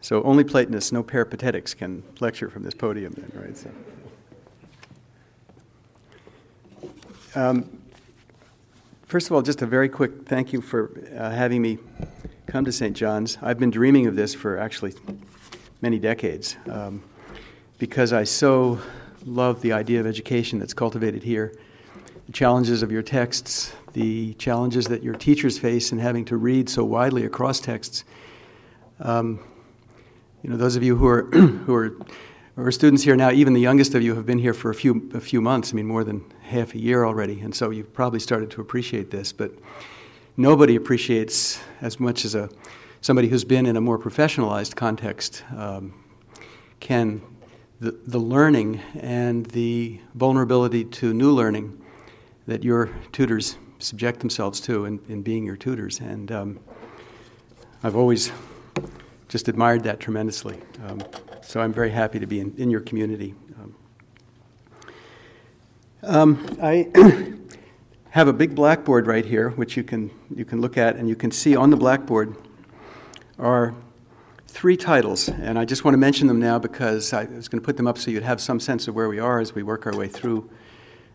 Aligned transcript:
So 0.00 0.22
only 0.22 0.44
Platonists, 0.44 0.92
no 0.92 1.02
peripatetics, 1.02 1.74
can 1.74 2.02
lecture 2.20 2.48
from 2.48 2.62
this 2.62 2.74
podium, 2.74 3.12
then, 3.16 3.30
right? 3.34 3.56
So. 3.56 3.70
Um, 7.34 7.80
first 9.06 9.26
of 9.28 9.32
all, 9.34 9.42
just 9.42 9.62
a 9.62 9.66
very 9.66 9.88
quick 9.88 10.26
thank 10.26 10.52
you 10.52 10.60
for 10.60 10.90
uh, 11.16 11.30
having 11.30 11.62
me 11.62 11.78
come 12.46 12.64
to 12.64 12.72
St. 12.72 12.96
John's. 12.96 13.38
I've 13.42 13.58
been 13.58 13.70
dreaming 13.70 14.06
of 14.06 14.16
this 14.16 14.34
for 14.34 14.58
actually 14.58 14.94
many 15.82 15.98
decades 15.98 16.56
um, 16.68 17.02
because 17.78 18.12
I 18.12 18.24
so 18.24 18.80
love 19.24 19.60
the 19.60 19.72
idea 19.72 20.00
of 20.00 20.06
education 20.06 20.58
that's 20.58 20.74
cultivated 20.74 21.22
here. 21.22 21.54
The 22.26 22.32
challenges 22.32 22.82
of 22.82 22.90
your 22.90 23.02
texts, 23.02 23.72
the 23.92 24.34
challenges 24.34 24.86
that 24.86 25.02
your 25.02 25.14
teachers 25.14 25.58
face 25.58 25.92
in 25.92 25.98
having 25.98 26.24
to 26.26 26.36
read 26.36 26.68
so 26.68 26.84
widely 26.84 27.24
across 27.24 27.60
texts. 27.60 28.04
Um, 28.98 29.40
you 30.42 30.50
know, 30.50 30.56
those 30.56 30.76
of 30.76 30.82
you 30.82 30.96
who 30.96 31.06
are 31.06 31.22
who 31.32 31.74
are, 31.74 31.96
are 32.56 32.70
students 32.70 33.02
here 33.02 33.16
now, 33.16 33.30
even 33.30 33.52
the 33.52 33.60
youngest 33.60 33.94
of 33.94 34.02
you 34.02 34.14
have 34.14 34.26
been 34.26 34.38
here 34.38 34.54
for 34.54 34.70
a 34.70 34.74
few 34.74 35.10
a 35.14 35.20
few 35.20 35.40
months. 35.40 35.72
I 35.72 35.74
mean, 35.74 35.86
more 35.86 36.04
than 36.04 36.24
half 36.42 36.74
a 36.74 36.78
year 36.78 37.04
already, 37.04 37.40
and 37.40 37.54
so 37.54 37.70
you've 37.70 37.92
probably 37.92 38.20
started 38.20 38.50
to 38.52 38.60
appreciate 38.60 39.10
this. 39.10 39.32
But 39.32 39.52
nobody 40.36 40.76
appreciates 40.76 41.60
as 41.80 42.00
much 42.00 42.24
as 42.24 42.34
a 42.34 42.48
somebody 43.00 43.28
who's 43.28 43.44
been 43.44 43.66
in 43.66 43.76
a 43.76 43.80
more 43.80 43.98
professionalized 43.98 44.76
context 44.76 45.42
um, 45.56 45.94
can 46.80 47.22
the, 47.80 47.98
the 48.06 48.18
learning 48.18 48.80
and 49.00 49.46
the 49.46 49.98
vulnerability 50.14 50.84
to 50.84 51.14
new 51.14 51.32
learning 51.32 51.80
that 52.46 52.62
your 52.62 52.90
tutors 53.12 53.56
subject 53.78 54.20
themselves 54.20 54.60
to 54.60 54.84
in, 54.84 55.00
in 55.08 55.22
being 55.22 55.46
your 55.46 55.56
tutors. 55.56 56.00
And 56.00 56.30
um, 56.30 56.60
I've 57.82 57.96
always 57.96 58.30
just 59.30 59.46
admired 59.46 59.84
that 59.84 60.00
tremendously. 60.00 60.58
Um, 60.84 61.00
so 61.40 61.60
I'm 61.60 61.72
very 61.72 61.90
happy 61.90 62.18
to 62.18 62.26
be 62.26 62.40
in, 62.40 62.52
in 62.58 62.68
your 62.68 62.80
community. 62.80 63.36
Um, 63.62 63.74
um 66.02 66.58
I 66.60 66.90
have 68.10 68.26
a 68.26 68.32
big 68.32 68.56
blackboard 68.56 69.06
right 69.06 69.24
here, 69.24 69.50
which 69.50 69.76
you 69.76 69.84
can, 69.84 70.10
you 70.34 70.44
can 70.44 70.60
look 70.60 70.76
at, 70.76 70.96
and 70.96 71.08
you 71.08 71.14
can 71.14 71.30
see 71.30 71.54
on 71.54 71.70
the 71.70 71.76
blackboard 71.76 72.36
are 73.38 73.72
three 74.48 74.76
titles. 74.76 75.28
And 75.28 75.60
I 75.60 75.64
just 75.64 75.84
want 75.84 75.94
to 75.94 75.98
mention 75.98 76.26
them 76.26 76.40
now 76.40 76.58
because 76.58 77.12
I 77.12 77.26
was 77.26 77.46
going 77.46 77.60
to 77.60 77.64
put 77.64 77.76
them 77.76 77.86
up 77.86 77.98
so 77.98 78.10
you'd 78.10 78.24
have 78.24 78.40
some 78.40 78.58
sense 78.58 78.88
of 78.88 78.96
where 78.96 79.08
we 79.08 79.20
are 79.20 79.38
as 79.38 79.54
we 79.54 79.62
work 79.62 79.86
our 79.86 79.96
way 79.96 80.08
through 80.08 80.50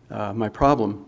uh, 0.09 0.31
my 0.31 0.47
problem. 0.47 1.05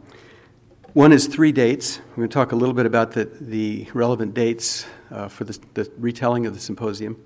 One 0.91 1.13
is 1.13 1.27
three 1.27 1.53
dates. 1.53 2.01
We're 2.09 2.15
going 2.17 2.29
to 2.29 2.33
talk 2.33 2.51
a 2.51 2.57
little 2.57 2.75
bit 2.75 2.85
about 2.85 3.13
the, 3.13 3.31
the 3.39 3.87
relevant 3.93 4.33
dates 4.33 4.85
uh, 5.11 5.27
for 5.27 5.43
the, 5.43 5.59
the, 5.73 5.91
retelling 5.97 6.45
of 6.45 6.53
the 6.53 6.59
symposium. 6.59 7.21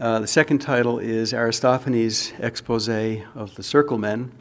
Uh, 0.00 0.20
the 0.20 0.26
second 0.26 0.58
title 0.58 0.98
is 0.98 1.32
Aristophanes' 1.32 2.32
expose 2.38 2.88
of 3.34 3.54
the 3.56 3.62
Circle 3.62 3.98
Men. 3.98 4.32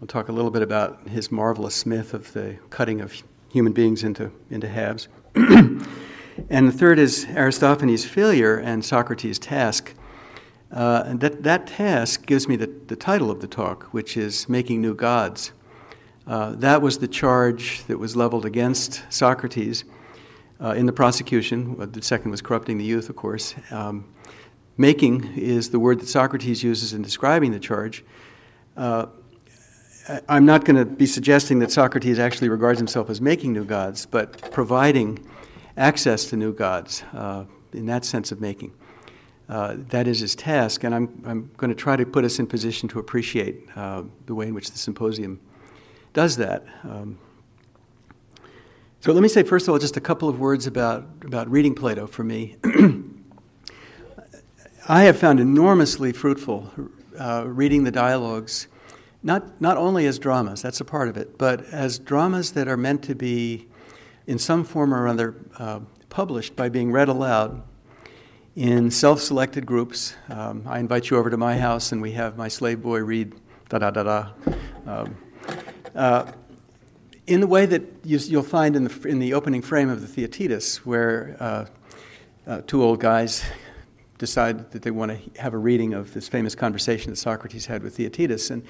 We'll 0.00 0.08
talk 0.08 0.28
a 0.28 0.32
little 0.32 0.50
bit 0.50 0.62
about 0.62 1.08
his 1.08 1.30
marvelous 1.30 1.84
myth 1.86 2.14
of 2.14 2.32
the 2.32 2.56
cutting 2.70 3.00
of 3.00 3.22
human 3.50 3.72
beings 3.72 4.04
into, 4.04 4.30
into 4.50 4.68
halves. 4.68 5.08
and 5.34 5.80
the 6.48 6.72
third 6.72 6.98
is 6.98 7.26
Aristophanes' 7.26 8.04
failure 8.04 8.56
and 8.56 8.84
Socrates' 8.84 9.38
task. 9.38 9.94
Uh, 10.70 11.02
and 11.06 11.20
that, 11.20 11.42
that 11.42 11.66
task 11.66 12.26
gives 12.26 12.46
me 12.46 12.56
the, 12.56 12.70
the 12.88 12.96
title 12.96 13.30
of 13.30 13.40
the 13.40 13.46
talk, 13.46 13.84
which 13.94 14.16
is 14.16 14.48
Making 14.48 14.82
New 14.82 14.94
Gods. 14.94 15.52
Uh, 16.26 16.52
that 16.56 16.82
was 16.82 16.98
the 16.98 17.08
charge 17.08 17.84
that 17.84 17.98
was 17.98 18.14
leveled 18.14 18.44
against 18.44 19.02
Socrates 19.08 19.84
uh, 20.60 20.70
in 20.70 20.86
the 20.86 20.92
prosecution. 20.92 21.76
The 21.92 22.02
second 22.02 22.30
was 22.30 22.42
corrupting 22.42 22.78
the 22.78 22.84
youth, 22.84 23.08
of 23.08 23.16
course. 23.16 23.54
Um, 23.70 24.12
making 24.76 25.34
is 25.36 25.70
the 25.70 25.78
word 25.78 26.00
that 26.00 26.08
Socrates 26.08 26.62
uses 26.62 26.92
in 26.92 27.02
describing 27.02 27.52
the 27.52 27.60
charge. 27.60 28.04
Uh, 28.76 29.06
I'm 30.28 30.46
not 30.46 30.64
going 30.64 30.76
to 30.76 30.86
be 30.86 31.04
suggesting 31.06 31.58
that 31.58 31.70
Socrates 31.70 32.18
actually 32.18 32.48
regards 32.48 32.78
himself 32.78 33.10
as 33.10 33.20
making 33.20 33.52
new 33.52 33.64
gods, 33.64 34.06
but 34.06 34.50
providing 34.52 35.24
access 35.76 36.24
to 36.30 36.36
new 36.36 36.54
gods 36.54 37.02
uh, 37.12 37.44
in 37.72 37.86
that 37.86 38.04
sense 38.04 38.32
of 38.32 38.40
making. 38.40 38.72
Uh, 39.48 39.76
that 39.90 40.06
is 40.06 40.20
his 40.20 40.34
task, 40.34 40.84
and 40.84 40.94
I'm, 40.94 41.22
I'm 41.26 41.50
going 41.56 41.70
to 41.70 41.76
try 41.76 41.96
to 41.96 42.04
put 42.04 42.24
us 42.24 42.38
in 42.38 42.46
position 42.46 42.88
to 42.90 42.98
appreciate 42.98 43.66
uh, 43.76 44.02
the 44.26 44.34
way 44.34 44.48
in 44.48 44.54
which 44.54 44.70
the 44.70 44.78
symposium 44.78 45.40
does 46.12 46.36
that. 46.36 46.64
Um, 46.84 47.18
so 49.00 49.12
let 49.12 49.22
me 49.22 49.28
say, 49.28 49.44
first 49.44 49.68
of 49.68 49.72
all, 49.72 49.78
just 49.78 49.96
a 49.96 50.00
couple 50.00 50.28
of 50.28 50.40
words 50.40 50.66
about, 50.66 51.06
about 51.24 51.48
reading 51.48 51.74
Plato 51.74 52.06
for 52.06 52.24
me. 52.24 52.56
I 54.88 55.02
have 55.02 55.16
found 55.18 55.38
enormously 55.38 56.12
fruitful 56.12 56.72
uh, 57.18 57.44
reading 57.46 57.84
the 57.84 57.90
dialogues, 57.90 58.66
not, 59.22 59.60
not 59.60 59.76
only 59.76 60.06
as 60.06 60.18
dramas, 60.18 60.62
that's 60.62 60.80
a 60.80 60.84
part 60.84 61.08
of 61.08 61.16
it, 61.16 61.38
but 61.38 61.64
as 61.66 61.98
dramas 61.98 62.52
that 62.52 62.66
are 62.66 62.76
meant 62.76 63.04
to 63.04 63.14
be, 63.14 63.68
in 64.26 64.38
some 64.38 64.64
form 64.64 64.92
or 64.92 65.06
other, 65.06 65.36
uh, 65.58 65.80
published 66.08 66.56
by 66.56 66.68
being 66.68 66.90
read 66.90 67.08
aloud 67.08 67.62
in 68.56 68.90
self 68.90 69.20
selected 69.20 69.64
groups. 69.64 70.14
Um, 70.28 70.64
I 70.66 70.80
invite 70.80 71.10
you 71.10 71.18
over 71.18 71.30
to 71.30 71.36
my 71.36 71.56
house, 71.56 71.92
and 71.92 72.02
we 72.02 72.12
have 72.12 72.36
my 72.36 72.48
slave 72.48 72.82
boy 72.82 72.98
read 73.00 73.32
da 73.68 73.78
da 73.78 73.90
da 73.92 74.02
da. 74.02 74.28
Um, 74.86 75.16
uh, 75.94 76.32
in 77.28 77.40
the 77.40 77.46
way 77.46 77.66
that 77.66 77.82
you, 78.04 78.18
will 78.30 78.42
find 78.42 78.74
in 78.74 78.84
the, 78.84 79.08
in 79.08 79.18
the 79.18 79.34
opening 79.34 79.60
frame 79.60 79.90
of 79.90 80.00
the 80.00 80.06
Theaetetus, 80.06 80.86
where 80.86 81.36
uh, 81.38 81.66
uh, 82.46 82.62
two 82.66 82.82
old 82.82 83.00
guys 83.00 83.44
decide 84.16 84.70
that 84.72 84.82
they 84.82 84.90
want 84.90 85.12
to 85.12 85.40
have 85.40 85.52
a 85.52 85.58
reading 85.58 85.92
of 85.92 86.12
this 86.14 86.26
famous 86.26 86.54
conversation 86.54 87.10
that 87.10 87.16
Socrates 87.16 87.66
had 87.66 87.82
with 87.82 87.96
Theaetetus, 87.96 88.50
and, 88.50 88.64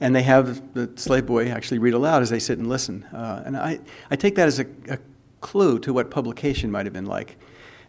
and 0.00 0.14
they 0.14 0.22
have 0.22 0.74
the 0.74 0.90
slave 0.96 1.26
boy 1.26 1.48
actually 1.48 1.78
read 1.78 1.94
aloud 1.94 2.22
as 2.22 2.28
they 2.28 2.38
sit 2.38 2.58
and 2.58 2.68
listen. 2.68 3.02
Uh, 3.04 3.42
and 3.46 3.56
I, 3.56 3.80
I 4.10 4.16
take 4.16 4.34
that 4.36 4.46
as 4.46 4.60
a, 4.60 4.66
a, 4.88 4.98
clue 5.40 5.76
to 5.76 5.92
what 5.92 6.08
publication 6.08 6.70
might 6.70 6.86
have 6.86 6.92
been 6.92 7.06
like. 7.06 7.36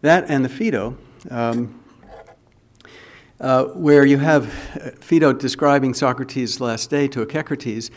That 0.02 0.26
and 0.28 0.44
the 0.44 0.50
Phaedo, 0.50 0.98
um, 1.30 1.80
uh, 3.40 3.66
where 3.66 4.06
you 4.06 4.18
have 4.18 4.48
uh, 4.48 4.90
Phaedo 5.00 5.34
describing 5.34 5.94
Socrates' 5.94 6.60
last 6.60 6.90
day 6.90 7.08
to 7.10 7.22
Echecrates, 7.22 7.92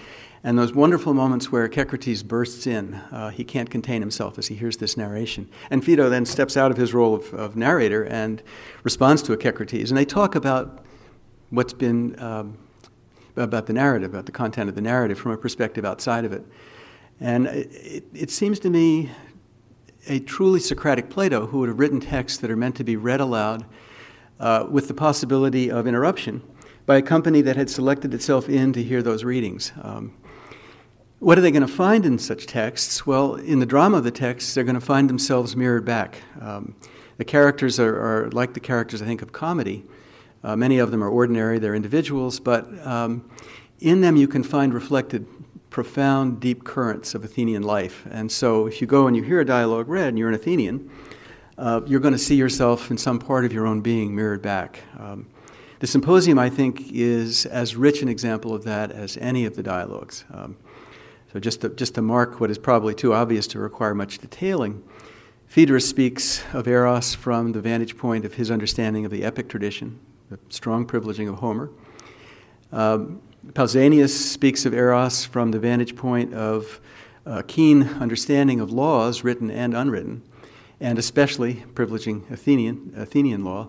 and 0.46 0.56
those 0.56 0.72
wonderful 0.72 1.12
moments 1.12 1.50
where 1.50 1.64
Echecrates 1.64 2.22
bursts 2.22 2.68
in. 2.68 2.94
Uh, 3.10 3.30
he 3.30 3.42
can't 3.42 3.68
contain 3.68 4.00
himself 4.00 4.38
as 4.38 4.46
he 4.46 4.54
hears 4.54 4.76
this 4.76 4.96
narration. 4.96 5.48
And 5.70 5.84
Phaedo 5.84 6.08
then 6.08 6.24
steps 6.24 6.56
out 6.56 6.70
of 6.70 6.76
his 6.76 6.94
role 6.94 7.16
of, 7.16 7.34
of 7.34 7.56
narrator 7.56 8.04
and 8.04 8.40
responds 8.84 9.24
to 9.24 9.32
Echecrates. 9.32 9.90
And 9.90 9.98
they 9.98 10.04
talk 10.04 10.36
about 10.36 10.84
what's 11.50 11.72
been, 11.72 12.16
um, 12.22 12.58
about 13.34 13.66
the 13.66 13.72
narrative, 13.72 14.10
about 14.10 14.26
the 14.26 14.32
content 14.32 14.68
of 14.68 14.76
the 14.76 14.80
narrative 14.80 15.18
from 15.18 15.32
a 15.32 15.36
perspective 15.36 15.84
outside 15.84 16.24
of 16.24 16.32
it. 16.32 16.44
And 17.18 17.48
it, 17.48 18.04
it 18.14 18.30
seems 18.30 18.60
to 18.60 18.70
me 18.70 19.10
a 20.06 20.20
truly 20.20 20.60
Socratic 20.60 21.10
Plato 21.10 21.46
who 21.46 21.58
would 21.58 21.70
have 21.70 21.80
written 21.80 21.98
texts 21.98 22.38
that 22.38 22.52
are 22.52 22.56
meant 22.56 22.76
to 22.76 22.84
be 22.84 22.94
read 22.94 23.20
aloud 23.20 23.66
uh, 24.38 24.64
with 24.70 24.86
the 24.86 24.94
possibility 24.94 25.72
of 25.72 25.88
interruption 25.88 26.40
by 26.86 26.98
a 26.98 27.02
company 27.02 27.40
that 27.40 27.56
had 27.56 27.68
selected 27.68 28.14
itself 28.14 28.48
in 28.48 28.72
to 28.74 28.80
hear 28.80 29.02
those 29.02 29.24
readings. 29.24 29.72
Um, 29.82 30.14
what 31.18 31.38
are 31.38 31.40
they 31.40 31.50
going 31.50 31.66
to 31.66 31.72
find 31.72 32.04
in 32.04 32.18
such 32.18 32.46
texts? 32.46 33.06
Well, 33.06 33.36
in 33.36 33.58
the 33.58 33.66
drama 33.66 33.96
of 33.98 34.04
the 34.04 34.10
texts, 34.10 34.54
they're 34.54 34.64
going 34.64 34.74
to 34.74 34.80
find 34.80 35.08
themselves 35.08 35.56
mirrored 35.56 35.84
back. 35.84 36.22
Um, 36.40 36.74
the 37.16 37.24
characters 37.24 37.80
are, 37.80 37.96
are, 37.96 38.30
like 38.30 38.52
the 38.52 38.60
characters, 38.60 39.00
I 39.00 39.06
think, 39.06 39.22
of 39.22 39.32
comedy. 39.32 39.84
Uh, 40.44 40.54
many 40.56 40.78
of 40.78 40.90
them 40.90 41.02
are 41.02 41.08
ordinary, 41.08 41.58
they're 41.58 41.74
individuals, 41.74 42.38
but 42.38 42.66
um, 42.86 43.28
in 43.80 44.02
them 44.02 44.16
you 44.16 44.28
can 44.28 44.42
find 44.42 44.74
reflected 44.74 45.26
profound, 45.70 46.40
deep 46.40 46.64
currents 46.64 47.14
of 47.14 47.24
Athenian 47.24 47.62
life. 47.62 48.06
And 48.10 48.30
so 48.30 48.66
if 48.66 48.80
you 48.80 48.86
go 48.86 49.06
and 49.06 49.16
you 49.16 49.22
hear 49.22 49.40
a 49.40 49.44
dialogue 49.44 49.88
read 49.88 50.08
and 50.08 50.18
you're 50.18 50.28
an 50.28 50.34
Athenian, 50.34 50.90
uh, 51.58 51.80
you're 51.86 52.00
going 52.00 52.12
to 52.12 52.18
see 52.18 52.36
yourself 52.36 52.90
in 52.90 52.98
some 52.98 53.18
part 53.18 53.44
of 53.44 53.52
your 53.52 53.66
own 53.66 53.80
being 53.80 54.14
mirrored 54.14 54.42
back. 54.42 54.82
Um, 54.98 55.26
the 55.80 55.86
symposium, 55.86 56.38
I 56.38 56.50
think, 56.50 56.92
is 56.92 57.46
as 57.46 57.76
rich 57.76 58.02
an 58.02 58.08
example 58.08 58.54
of 58.54 58.64
that 58.64 58.90
as 58.90 59.16
any 59.18 59.46
of 59.46 59.56
the 59.56 59.62
dialogues. 59.62 60.24
Um, 60.32 60.56
so, 61.36 61.40
just 61.40 61.60
to, 61.60 61.68
just 61.68 61.96
to 61.96 62.00
mark 62.00 62.40
what 62.40 62.50
is 62.50 62.56
probably 62.56 62.94
too 62.94 63.12
obvious 63.12 63.46
to 63.48 63.58
require 63.58 63.92
much 63.92 64.20
detailing, 64.20 64.82
Phaedrus 65.46 65.86
speaks 65.86 66.42
of 66.54 66.66
Eros 66.66 67.14
from 67.14 67.52
the 67.52 67.60
vantage 67.60 67.98
point 67.98 68.24
of 68.24 68.32
his 68.32 68.50
understanding 68.50 69.04
of 69.04 69.10
the 69.10 69.22
epic 69.22 69.50
tradition, 69.50 70.00
the 70.30 70.38
strong 70.48 70.86
privileging 70.86 71.28
of 71.28 71.34
Homer. 71.34 71.68
Um, 72.72 73.20
Pausanias 73.48 74.08
speaks 74.08 74.64
of 74.64 74.72
Eros 74.72 75.26
from 75.26 75.50
the 75.50 75.58
vantage 75.58 75.94
point 75.94 76.32
of 76.32 76.80
a 77.26 77.42
keen 77.42 77.82
understanding 77.82 78.58
of 78.58 78.70
laws, 78.70 79.22
written 79.22 79.50
and 79.50 79.76
unwritten, 79.76 80.22
and 80.80 80.98
especially 80.98 81.66
privileging 81.74 82.30
Athenian, 82.30 82.94
Athenian 82.96 83.44
law. 83.44 83.68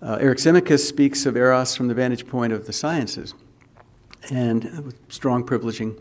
Uh, 0.00 0.16
Eryximachus 0.16 0.78
speaks 0.78 1.26
of 1.26 1.36
Eros 1.36 1.76
from 1.76 1.88
the 1.88 1.94
vantage 1.94 2.26
point 2.26 2.54
of 2.54 2.64
the 2.66 2.72
sciences, 2.72 3.34
and 4.30 4.94
strong 5.10 5.44
privileging 5.44 6.00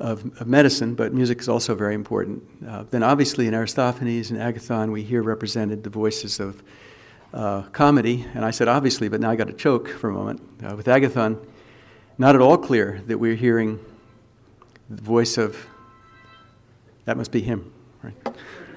of, 0.00 0.24
of 0.40 0.46
medicine, 0.46 0.94
but 0.94 1.12
music 1.12 1.40
is 1.40 1.48
also 1.48 1.74
very 1.74 1.94
important. 1.94 2.42
Uh, 2.66 2.84
then, 2.90 3.02
obviously, 3.02 3.46
in 3.46 3.54
Aristophanes 3.54 4.30
and 4.30 4.40
Agathon, 4.40 4.92
we 4.92 5.02
hear 5.02 5.22
represented 5.22 5.84
the 5.84 5.90
voices 5.90 6.40
of 6.40 6.62
uh, 7.34 7.62
comedy, 7.72 8.24
and 8.34 8.44
I 8.44 8.50
said 8.52 8.68
obviously, 8.68 9.08
but 9.08 9.20
now 9.20 9.30
I 9.30 9.36
got 9.36 9.48
to 9.48 9.52
choke 9.52 9.88
for 9.88 10.08
a 10.08 10.12
moment. 10.12 10.40
Uh, 10.64 10.76
with 10.76 10.86
Agathon, 10.86 11.38
not 12.16 12.34
at 12.34 12.40
all 12.40 12.56
clear 12.56 13.02
that 13.06 13.18
we're 13.18 13.34
hearing 13.34 13.78
the 14.88 15.02
voice 15.02 15.36
of, 15.36 15.66
that 17.06 17.16
must 17.16 17.32
be 17.32 17.42
him, 17.42 17.72
right? 18.02 18.14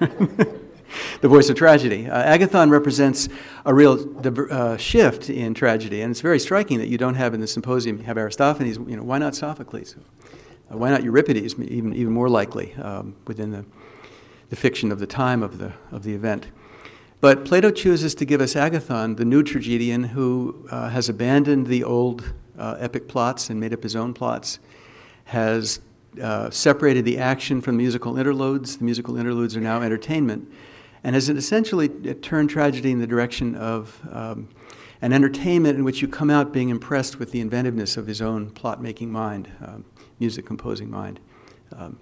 the 1.20 1.28
voice 1.28 1.48
of 1.50 1.56
tragedy. 1.56 2.08
Uh, 2.08 2.36
Agathon 2.36 2.70
represents 2.70 3.28
a 3.64 3.72
real 3.72 4.16
uh, 4.50 4.76
shift 4.76 5.30
in 5.30 5.54
tragedy, 5.54 6.02
and 6.02 6.10
it's 6.10 6.20
very 6.20 6.40
striking 6.40 6.78
that 6.78 6.88
you 6.88 6.98
don't 6.98 7.14
have 7.14 7.34
in 7.34 7.40
the 7.40 7.46
symposium, 7.46 7.98
you 7.98 8.04
have 8.04 8.18
Aristophanes, 8.18 8.76
you 8.76 8.96
know, 8.96 9.04
why 9.04 9.18
not 9.18 9.36
Sophocles? 9.36 9.94
Uh, 10.70 10.76
why 10.76 10.90
not 10.90 11.02
Euripides, 11.02 11.58
even, 11.58 11.94
even 11.94 12.12
more 12.12 12.28
likely 12.28 12.74
um, 12.74 13.14
within 13.26 13.50
the, 13.50 13.64
the 14.50 14.56
fiction 14.56 14.92
of 14.92 14.98
the 14.98 15.06
time 15.06 15.42
of 15.42 15.58
the, 15.58 15.72
of 15.92 16.02
the 16.02 16.14
event? 16.14 16.48
But 17.20 17.44
Plato 17.44 17.70
chooses 17.70 18.14
to 18.16 18.24
give 18.24 18.40
us 18.40 18.54
Agathon, 18.54 19.16
the 19.16 19.24
new 19.24 19.42
tragedian 19.42 20.04
who 20.04 20.66
uh, 20.70 20.88
has 20.90 21.08
abandoned 21.08 21.66
the 21.66 21.82
old 21.82 22.32
uh, 22.56 22.76
epic 22.78 23.08
plots 23.08 23.50
and 23.50 23.58
made 23.58 23.72
up 23.72 23.82
his 23.82 23.96
own 23.96 24.14
plots, 24.14 24.60
has 25.24 25.80
uh, 26.22 26.48
separated 26.50 27.04
the 27.04 27.18
action 27.18 27.60
from 27.60 27.76
the 27.76 27.82
musical 27.82 28.16
interludes. 28.16 28.76
The 28.76 28.84
musical 28.84 29.16
interludes 29.16 29.56
are 29.56 29.60
now 29.60 29.82
entertainment, 29.82 30.50
and 31.02 31.14
has 31.14 31.28
essentially 31.28 31.88
turned 31.88 32.50
tragedy 32.50 32.92
in 32.92 32.98
the 32.98 33.06
direction 33.06 33.54
of 33.56 34.00
um, 34.12 34.48
an 35.00 35.12
entertainment 35.12 35.76
in 35.78 35.84
which 35.84 36.02
you 36.02 36.08
come 36.08 36.30
out 36.30 36.52
being 36.52 36.70
impressed 36.70 37.18
with 37.18 37.30
the 37.30 37.40
inventiveness 37.40 37.96
of 37.96 38.06
his 38.06 38.20
own 38.20 38.50
plot 38.50 38.82
making 38.82 39.10
mind, 39.10 39.50
um, 39.64 39.84
music 40.18 40.46
composing 40.46 40.90
mind. 40.90 41.20
Um, 41.76 41.98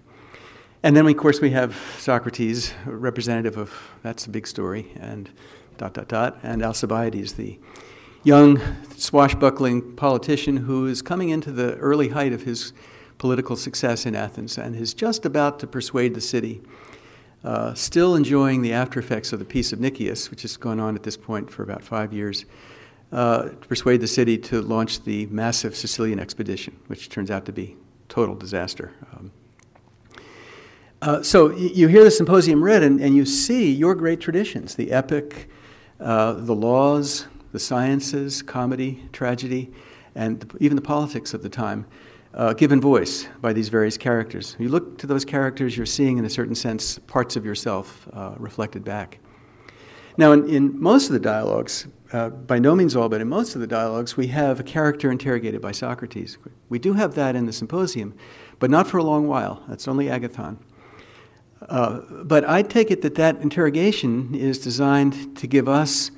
and 0.82 0.96
then, 0.96 1.06
of 1.06 1.16
course, 1.16 1.40
we 1.40 1.50
have 1.50 1.76
Socrates, 1.98 2.72
representative 2.84 3.56
of 3.56 3.72
that's 4.02 4.26
a 4.26 4.30
big 4.30 4.46
story, 4.46 4.92
and 5.00 5.28
dot, 5.78 5.94
dot, 5.94 6.08
dot, 6.08 6.38
and 6.42 6.62
Alcibiades, 6.62 7.34
the 7.34 7.58
young, 8.22 8.60
swashbuckling 8.96 9.96
politician 9.96 10.56
who 10.56 10.86
is 10.86 11.02
coming 11.02 11.30
into 11.30 11.52
the 11.52 11.74
early 11.76 12.08
height 12.08 12.32
of 12.32 12.42
his 12.42 12.72
political 13.18 13.56
success 13.56 14.06
in 14.06 14.14
Athens 14.14 14.58
and 14.58 14.76
is 14.76 14.94
just 14.94 15.24
about 15.24 15.58
to 15.60 15.66
persuade 15.66 16.14
the 16.14 16.20
city, 16.20 16.60
uh, 17.44 17.72
still 17.74 18.14
enjoying 18.14 18.62
the 18.62 18.72
after 18.72 19.00
effects 19.00 19.32
of 19.32 19.38
the 19.38 19.44
Peace 19.44 19.72
of 19.72 19.80
Nicias, 19.80 20.30
which 20.30 20.42
has 20.42 20.56
gone 20.56 20.80
on 20.80 20.94
at 20.94 21.02
this 21.02 21.16
point 21.16 21.50
for 21.50 21.62
about 21.62 21.82
five 21.82 22.12
years, 22.12 22.44
uh, 23.12 23.44
to 23.44 23.68
persuade 23.68 24.00
the 24.00 24.06
city 24.06 24.36
to 24.36 24.60
launch 24.60 25.02
the 25.04 25.26
massive 25.26 25.74
Sicilian 25.76 26.18
expedition, 26.18 26.76
which 26.88 27.08
turns 27.08 27.30
out 27.30 27.44
to 27.46 27.52
be 27.52 27.76
total 28.08 28.34
disaster. 28.34 28.92
Um, 29.12 29.30
uh, 31.02 31.22
so 31.22 31.50
you 31.50 31.88
hear 31.88 32.02
the 32.02 32.10
symposium 32.10 32.62
read, 32.64 32.82
and, 32.82 33.00
and, 33.00 33.14
you 33.14 33.26
see 33.26 33.70
your 33.70 33.94
great 33.94 34.18
traditions 34.18 34.74
the 34.74 34.92
epic, 34.92 35.48
uh, 36.00 36.32
the 36.32 36.54
laws, 36.54 37.26
the 37.52 37.58
sciences, 37.58 38.42
comedy, 38.42 39.02
tragedy, 39.12 39.70
and 40.14 40.50
even 40.58 40.74
the 40.74 40.82
politics 40.82 41.34
of 41.34 41.42
the 41.42 41.48
time 41.48 41.86
uh, 42.36 42.52
given 42.52 42.80
voice 42.80 43.28
by 43.40 43.52
these 43.52 43.68
various 43.68 43.96
characters. 43.96 44.56
You 44.58 44.68
look 44.68 44.98
to 44.98 45.06
those 45.06 45.24
characters, 45.24 45.76
you're 45.76 45.86
seeing, 45.86 46.18
in 46.18 46.24
a 46.24 46.30
certain 46.30 46.54
sense, 46.54 46.98
parts 46.98 47.36
of 47.36 47.44
yourself 47.44 48.08
uh, 48.12 48.34
reflected 48.36 48.84
back. 48.84 49.18
Now, 50.18 50.32
in, 50.32 50.48
in, 50.48 50.80
most 50.80 51.06
of 51.06 51.12
the 51.12 51.20
dialogues, 51.20 51.86
uh, 52.12 52.30
by 52.30 52.58
no 52.58 52.74
means 52.74 52.94
all, 52.94 53.08
but 53.08 53.20
in 53.20 53.28
most 53.28 53.54
of 53.54 53.60
the 53.60 53.66
dialogues, 53.66 54.16
we 54.16 54.28
have 54.28 54.60
a 54.60 54.62
character 54.62 55.10
interrogated 55.10 55.60
by 55.60 55.72
Socrates. 55.72 56.38
We 56.68 56.78
do 56.78 56.92
have 56.94 57.14
that 57.14 57.34
in 57.36 57.46
the 57.46 57.52
symposium, 57.52 58.14
but 58.58 58.70
not 58.70 58.86
for 58.86 58.98
a 58.98 59.02
long 59.02 59.26
while. 59.26 59.62
That's 59.68 59.88
only 59.88 60.06
Agathon. 60.06 60.58
Uh, 61.68 62.00
but 62.24 62.48
I 62.48 62.62
take 62.62 62.90
it 62.90 63.02
that 63.02 63.14
that 63.16 63.40
interrogation 63.40 64.34
is 64.34 64.58
designed 64.58 65.36
to 65.38 65.46
give 65.46 65.68
us, 65.68 66.10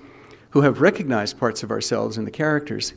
who 0.50 0.62
have 0.62 0.81
recognized 0.81 1.38
parts 1.38 1.62
of 1.62 1.70
ourselves 1.70 2.19
in 2.19 2.25
the 2.25 2.31
characters, 2.31 2.94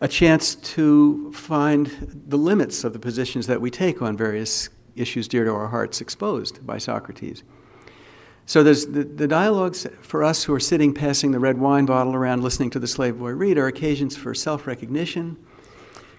a 0.00 0.08
chance 0.08 0.54
to 0.54 1.32
find 1.32 2.22
the 2.26 2.38
limits 2.38 2.84
of 2.84 2.92
the 2.92 2.98
positions 2.98 3.46
that 3.46 3.60
we 3.60 3.70
take 3.70 4.02
on 4.02 4.16
various 4.16 4.68
issues 4.96 5.28
dear 5.28 5.44
to 5.44 5.52
our 5.52 5.68
hearts 5.68 6.00
exposed 6.00 6.64
by 6.66 6.78
Socrates. 6.78 7.42
So 8.50 8.64
there's 8.64 8.86
the, 8.86 9.04
the 9.04 9.28
dialogues 9.28 9.86
for 10.02 10.24
us 10.24 10.42
who 10.42 10.52
are 10.52 10.58
sitting 10.58 10.92
passing 10.92 11.30
the 11.30 11.38
red 11.38 11.56
wine 11.56 11.86
bottle 11.86 12.16
around 12.16 12.42
listening 12.42 12.70
to 12.70 12.80
the 12.80 12.88
slave 12.88 13.20
boy 13.20 13.30
read 13.30 13.58
are 13.58 13.68
occasions 13.68 14.16
for 14.16 14.34
self 14.34 14.66
recognition, 14.66 15.36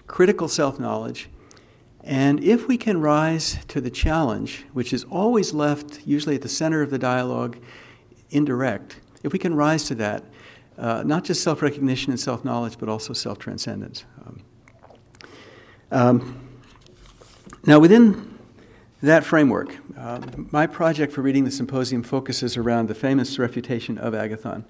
critical 0.06 0.48
self 0.48 0.80
knowledge, 0.80 1.28
and 2.02 2.42
if 2.42 2.66
we 2.66 2.78
can 2.78 3.02
rise 3.02 3.58
to 3.68 3.82
the 3.82 3.90
challenge, 3.90 4.64
which 4.72 4.94
is 4.94 5.04
always 5.10 5.52
left 5.52 6.06
usually 6.06 6.36
at 6.36 6.40
the 6.40 6.48
center 6.48 6.80
of 6.80 6.88
the 6.88 6.98
dialogue, 6.98 7.58
indirect, 8.30 8.98
if 9.22 9.34
we 9.34 9.38
can 9.38 9.54
rise 9.54 9.84
to 9.84 9.94
that, 9.96 10.24
uh, 10.78 11.02
not 11.04 11.24
just 11.24 11.42
self 11.42 11.60
recognition 11.60 12.12
and 12.12 12.18
self 12.18 12.46
knowledge, 12.46 12.78
but 12.78 12.88
also 12.88 13.12
self 13.12 13.38
transcendence. 13.38 14.06
Um, 14.24 14.42
um, 15.90 16.48
now, 17.66 17.78
within 17.78 18.31
that 19.02 19.24
framework, 19.24 19.76
uh, 19.98 20.20
my 20.50 20.66
project 20.66 21.12
for 21.12 21.22
reading 21.22 21.44
the 21.44 21.50
symposium 21.50 22.02
focuses 22.02 22.56
around 22.56 22.88
the 22.88 22.94
famous 22.94 23.38
refutation 23.38 23.98
of 23.98 24.14
Agathon. 24.14 24.64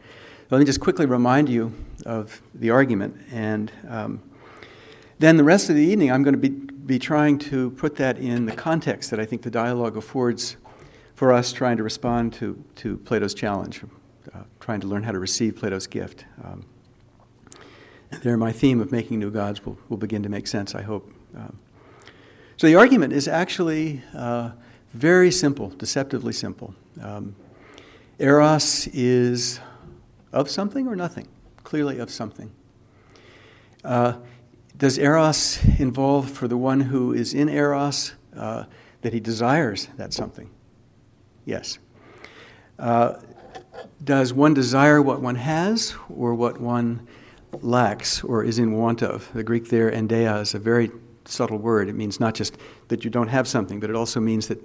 Let 0.50 0.58
me 0.58 0.64
just 0.64 0.80
quickly 0.80 1.06
remind 1.06 1.48
you 1.48 1.72
of 2.04 2.42
the 2.54 2.70
argument, 2.70 3.16
and 3.32 3.72
um, 3.88 4.22
then 5.18 5.36
the 5.36 5.44
rest 5.44 5.70
of 5.70 5.76
the 5.76 5.82
evening 5.82 6.10
I'm 6.10 6.22
going 6.22 6.34
to 6.34 6.40
be, 6.40 6.50
be 6.50 6.98
trying 6.98 7.38
to 7.40 7.70
put 7.70 7.96
that 7.96 8.18
in 8.18 8.46
the 8.46 8.52
context 8.52 9.10
that 9.10 9.20
I 9.20 9.24
think 9.24 9.42
the 9.42 9.50
dialogue 9.50 9.96
affords 9.96 10.56
for 11.14 11.32
us 11.32 11.52
trying 11.52 11.76
to 11.76 11.82
respond 11.82 12.32
to, 12.34 12.62
to 12.76 12.96
Plato's 12.98 13.34
challenge 13.34 13.82
uh, 14.34 14.38
trying 14.60 14.80
to 14.80 14.86
learn 14.86 15.02
how 15.02 15.12
to 15.12 15.18
receive 15.18 15.56
Plato's 15.56 15.86
gift. 15.86 16.24
Um, 16.44 16.64
there, 18.22 18.36
my 18.36 18.52
theme 18.52 18.80
of 18.80 18.92
making 18.92 19.18
new 19.18 19.30
gods 19.30 19.64
will, 19.64 19.78
will 19.88 19.96
begin 19.96 20.22
to 20.22 20.28
make 20.28 20.46
sense, 20.46 20.74
I 20.74 20.82
hope. 20.82 21.10
Um, 21.36 21.58
so 22.62 22.68
the 22.68 22.76
argument 22.76 23.12
is 23.12 23.26
actually 23.26 24.00
uh, 24.14 24.52
very 24.94 25.32
simple, 25.32 25.70
deceptively 25.70 26.32
simple. 26.32 26.76
Um, 27.02 27.34
eros 28.20 28.86
is 28.92 29.58
of 30.32 30.48
something 30.48 30.86
or 30.86 30.94
nothing, 30.94 31.26
clearly 31.64 31.98
of 31.98 32.08
something. 32.08 32.52
Uh, 33.82 34.18
does 34.76 34.96
eros 34.96 35.58
involve 35.80 36.30
for 36.30 36.46
the 36.46 36.56
one 36.56 36.82
who 36.82 37.12
is 37.12 37.34
in 37.34 37.48
eros 37.48 38.14
uh, 38.36 38.66
that 39.00 39.12
he 39.12 39.18
desires 39.18 39.88
that 39.96 40.12
something? 40.12 40.48
Yes. 41.44 41.80
Uh, 42.78 43.14
does 44.04 44.32
one 44.32 44.54
desire 44.54 45.02
what 45.02 45.20
one 45.20 45.34
has 45.34 45.96
or 46.08 46.32
what 46.32 46.60
one 46.60 47.08
lacks 47.60 48.22
or 48.22 48.44
is 48.44 48.60
in 48.60 48.70
want 48.70 49.02
of? 49.02 49.32
The 49.32 49.42
Greek 49.42 49.68
there, 49.68 49.90
endeia, 49.90 50.42
is 50.42 50.54
a 50.54 50.60
very 50.60 50.92
subtle 51.32 51.58
word. 51.58 51.88
It 51.88 51.94
means 51.94 52.20
not 52.20 52.34
just 52.34 52.58
that 52.88 53.04
you 53.04 53.10
don't 53.10 53.28
have 53.28 53.48
something, 53.48 53.80
but 53.80 53.90
it 53.90 53.96
also 53.96 54.20
means 54.20 54.48
that 54.48 54.58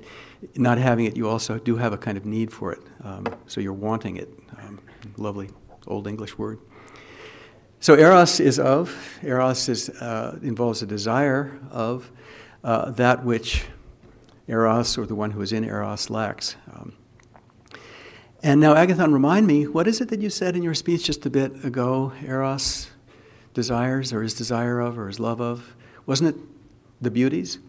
not 0.56 0.78
having 0.78 1.06
it, 1.06 1.18
you 1.18 1.28
also 1.28 1.58
do 1.58 1.76
have 1.78 1.94
a 1.94 1.98
kind 1.98 2.18
of 2.18 2.26
need 2.26 2.52
for 2.52 2.74
it. 2.74 2.80
Um, 3.04 3.26
so 3.48 3.62
you're 3.62 3.74
wanting 3.74 4.18
it. 4.18 4.30
Um, 4.62 4.80
lovely 5.18 5.50
old 5.88 6.08
English 6.08 6.38
word. 6.38 6.60
So 7.80 7.96
eros 7.96 8.40
is 8.40 8.60
of. 8.60 8.96
Eros 9.24 9.70
is, 9.70 9.90
uh, 9.90 10.38
involves 10.42 10.82
a 10.82 10.86
desire 10.86 11.60
of 11.72 12.12
uh, 12.64 12.92
that 12.92 13.24
which 13.24 13.66
eros 14.48 14.98
or 14.98 15.06
the 15.06 15.16
one 15.16 15.32
who 15.32 15.42
is 15.42 15.54
in 15.54 15.64
eros 15.64 16.10
lacks. 16.10 16.56
Um, 16.74 16.94
and 18.44 18.62
now, 18.62 18.76
Agathon, 18.76 19.14
remind 19.14 19.48
me, 19.48 19.68
what 19.68 19.88
is 19.88 20.00
it 20.00 20.10
that 20.10 20.22
you 20.22 20.30
said 20.30 20.56
in 20.56 20.64
your 20.64 20.76
speech 20.76 21.06
just 21.06 21.26
a 21.26 21.30
bit 21.30 21.66
ago? 21.66 22.14
Eros 22.24 22.90
desires, 23.54 24.14
or 24.14 24.22
is 24.22 24.34
desire 24.34 24.80
of, 24.80 24.98
or 25.00 25.10
is 25.10 25.20
love 25.20 25.42
of? 25.42 25.76
Wasn't 26.06 26.36
it 26.36 26.42
the 27.02 27.12
beauties? 27.12 27.60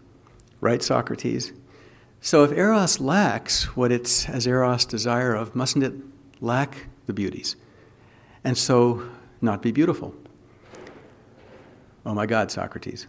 Right, 0.61 0.83
Socrates? 0.83 1.53
So 2.21 2.45
if 2.45 2.53
Eros 2.53 3.01
lacks 3.01 3.77
what 3.77 3.93
it's 3.93 4.29
as 4.29 4.47
Eros 4.47 4.85
desire 4.85 5.35
of, 5.35 5.55
mustn't 5.55 5.85
it 5.85 5.95
lack 6.41 6.87
the 7.07 7.13
beauties? 7.13 7.57
And 8.45 8.57
so 8.57 9.09
not 9.41 9.63
be 9.63 9.73
beautiful? 9.73 10.15
Oh 12.05 12.15
my 12.15 12.27
God, 12.27 12.51
Socrates. 12.51 13.07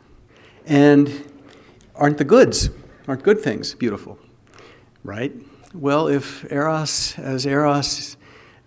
And 0.66 1.32
aren't 1.96 2.18
the 2.18 2.26
goods, 2.26 2.70
aren't 3.08 3.24
good 3.24 3.40
things 3.40 3.74
beautiful? 3.74 4.20
Right? 5.04 5.34
Well, 5.74 6.08
if 6.08 6.52
eros, 6.52 7.18
as 7.18 7.46
eros 7.46 8.18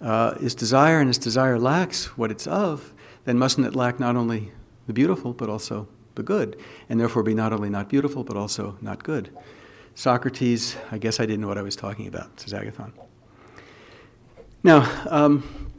uh, 0.00 0.34
is 0.40 0.54
desire 0.54 1.00
and 1.00 1.08
its 1.08 1.18
desire 1.18 1.58
lacks 1.58 2.16
what 2.16 2.30
it's 2.30 2.46
of, 2.46 2.92
then 3.24 3.38
mustn't 3.38 3.66
it 3.66 3.74
lack 3.74 4.00
not 4.00 4.16
only 4.16 4.52
the 4.86 4.92
beautiful 4.92 5.32
but 5.32 5.48
also 5.48 5.86
the 6.14 6.22
good, 6.22 6.60
and 6.88 7.00
therefore 7.00 7.22
be 7.22 7.34
not 7.34 7.52
only 7.52 7.70
not 7.70 7.88
beautiful 7.88 8.24
but 8.24 8.36
also 8.36 8.76
not 8.80 9.02
good? 9.02 9.30
Socrates, 9.94 10.76
I 10.90 10.98
guess 10.98 11.20
I 11.20 11.26
didn't 11.26 11.42
know 11.42 11.48
what 11.48 11.58
I 11.58 11.62
was 11.62 11.76
talking 11.76 12.06
about, 12.06 12.40
says 12.40 12.52
Agathon. 12.52 12.92
Now, 14.62 14.88
um, 15.10 15.70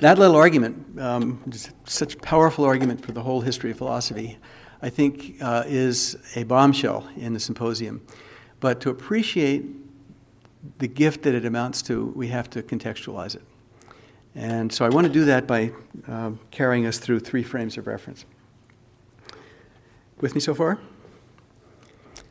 that 0.00 0.18
little 0.18 0.36
argument, 0.36 1.00
um, 1.00 1.42
such 1.84 2.14
a 2.14 2.18
powerful 2.18 2.64
argument 2.64 3.04
for 3.04 3.12
the 3.12 3.22
whole 3.22 3.40
history 3.40 3.70
of 3.70 3.78
philosophy, 3.78 4.38
I 4.82 4.90
think 4.90 5.36
uh, 5.40 5.64
is 5.66 6.16
a 6.34 6.44
bombshell 6.44 7.08
in 7.16 7.34
the 7.34 7.40
symposium. 7.40 8.06
But 8.60 8.80
to 8.82 8.90
appreciate 8.90 9.64
the 10.78 10.88
gift 10.88 11.22
that 11.22 11.34
it 11.34 11.44
amounts 11.44 11.82
to, 11.82 12.06
we 12.14 12.28
have 12.28 12.48
to 12.50 12.62
contextualize 12.62 13.34
it. 13.34 13.42
And 14.34 14.70
so 14.72 14.84
I 14.84 14.90
want 14.90 15.06
to 15.06 15.12
do 15.12 15.24
that 15.24 15.46
by 15.46 15.72
um, 16.08 16.38
carrying 16.50 16.86
us 16.86 16.98
through 16.98 17.20
three 17.20 17.42
frames 17.42 17.78
of 17.78 17.86
reference. 17.86 18.26
With 20.20 20.34
me 20.34 20.40
so 20.40 20.54
far? 20.54 20.78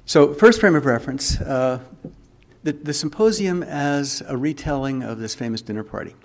So, 0.06 0.34
first 0.34 0.60
frame 0.60 0.76
of 0.76 0.88
reference 0.88 1.40
uh, 1.40 1.80
the, 2.64 2.74
the 2.74 2.94
symposium 2.94 3.62
as 3.62 4.24
a 4.28 4.36
retelling 4.36 5.04
of 5.04 5.20
this 5.20 5.36
famous 5.36 5.62
dinner 5.62 5.84
party. 5.84 6.16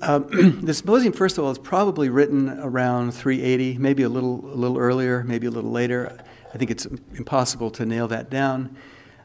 Uh, 0.00 0.18
the 0.62 0.72
symposium, 0.72 1.12
first 1.12 1.36
of 1.36 1.44
all, 1.44 1.50
is 1.50 1.58
probably 1.58 2.08
written 2.08 2.48
around 2.60 3.12
380, 3.12 3.78
maybe 3.78 4.04
a 4.04 4.08
little, 4.08 4.44
a 4.46 4.54
little 4.54 4.78
earlier, 4.78 5.24
maybe 5.24 5.48
a 5.48 5.50
little 5.50 5.72
later. 5.72 6.16
I 6.54 6.58
think 6.58 6.70
it's 6.70 6.86
impossible 7.14 7.72
to 7.72 7.84
nail 7.84 8.06
that 8.06 8.30
down. 8.30 8.76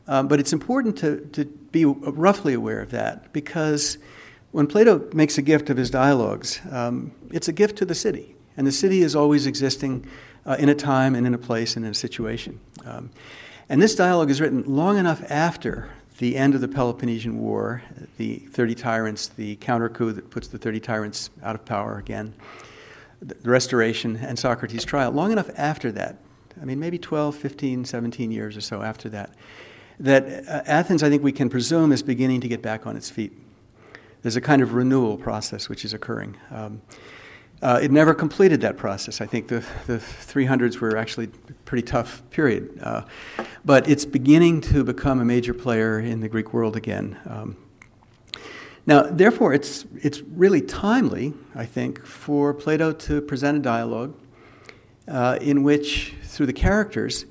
Um, 0.07 0.27
but 0.27 0.39
it's 0.39 0.53
important 0.53 0.97
to, 0.97 1.19
to 1.33 1.45
be 1.45 1.85
roughly 1.85 2.55
aware 2.55 2.81
of 2.81 2.89
that 2.91 3.31
because 3.31 3.99
when 4.51 4.65
Plato 4.65 5.07
makes 5.13 5.37
a 5.37 5.43
gift 5.43 5.69
of 5.69 5.77
his 5.77 5.91
dialogues, 5.91 6.61
um, 6.71 7.11
it's 7.31 7.47
a 7.47 7.53
gift 7.53 7.77
to 7.77 7.85
the 7.85 7.95
city. 7.95 8.35
And 8.57 8.65
the 8.65 8.71
city 8.71 9.01
is 9.01 9.15
always 9.15 9.45
existing 9.45 10.07
uh, 10.45 10.55
in 10.59 10.69
a 10.69 10.75
time 10.75 11.15
and 11.15 11.25
in 11.25 11.33
a 11.33 11.38
place 11.38 11.75
and 11.75 11.85
in 11.85 11.91
a 11.91 11.95
situation. 11.95 12.59
Um, 12.85 13.09
and 13.69 13.81
this 13.81 13.95
dialogue 13.95 14.29
is 14.29 14.41
written 14.41 14.63
long 14.65 14.97
enough 14.97 15.23
after 15.31 15.89
the 16.19 16.35
end 16.35 16.53
of 16.55 16.62
the 16.62 16.67
Peloponnesian 16.67 17.39
War, 17.39 17.81
the 18.17 18.38
30 18.38 18.75
tyrants, 18.75 19.27
the 19.29 19.55
counter 19.57 19.89
coup 19.89 20.12
that 20.12 20.29
puts 20.29 20.47
the 20.47 20.57
30 20.57 20.79
tyrants 20.79 21.29
out 21.41 21.55
of 21.55 21.65
power 21.65 21.97
again, 21.97 22.33
the 23.21 23.35
restoration, 23.50 24.17
and 24.17 24.38
Socrates' 24.38 24.85
trial, 24.85 25.12
long 25.12 25.31
enough 25.31 25.50
after 25.57 25.91
that, 25.93 26.17
I 26.62 26.65
mean, 26.65 26.79
maybe 26.79 26.97
12, 26.97 27.35
15, 27.35 27.85
17 27.85 28.31
years 28.31 28.55
or 28.55 28.62
so 28.62 28.81
after 28.81 29.09
that, 29.09 29.31
that 30.00 30.47
uh, 30.47 30.63
Athens, 30.65 31.03
I 31.03 31.09
think 31.09 31.23
we 31.23 31.31
can 31.31 31.50
presume, 31.50 31.91
is 31.91 32.03
beginning 32.03 32.41
to 32.41 32.47
get 32.47 32.62
back 32.62 32.85
on 32.85 32.95
its 32.95 33.09
feet. 33.09 33.33
There's 34.21 34.35
a 34.35 34.41
kind 34.41 34.62
of 34.62 34.73
renewal 34.73 35.17
process 35.17 35.67
which 35.67 35.83
is 35.83 35.93
occurring. 35.93 36.38
Um, 36.51 36.81
uh, 37.63 37.79
it 37.82 37.91
never 37.91 38.13
completed 38.13 38.60
that 38.60 38.75
process. 38.75 39.22
I 39.22 39.25
think 39.25 39.48
the, 39.48 39.65
the 39.88 39.98
300s 39.98 40.79
were 40.79 40.98
actually 40.98 41.29
a 41.50 41.53
pretty 41.63 41.88
tough 41.88 42.22
period. 42.29 42.77
Uh, 42.84 43.05
but 43.63 43.89
it's 43.89 44.03
beginning 44.03 44.60
to 44.62 44.84
become 44.84 45.22
a 45.22 45.25
major 45.25 45.53
player 45.53 45.98
in 45.98 46.20
the 46.20 46.27
Greek 46.27 46.53
world 46.53 46.75
again. 46.75 47.17
Um, 47.25 47.55
now, 48.86 49.03
therefore, 49.03 49.53
it's, 49.53 49.86
it's 50.01 50.20
really 50.20 50.60
timely, 50.60 51.34
I 51.55 51.65
think, 51.65 52.05
for 52.05 52.53
Plato 52.53 52.91
to 52.91 53.22
present 53.22 53.58
a 53.58 53.62
dialogue 53.62 54.13
uh, 55.08 55.38
in 55.39 55.63
which, 55.63 56.15
through 56.24 56.48
the 56.48 56.53
characters, 56.53 57.25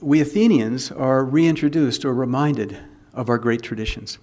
we 0.00 0.20
Athenians 0.20 0.92
are 0.92 1.24
reintroduced 1.24 2.04
or 2.04 2.14
reminded 2.14 2.78
of 3.12 3.28
our 3.28 3.36
great 3.36 3.62
traditions, 3.62 4.18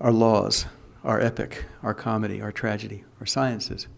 our 0.00 0.12
laws, 0.12 0.66
our 1.02 1.20
epic, 1.20 1.64
our 1.82 1.92
comedy, 1.92 2.40
our 2.40 2.52
tragedy, 2.52 3.02
our 3.18 3.26
sciences. 3.26 3.88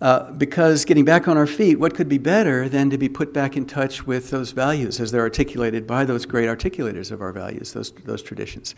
Uh, 0.00 0.30
because 0.32 0.84
getting 0.84 1.06
back 1.06 1.26
on 1.26 1.38
our 1.38 1.46
feet, 1.46 1.76
what 1.76 1.94
could 1.94 2.08
be 2.08 2.18
better 2.18 2.68
than 2.68 2.90
to 2.90 2.98
be 2.98 3.08
put 3.08 3.32
back 3.32 3.56
in 3.56 3.64
touch 3.64 4.06
with 4.06 4.30
those 4.30 4.52
values 4.52 5.00
as 5.00 5.10
they're 5.10 5.22
articulated 5.22 5.86
by 5.86 6.04
those 6.04 6.26
great 6.26 6.48
articulators 6.48 7.10
of 7.10 7.22
our 7.22 7.32
values, 7.32 7.72
those, 7.72 7.92
those 8.04 8.22
traditions? 8.22 8.74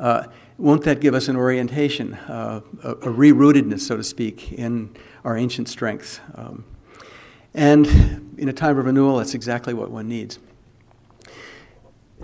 Uh, 0.00 0.24
won't 0.56 0.84
that 0.84 1.00
give 1.00 1.12
us 1.12 1.28
an 1.28 1.36
orientation, 1.36 2.14
uh, 2.14 2.60
a, 2.82 2.90
a 2.92 3.12
rerootedness, 3.12 3.80
so 3.80 3.96
to 3.96 4.04
speak, 4.04 4.52
in 4.52 4.94
our 5.24 5.36
ancient 5.36 5.68
strengths? 5.68 6.20
Um, 6.34 6.64
and 7.52 8.34
in 8.38 8.48
a 8.48 8.52
time 8.52 8.78
of 8.78 8.86
renewal, 8.86 9.18
that's 9.18 9.34
exactly 9.34 9.74
what 9.74 9.90
one 9.90 10.08
needs. 10.08 10.38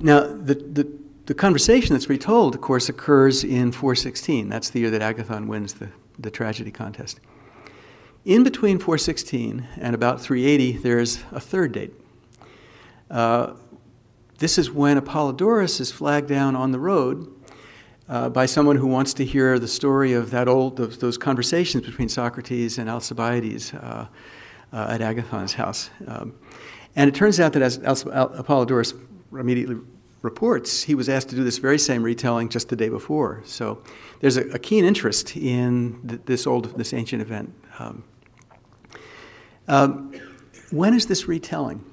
Now, 0.00 0.20
the, 0.20 0.54
the 0.54 1.04
the 1.26 1.34
conversation 1.34 1.94
that's 1.94 2.08
retold, 2.08 2.54
of 2.54 2.60
course, 2.60 2.88
occurs 2.88 3.44
in 3.44 3.72
416. 3.72 4.48
That's 4.48 4.68
the 4.70 4.80
year 4.80 4.90
that 4.90 5.00
Agathon 5.00 5.46
wins 5.46 5.74
the, 5.74 5.88
the 6.18 6.30
tragedy 6.30 6.70
contest. 6.70 7.20
In 8.24 8.42
between 8.42 8.78
416 8.78 9.66
and 9.78 9.94
about 9.94 10.20
380, 10.20 10.78
there's 10.78 11.22
a 11.30 11.40
third 11.40 11.72
date. 11.72 11.92
Uh, 13.10 13.54
this 14.38 14.58
is 14.58 14.70
when 14.70 14.98
Apollodorus 15.00 15.80
is 15.80 15.92
flagged 15.92 16.28
down 16.28 16.56
on 16.56 16.72
the 16.72 16.78
road 16.78 17.30
uh, 18.08 18.28
by 18.28 18.46
someone 18.46 18.76
who 18.76 18.86
wants 18.86 19.14
to 19.14 19.24
hear 19.24 19.58
the 19.58 19.68
story 19.68 20.12
of 20.12 20.30
that 20.30 20.48
old 20.48 20.76
those, 20.76 20.98
those 20.98 21.18
conversations 21.18 21.84
between 21.84 22.08
Socrates 22.08 22.78
and 22.78 22.88
Alcibiades 22.88 23.72
uh, 23.74 24.06
uh 24.72 24.86
at 24.90 25.00
Agathon's 25.00 25.54
house. 25.54 25.90
Um, 26.06 26.34
and 26.96 27.08
it 27.08 27.14
turns 27.14 27.40
out 27.40 27.52
that 27.52 27.62
as 27.62 27.78
Apollodorus 27.78 28.94
immediately 29.32 29.76
reports, 30.24 30.82
he 30.84 30.94
was 30.94 31.08
asked 31.08 31.28
to 31.28 31.36
do 31.36 31.44
this 31.44 31.58
very 31.58 31.78
same 31.78 32.02
retelling 32.02 32.48
just 32.48 32.70
the 32.70 32.76
day 32.76 32.88
before. 32.88 33.42
So 33.44 33.82
there's 34.20 34.38
a, 34.38 34.48
a 34.54 34.58
keen 34.58 34.84
interest 34.84 35.36
in 35.36 36.00
th- 36.08 36.22
this 36.24 36.46
old, 36.46 36.76
this 36.78 36.94
ancient 36.94 37.20
event. 37.20 37.54
Um, 37.78 38.04
um, 39.68 40.14
when 40.70 40.94
is 40.94 41.06
this 41.06 41.28
retelling? 41.28 41.84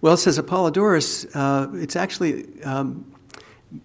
Well, 0.00 0.16
says 0.16 0.38
Apollodorus, 0.38 1.30
uh, 1.34 1.76
it's 1.76 1.94
actually 1.94 2.62
um, 2.62 3.12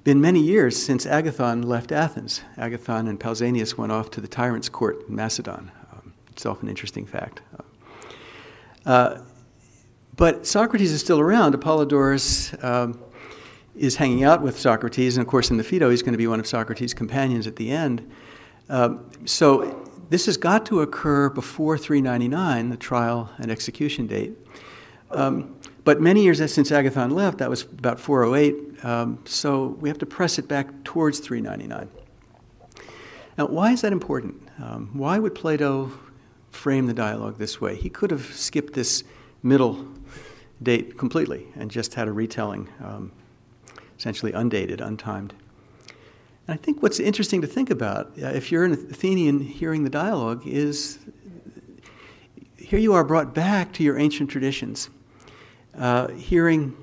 been 0.05 0.22
many 0.22 0.39
years 0.39 0.81
since 0.81 1.05
Agathon 1.05 1.65
left 1.65 1.91
Athens. 1.91 2.41
Agathon 2.58 3.10
and 3.10 3.20
Pausanias 3.20 3.77
went 3.77 3.91
off 3.91 4.10
to 4.12 4.22
the 4.22 4.27
tyrant's 4.29 4.70
court 4.70 5.08
in 5.10 5.15
Macedon. 5.15 5.72
Um, 5.91 6.13
itself 6.29 6.63
an 6.63 6.70
interesting 6.70 7.05
fact. 7.05 7.41
Uh, 8.86 9.20
but 10.15 10.46
Socrates 10.48 10.91
is 10.91 11.01
still 11.01 11.20
around. 11.20 11.53
Apollodorus 11.53 12.63
um, 12.63 13.00
is 13.75 13.95
hanging 13.95 14.23
out 14.23 14.41
with 14.41 14.59
Socrates, 14.59 15.17
and 15.17 15.25
of 15.25 15.29
course, 15.29 15.49
in 15.49 15.57
the 15.57 15.63
Phaedo, 15.63 15.89
he's 15.89 16.01
going 16.01 16.13
to 16.13 16.17
be 16.17 16.27
one 16.27 16.39
of 16.39 16.47
Socrates' 16.47 16.93
companions 16.93 17.47
at 17.47 17.55
the 17.55 17.71
end. 17.71 18.09
Um, 18.69 19.09
so 19.25 19.89
this 20.09 20.25
has 20.25 20.37
got 20.37 20.65
to 20.67 20.81
occur 20.81 21.29
before 21.29 21.77
399, 21.77 22.69
the 22.69 22.77
trial 22.77 23.29
and 23.37 23.49
execution 23.49 24.07
date. 24.07 24.33
Um, 25.11 25.55
but 25.83 25.99
many 25.99 26.23
years 26.23 26.37
since 26.51 26.69
Agathon 26.69 27.11
left, 27.11 27.39
that 27.39 27.49
was 27.49 27.63
about 27.63 27.99
408, 27.99 28.85
um, 28.85 29.19
so 29.25 29.67
we 29.79 29.89
have 29.89 29.97
to 29.99 30.05
press 30.05 30.37
it 30.37 30.47
back 30.47 30.83
towards 30.83 31.19
399. 31.19 31.89
Now, 33.37 33.47
why 33.47 33.71
is 33.71 33.81
that 33.81 33.91
important? 33.91 34.47
Um, 34.61 34.89
why 34.93 35.17
would 35.17 35.33
Plato 35.33 35.91
frame 36.51 36.87
the 36.87 36.93
dialogue 36.93 37.37
this 37.37 37.59
way? 37.59 37.75
He 37.75 37.89
could 37.89 38.11
have 38.11 38.25
skipped 38.25 38.73
this 38.73 39.03
middle 39.41 39.87
date 40.61 40.97
completely 40.97 41.47
and 41.55 41.71
just 41.71 41.95
had 41.95 42.07
a 42.07 42.11
retelling 42.11 42.69
um, 42.83 43.11
essentially 44.01 44.31
undated, 44.31 44.79
untimed. 44.79 45.29
And 46.48 46.48
I 46.48 46.55
think 46.55 46.81
what's 46.81 47.00
interesting 47.00 47.39
to 47.41 47.48
think 47.48 47.70
about, 47.70 48.08
uh, 48.20 48.29
if 48.29 48.51
you're 48.51 48.63
an 48.63 48.74
Athenian 48.74 49.39
hearing 49.39 49.84
the 49.84 49.91
dialogue, 49.91 50.41
is 50.48 50.98
here 52.58 52.79
you 52.79 52.93
are 52.93 53.03
brought 53.03 53.36
back 53.36 53.72
to 53.74 53.84
your 53.84 54.00
ancient 54.00 54.31
traditions, 54.31 54.89
uh, 55.77 56.08
hearing 56.13 56.75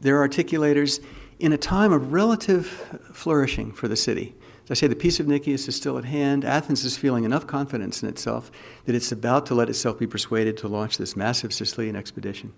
their 0.00 0.16
articulators 0.16 1.00
in 1.38 1.52
a 1.52 1.56
time 1.56 1.92
of 1.92 2.12
relative 2.12 2.66
flourishing 3.12 3.70
for 3.70 3.86
the 3.86 3.94
city. 3.94 4.34
As 4.64 4.72
I 4.72 4.74
say, 4.74 4.86
the 4.88 4.96
peace 4.96 5.20
of 5.20 5.28
Nicias 5.28 5.68
is 5.68 5.76
still 5.76 5.96
at 5.96 6.06
hand. 6.06 6.44
Athens 6.44 6.84
is 6.84 6.96
feeling 6.96 7.22
enough 7.22 7.46
confidence 7.46 8.02
in 8.02 8.08
itself 8.08 8.50
that 8.86 8.96
it's 8.96 9.12
about 9.12 9.46
to 9.46 9.54
let 9.54 9.68
itself 9.68 9.96
be 9.96 10.08
persuaded 10.08 10.56
to 10.56 10.66
launch 10.66 10.98
this 10.98 11.14
massive 11.14 11.54
Sicilian 11.54 11.94
expedition. 11.94 12.52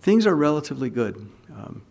Things 0.00 0.26
are 0.26 0.34
relatively 0.34 0.88
good. 0.88 1.16
Um, 1.54 1.82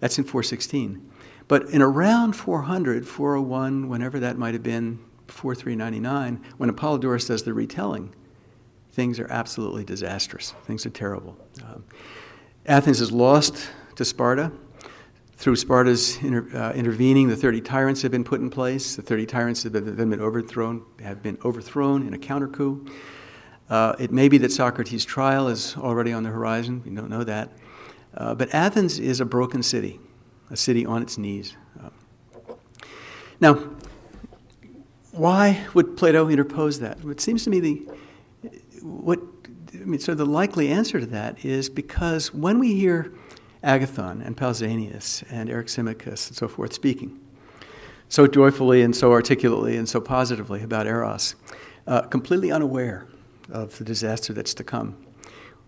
that's 0.00 0.18
in 0.18 0.24
416. 0.24 1.10
But 1.46 1.70
in 1.70 1.82
around 1.82 2.34
400, 2.34 3.06
401, 3.06 3.88
whenever 3.88 4.20
that 4.20 4.38
might 4.38 4.54
have 4.54 4.62
been, 4.62 4.98
before 5.26 5.54
399, 5.54 6.44
when 6.56 6.70
Apollodorus 6.70 7.28
does 7.28 7.44
the 7.44 7.54
retelling, 7.54 8.14
things 8.92 9.20
are 9.20 9.30
absolutely 9.30 9.84
disastrous. 9.84 10.54
Things 10.64 10.84
are 10.86 10.90
terrible. 10.90 11.36
Um, 11.64 11.84
Athens 12.66 13.00
is 13.00 13.12
lost 13.12 13.70
to 13.96 14.04
Sparta. 14.04 14.52
Through 15.36 15.56
Sparta's 15.56 16.18
inter, 16.22 16.46
uh, 16.54 16.72
intervening, 16.72 17.28
the 17.28 17.36
30 17.36 17.62
tyrants 17.62 18.02
have 18.02 18.10
been 18.10 18.24
put 18.24 18.40
in 18.40 18.50
place. 18.50 18.96
The 18.96 19.02
30 19.02 19.26
tyrants 19.26 19.62
have 19.62 19.72
been, 19.72 19.94
been 19.96 20.20
overthrown, 20.20 20.84
have 21.02 21.22
been 21.22 21.38
overthrown 21.44 22.06
in 22.06 22.12
a 22.12 22.18
counter 22.18 22.48
coup. 22.48 22.86
Uh, 23.70 23.94
it 23.98 24.10
may 24.10 24.28
be 24.28 24.36
that 24.38 24.52
Socrates' 24.52 25.04
trial 25.04 25.48
is 25.48 25.76
already 25.76 26.12
on 26.12 26.24
the 26.24 26.28
horizon. 26.28 26.82
We 26.84 26.90
don't 26.90 27.08
know 27.08 27.24
that. 27.24 27.52
Uh, 28.14 28.34
but 28.34 28.52
Athens 28.54 28.98
is 28.98 29.20
a 29.20 29.24
broken 29.24 29.62
city, 29.62 30.00
a 30.50 30.56
city 30.56 30.84
on 30.84 31.02
its 31.02 31.16
knees. 31.16 31.56
Uh, 31.82 31.90
now, 33.40 33.54
why 35.12 35.66
would 35.74 35.96
Plato 35.96 36.28
interpose 36.28 36.80
that? 36.80 36.98
It 37.04 37.20
seems 37.20 37.44
to 37.44 37.50
me 37.50 37.60
the 37.60 37.88
what 38.82 39.20
I 39.74 39.84
mean, 39.84 40.00
so 40.00 40.14
the 40.14 40.26
likely 40.26 40.68
answer 40.68 41.00
to 41.00 41.06
that 41.06 41.44
is 41.44 41.68
because 41.68 42.34
when 42.34 42.58
we 42.58 42.74
hear 42.74 43.12
Agathon 43.62 44.24
and 44.24 44.36
Pausanias 44.36 45.22
and 45.30 45.48
Eryximachus 45.48 46.28
and 46.28 46.36
so 46.36 46.48
forth 46.48 46.72
speaking 46.72 47.20
so 48.10 48.26
joyfully 48.26 48.82
and 48.82 48.94
so 48.94 49.12
articulately 49.12 49.76
and 49.76 49.88
so 49.88 50.00
positively 50.00 50.62
about 50.62 50.86
Eros, 50.86 51.36
uh, 51.86 52.02
completely 52.02 52.50
unaware 52.50 53.06
of 53.50 53.78
the 53.78 53.84
disaster 53.84 54.32
that's 54.32 54.52
to 54.52 54.64
come, 54.64 54.96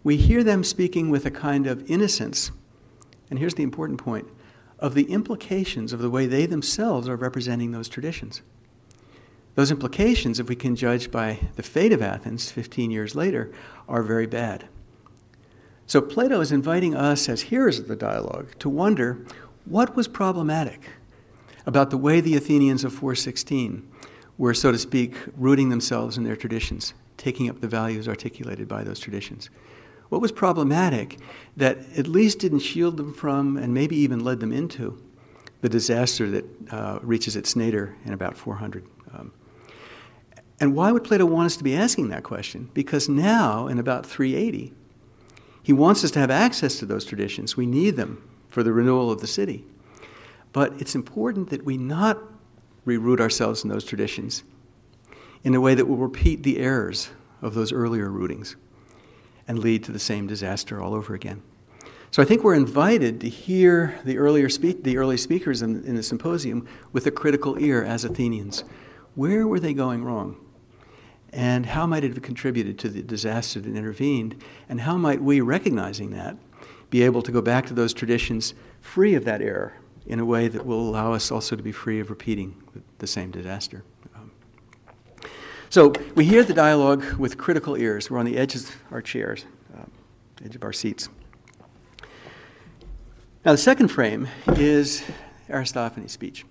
we 0.04 0.16
hear 0.16 0.42
them 0.42 0.64
speaking 0.64 1.11
with 1.11 1.26
a 1.26 1.30
kind 1.30 1.66
of 1.66 1.88
innocence, 1.90 2.50
and 3.30 3.38
here's 3.38 3.54
the 3.54 3.62
important 3.62 4.02
point 4.02 4.28
of 4.78 4.94
the 4.94 5.04
implications 5.04 5.92
of 5.92 6.00
the 6.00 6.11
way 6.11 6.26
they 6.26 6.44
themselves 6.44 7.09
are 7.09 7.16
representing 7.16 7.71
those 7.71 7.88
traditions. 7.88 8.42
Those 9.54 9.71
implications, 9.71 10.40
if 10.40 10.49
we 10.49 10.56
can 10.56 10.75
judge 10.75 11.11
by 11.11 11.38
the 11.56 11.62
fate 11.62 11.92
of 11.92 12.02
Athens 12.02 12.50
15 12.50 12.90
years 12.90 13.14
later, 13.14 13.52
are 13.87 14.02
very 14.02 14.26
bad. 14.26 14.66
So 15.87 16.00
Plato 16.00 16.40
is 16.40 16.52
inviting 16.52 16.97
us, 16.97 17.28
as 17.28 17.42
hearers 17.42 17.78
of 17.78 17.87
the 17.87 17.97
dialogue, 17.97 18.59
to 18.61 18.68
wonder 18.68 19.25
what 19.66 19.94
was 19.94 20.09
problematic 20.09 20.80
about 21.66 21.90
the 21.90 21.99
way 21.99 22.21
the 22.21 22.37
Athenians 22.37 22.82
of 22.82 22.92
416 22.92 23.88
were, 24.38 24.54
so 24.54 24.73
to 24.73 24.78
speak, 24.78 25.14
rooting 25.37 25.68
themselves 25.68 26.16
in 26.16 26.25
their 26.25 26.35
traditions, 26.35 26.94
taking 27.16 27.49
up 27.49 27.61
the 27.61 27.68
values 27.68 28.09
articulated 28.09 28.66
by 28.66 28.82
those 28.82 28.99
traditions. 28.99 29.50
What 30.12 30.21
was 30.21 30.31
problematic 30.31 31.19
that 31.57 31.78
at 31.97 32.07
least 32.07 32.40
didn't 32.40 32.59
shield 32.59 32.99
them 32.99 33.14
from, 33.14 33.57
and 33.57 33.73
maybe 33.73 33.97
even 33.97 34.23
led 34.23 34.40
them 34.40 34.52
into, 34.52 35.02
the 35.62 35.71
disaster 35.71 36.28
that 36.28 36.45
uh, 36.71 36.99
reaches 37.00 37.35
its 37.35 37.57
nadir 37.57 37.97
in 38.04 38.12
about 38.12 38.37
400? 38.37 38.87
Um, 39.14 39.33
and 40.61 40.76
why 40.76 40.92
would 40.92 41.02
Plato 41.02 41.25
want 41.25 41.47
us 41.47 41.57
to 41.57 41.64
be 41.64 41.75
asking 41.75 42.11
that 42.11 42.25
question? 42.25 42.69
Because 42.75 43.09
now, 43.09 43.69
in 43.69 43.78
about 43.78 44.04
380, 44.04 44.75
he 45.62 45.73
wants 45.73 46.04
us 46.04 46.11
to 46.11 46.19
have 46.19 46.31
access 46.31 46.78
to 46.81 46.85
those 46.85 47.07
traditions. 47.07 47.57
We 47.57 47.64
need 47.64 47.97
them 47.97 48.23
for 48.50 48.62
the 48.62 48.75
renewal 48.75 49.11
of 49.11 49.23
the 49.23 49.26
city. 49.26 49.64
But 50.52 50.78
it's 50.78 50.95
important 50.95 51.49
that 51.49 51.64
we 51.64 51.78
not 51.78 52.19
reroot 52.87 53.19
ourselves 53.19 53.64
in 53.64 53.71
those 53.71 53.87
traditions 53.87 54.42
in 55.42 55.54
a 55.54 55.61
way 55.62 55.75
that 55.75 55.88
will 55.88 55.97
repeat 55.97 56.42
the 56.42 56.59
errors 56.59 57.09
of 57.40 57.54
those 57.54 57.73
earlier 57.73 58.11
rootings 58.11 58.57
and 59.52 59.62
lead 59.62 59.85
to 59.85 59.92
the 59.92 59.99
same 59.99 60.26
disaster 60.26 60.80
all 60.80 60.94
over 60.94 61.14
again. 61.14 61.42
So 62.11 62.23
I 62.23 62.25
think 62.25 62.42
we're 62.42 62.54
invited 62.54 63.21
to 63.21 63.28
hear 63.28 63.99
the 64.02 64.16
earlier 64.16 64.49
speak, 64.49 64.82
the 64.82 64.97
early 64.97 65.18
speakers 65.18 65.61
in, 65.61 65.85
in 65.85 65.94
the 65.94 66.02
symposium 66.02 66.66
with 66.92 67.06
a 67.06 67.11
critical 67.11 67.59
ear 67.59 67.85
as 67.85 68.02
Athenians. 68.04 68.64
Where 69.14 69.47
were 69.47 69.61
they 69.61 69.75
going 69.75 70.04
wrong? 70.04 70.38
And 71.35 71.66
how 71.66 71.87
might 71.87 72.02
it 72.02 72.14
have 72.14 72.23
contributed 72.23 72.78
to 72.78 72.88
the 72.88 73.02
disaster 73.02 73.61
that 73.61 73.76
intervened? 73.76 74.42
And 74.71 74.80
how 74.80 74.97
might 74.97 75.23
we, 75.23 75.42
recognizing 75.42 76.12
that, 76.12 76.38
be 76.88 77.02
able 77.02 77.21
to 77.21 77.30
go 77.30 77.42
back 77.42 77.66
to 77.66 77.75
those 77.75 77.92
traditions 77.92 78.54
free 78.80 79.14
of 79.14 79.26
that 79.26 79.42
error 79.42 79.75
in 80.06 80.18
a 80.18 80.25
way 80.25 80.49
that 80.49 80.64
will 80.64 80.80
allow 80.80 81.12
us 81.12 81.30
also 81.30 81.56
to 81.56 81.62
be 81.62 81.73
free 81.73 82.00
of 82.00 82.09
repeating 82.09 82.56
the 82.99 83.06
same 83.06 83.30
disaster? 83.30 83.85
Um, 85.75 85.95
so 85.95 86.02
we 86.14 86.25
hear 86.25 86.43
the 86.45 86.55
dialogue 86.55 87.02
with 87.14 87.38
critical 87.38 87.76
ears. 87.76 88.11
We're 88.11 88.19
on 88.19 88.26
the 88.26 88.37
edges 88.37 88.69
of 88.69 88.76
our 88.91 89.02
chairs, 89.02 89.45
uh, 89.76 89.85
edge 90.45 90.55
of 90.55 90.64
our 90.64 90.73
seats. 90.73 91.09
Now, 93.45 93.52
the 93.52 93.59
second 93.59 93.88
frame 93.88 94.29
is 94.49 95.02
Aristophanes' 95.49 96.12
speech. 96.12 96.45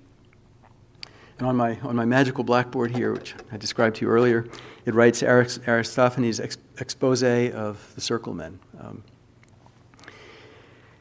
And 1.40 1.48
on 1.48 1.56
my, 1.56 1.80
on 1.82 1.96
my 1.96 2.06
magical 2.06 2.44
blackboard 2.44 2.96
here, 2.96 3.13
which 3.13 3.34
I 3.51 3.58
described 3.58 3.98
to 3.98 4.06
you 4.06 4.12
earlier, 4.12 4.48
it 4.86 4.94
writes 4.94 5.24
Aristophanes' 5.24 6.40
ex- 6.40 6.58
expose 6.80 7.24
of 7.24 7.94
the 7.96 8.01
circle 8.01 8.34
men. 8.34 8.60
Um, 8.80 9.04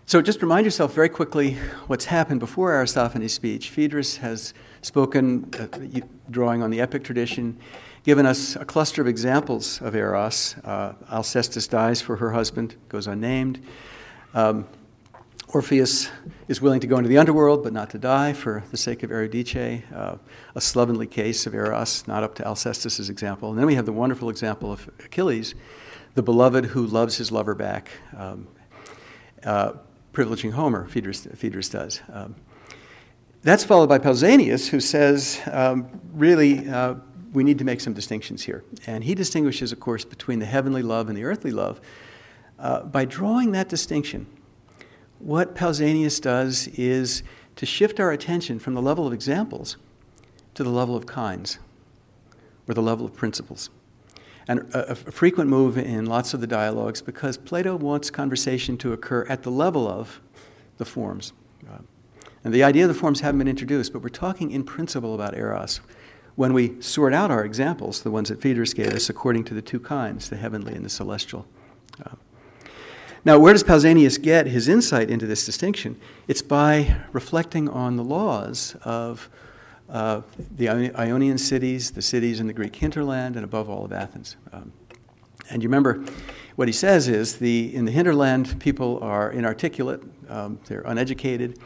so 0.06 0.20
just 0.20 0.42
remind 0.42 0.64
yourself 0.64 0.94
very 0.94 1.08
quickly 1.08 1.56
what's 1.86 2.06
happened 2.06 2.40
before 2.40 2.72
Aristophanes' 2.72 3.32
speech. 3.32 3.70
Phaedrus 3.70 4.16
has 4.18 4.54
spoken, 4.82 5.48
uh, 5.58 6.00
drawing 6.30 6.62
on 6.62 6.70
the 6.70 6.80
epic 6.80 7.04
tradition, 7.04 7.58
given 8.02 8.26
us 8.26 8.56
a 8.56 8.64
cluster 8.64 9.02
of 9.02 9.08
examples 9.08 9.80
of 9.82 9.94
eros. 9.94 10.56
Uh, 10.64 10.92
Alcestis 11.10 11.68
dies 11.68 12.00
for 12.00 12.16
her 12.16 12.30
husband, 12.32 12.76
goes 12.88 13.06
unnamed. 13.06 13.62
Um, 14.34 14.66
Orpheus 15.48 16.08
is 16.46 16.62
willing 16.62 16.80
to 16.80 16.86
go 16.86 16.96
into 16.96 17.08
the 17.08 17.18
underworld 17.18 17.64
but 17.64 17.72
not 17.72 17.90
to 17.90 17.98
die 17.98 18.32
for 18.32 18.62
the 18.70 18.76
sake 18.76 19.02
of 19.02 19.10
Eurydice, 19.10 19.82
uh, 19.92 20.16
a 20.54 20.60
slovenly 20.60 21.08
case 21.08 21.46
of 21.46 21.54
Eros, 21.54 22.06
not 22.06 22.22
up 22.22 22.36
to 22.36 22.44
Alcestis' 22.44 23.10
example. 23.10 23.50
And 23.50 23.58
then 23.58 23.66
we 23.66 23.74
have 23.74 23.86
the 23.86 23.92
wonderful 23.92 24.30
example 24.30 24.72
of 24.72 24.88
Achilles, 25.04 25.54
the 26.14 26.22
beloved 26.22 26.66
who 26.66 26.86
loves 26.86 27.16
his 27.16 27.32
lover 27.32 27.56
back, 27.56 27.90
um, 28.16 28.46
uh, 29.44 29.72
privileging 30.12 30.52
Homer, 30.52 30.86
Phaedrus, 30.86 31.26
Phaedrus 31.34 31.68
does. 31.68 32.00
Um, 32.12 32.36
that's 33.42 33.64
followed 33.64 33.88
by 33.88 33.98
Pausanias, 33.98 34.68
who 34.68 34.80
says, 34.80 35.40
um, 35.50 35.88
really, 36.12 36.68
uh, 36.68 36.94
we 37.32 37.44
need 37.44 37.58
to 37.58 37.64
make 37.64 37.80
some 37.80 37.92
distinctions 37.92 38.42
here. 38.42 38.64
And 38.86 39.04
he 39.04 39.14
distinguishes, 39.14 39.72
of 39.72 39.80
course, 39.80 40.04
between 40.04 40.38
the 40.38 40.46
heavenly 40.46 40.82
love 40.82 41.08
and 41.08 41.16
the 41.16 41.24
earthly 41.24 41.50
love 41.50 41.80
uh, 42.58 42.82
by 42.82 43.04
drawing 43.04 43.52
that 43.52 43.68
distinction 43.68 44.26
what 45.20 45.54
Pausanias 45.54 46.20
does 46.20 46.66
is 46.68 47.22
to 47.56 47.66
shift 47.66 48.00
our 48.00 48.10
attention 48.10 48.58
from 48.58 48.74
the 48.74 48.82
level 48.82 49.06
of 49.06 49.12
examples 49.12 49.76
to 50.54 50.64
the 50.64 50.70
level 50.70 50.96
of 50.96 51.06
kinds, 51.06 51.58
or 52.66 52.74
the 52.74 52.82
level 52.82 53.04
of 53.04 53.14
principles. 53.14 53.70
And 54.48 54.60
a, 54.74 54.92
a, 54.92 54.94
frequent 54.94 55.48
move 55.48 55.78
in 55.78 56.06
lots 56.06 56.34
of 56.34 56.40
the 56.40 56.46
dialogues 56.46 57.02
because 57.02 57.36
Plato 57.36 57.76
wants 57.76 58.10
conversation 58.10 58.76
to 58.78 58.92
occur 58.92 59.24
at 59.28 59.42
the 59.42 59.50
level 59.50 59.86
of 59.86 60.20
the 60.78 60.84
forms. 60.84 61.32
Uh, 61.70 61.78
and 62.42 62.52
the 62.52 62.64
idea 62.64 62.84
of 62.84 62.88
the 62.88 62.98
forms 62.98 63.20
haven't 63.20 63.38
been 63.38 63.48
introduced, 63.48 63.92
but 63.92 64.02
we're 64.02 64.08
talking 64.08 64.50
in 64.50 64.64
principle 64.64 65.14
about 65.14 65.36
eros. 65.36 65.80
When 66.40 66.54
we 66.54 66.80
sort 66.80 67.12
out 67.12 67.30
our 67.30 67.44
examples, 67.44 68.00
the 68.00 68.10
ones 68.10 68.30
that 68.30 68.40
Phaedrus 68.40 68.72
gave 68.72 68.94
us, 68.94 69.10
according 69.10 69.44
to 69.44 69.52
the 69.52 69.60
two 69.60 69.78
kinds, 69.78 70.30
the 70.30 70.38
heavenly 70.38 70.72
and 70.72 70.82
the 70.82 70.88
celestial. 70.88 71.46
Uh, 72.02 72.14
now, 73.26 73.38
where 73.38 73.52
does 73.52 73.62
Pausanias 73.62 74.16
get 74.16 74.46
his 74.46 74.66
insight 74.66 75.10
into 75.10 75.26
this 75.26 75.44
distinction? 75.44 76.00
It's 76.28 76.40
by 76.40 76.96
reflecting 77.12 77.68
on 77.68 77.96
the 77.96 78.02
laws 78.02 78.74
of 78.84 79.28
uh, 79.90 80.22
the 80.56 80.70
Ionian 80.70 81.36
cities, 81.36 81.90
the 81.90 82.00
cities 82.00 82.40
in 82.40 82.46
the 82.46 82.54
Greek 82.54 82.74
hinterland, 82.74 83.36
and 83.36 83.44
above 83.44 83.68
all 83.68 83.84
of 83.84 83.92
Athens. 83.92 84.38
Um, 84.50 84.72
and 85.50 85.62
you 85.62 85.68
remember 85.68 86.02
what 86.56 86.68
he 86.68 86.72
says 86.72 87.06
is 87.06 87.36
the, 87.36 87.74
in 87.74 87.84
the 87.84 87.92
hinterland, 87.92 88.58
people 88.60 88.98
are 89.02 89.30
inarticulate, 89.30 90.00
um, 90.30 90.58
they're 90.64 90.84
uneducated. 90.86 91.58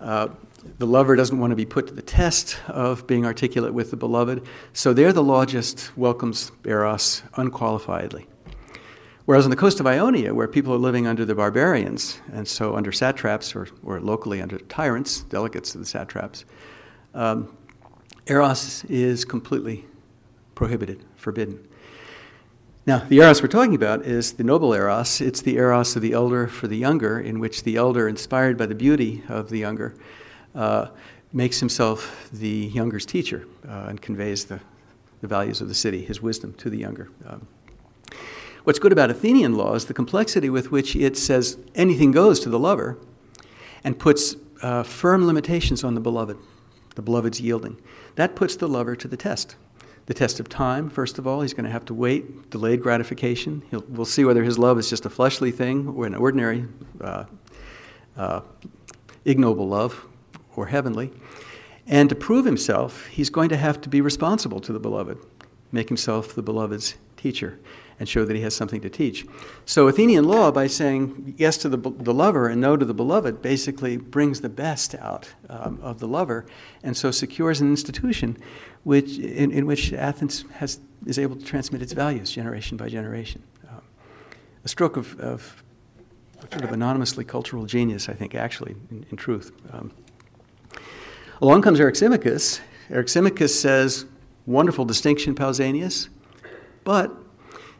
Uh, 0.00 0.28
the 0.78 0.86
lover 0.86 1.16
doesn't 1.16 1.38
want 1.38 1.50
to 1.50 1.56
be 1.56 1.66
put 1.66 1.86
to 1.88 1.94
the 1.94 2.02
test 2.02 2.58
of 2.68 3.06
being 3.06 3.24
articulate 3.24 3.72
with 3.72 3.90
the 3.90 3.96
beloved. 3.96 4.46
So 4.72 4.92
there, 4.92 5.12
the 5.12 5.44
just 5.46 5.96
welcomes 5.96 6.52
Eros 6.64 7.22
unqualifiedly. 7.34 8.26
Whereas 9.26 9.44
on 9.44 9.50
the 9.50 9.56
coast 9.56 9.80
of 9.80 9.86
Ionia, 9.86 10.32
where 10.32 10.46
people 10.46 10.72
are 10.72 10.78
living 10.78 11.06
under 11.06 11.24
the 11.24 11.34
barbarians, 11.34 12.20
and 12.32 12.46
so 12.46 12.76
under 12.76 12.92
satraps 12.92 13.56
or, 13.56 13.66
or 13.82 14.00
locally 14.00 14.40
under 14.40 14.58
tyrants, 14.58 15.22
delegates 15.22 15.74
of 15.74 15.80
the 15.80 15.86
satraps, 15.86 16.44
um, 17.12 17.56
Eros 18.28 18.84
is 18.84 19.24
completely 19.24 19.84
prohibited, 20.54 21.04
forbidden. 21.16 21.66
Now, 22.86 22.98
the 22.98 23.16
Eros 23.16 23.42
we're 23.42 23.48
talking 23.48 23.74
about 23.74 24.02
is 24.02 24.34
the 24.34 24.44
noble 24.44 24.72
Eros. 24.72 25.20
It's 25.20 25.42
the 25.42 25.56
Eros 25.56 25.96
of 25.96 26.02
the 26.02 26.12
elder 26.12 26.46
for 26.46 26.68
the 26.68 26.76
younger, 26.76 27.18
in 27.18 27.40
which 27.40 27.64
the 27.64 27.74
elder, 27.74 28.06
inspired 28.06 28.56
by 28.56 28.66
the 28.66 28.76
beauty 28.76 29.24
of 29.28 29.50
the 29.50 29.58
younger, 29.58 29.96
uh, 30.56 30.88
makes 31.32 31.60
himself 31.60 32.28
the 32.32 32.48
younger's 32.48 33.06
teacher 33.06 33.46
uh, 33.68 33.86
and 33.88 34.00
conveys 34.00 34.46
the, 34.46 34.58
the 35.20 35.28
values 35.28 35.60
of 35.60 35.68
the 35.68 35.74
city, 35.74 36.04
his 36.04 36.20
wisdom, 36.20 36.54
to 36.54 36.70
the 36.70 36.78
younger. 36.78 37.10
Um, 37.26 37.46
What's 38.66 38.80
good 38.80 38.90
about 38.90 39.10
Athenian 39.10 39.54
law 39.56 39.74
is 39.74 39.84
the 39.84 39.94
complexity 39.94 40.50
with 40.50 40.72
which 40.72 40.96
it 40.96 41.16
says 41.16 41.56
anything 41.76 42.10
goes 42.10 42.40
to 42.40 42.48
the 42.48 42.58
lover 42.58 42.98
and 43.84 43.96
puts 43.96 44.34
uh, 44.60 44.82
firm 44.82 45.24
limitations 45.24 45.84
on 45.84 45.94
the 45.94 46.00
beloved, 46.00 46.36
the 46.96 47.02
beloved's 47.02 47.40
yielding. 47.40 47.80
That 48.16 48.34
puts 48.34 48.56
the 48.56 48.66
lover 48.66 48.96
to 48.96 49.06
the 49.06 49.16
test. 49.16 49.54
The 50.06 50.14
test 50.14 50.40
of 50.40 50.48
time, 50.48 50.90
first 50.90 51.16
of 51.16 51.28
all, 51.28 51.42
he's 51.42 51.54
going 51.54 51.66
to 51.66 51.70
have 51.70 51.84
to 51.84 51.94
wait, 51.94 52.50
delayed 52.50 52.82
gratification. 52.82 53.62
He'll, 53.70 53.84
we'll 53.88 54.04
see 54.04 54.24
whether 54.24 54.42
his 54.42 54.58
love 54.58 54.80
is 54.80 54.90
just 54.90 55.06
a 55.06 55.10
fleshly 55.10 55.52
thing 55.52 55.86
or 55.86 56.04
an 56.04 56.16
ordinary, 56.16 56.64
uh, 57.00 57.26
uh, 58.16 58.40
ignoble 59.24 59.68
love 59.68 60.08
or 60.56 60.66
heavenly. 60.66 61.12
And 61.86 62.08
to 62.08 62.14
prove 62.14 62.44
himself, 62.44 63.06
he's 63.06 63.30
going 63.30 63.48
to 63.50 63.56
have 63.56 63.80
to 63.82 63.88
be 63.88 64.00
responsible 64.00 64.60
to 64.60 64.72
the 64.72 64.80
beloved, 64.80 65.18
make 65.72 65.88
himself 65.88 66.34
the 66.34 66.42
beloved's 66.42 66.96
teacher 67.16 67.58
and 67.98 68.08
show 68.08 68.24
that 68.24 68.36
he 68.36 68.42
has 68.42 68.54
something 68.54 68.80
to 68.82 68.90
teach. 68.90 69.24
So 69.64 69.88
Athenian 69.88 70.24
law, 70.24 70.50
by 70.50 70.66
saying 70.66 71.34
yes 71.38 71.56
to 71.58 71.68
the, 71.68 71.78
the 71.78 72.12
lover 72.12 72.48
and 72.48 72.60
no 72.60 72.76
to 72.76 72.84
the 72.84 72.92
beloved, 72.92 73.40
basically 73.40 73.96
brings 73.96 74.40
the 74.40 74.48
best 74.48 74.94
out 74.96 75.32
um, 75.48 75.78
of 75.82 75.98
the 75.98 76.08
lover, 76.08 76.44
and 76.82 76.96
so 76.96 77.10
secures 77.10 77.60
an 77.60 77.70
institution 77.70 78.36
which, 78.84 79.18
in, 79.18 79.50
in, 79.50 79.66
which 79.66 79.92
Athens 79.92 80.44
has, 80.54 80.78
is 81.06 81.18
able 81.18 81.36
to 81.36 81.44
transmit 81.44 81.82
its 81.82 81.92
values 81.92 82.30
generation 82.30 82.76
by 82.76 82.88
generation. 82.88 83.42
Um, 83.68 83.82
a 84.64 84.68
stroke 84.68 84.96
of, 84.96 85.18
of, 85.18 85.62
sort 86.52 86.64
of 86.64 86.72
anonymously 86.72 87.24
cultural 87.24 87.64
genius, 87.64 88.08
I 88.08 88.12
think, 88.12 88.34
actually, 88.34 88.76
in, 88.90 89.06
in 89.10 89.16
truth. 89.16 89.52
Um, 89.72 89.90
along 91.40 91.62
comes 91.62 91.78
Eryximachus. 91.78 92.60
Eryximachus 92.90 93.50
says, 93.50 94.06
wonderful 94.46 94.84
distinction, 94.84 95.34
Pausanias, 95.34 96.08
but 96.84 97.12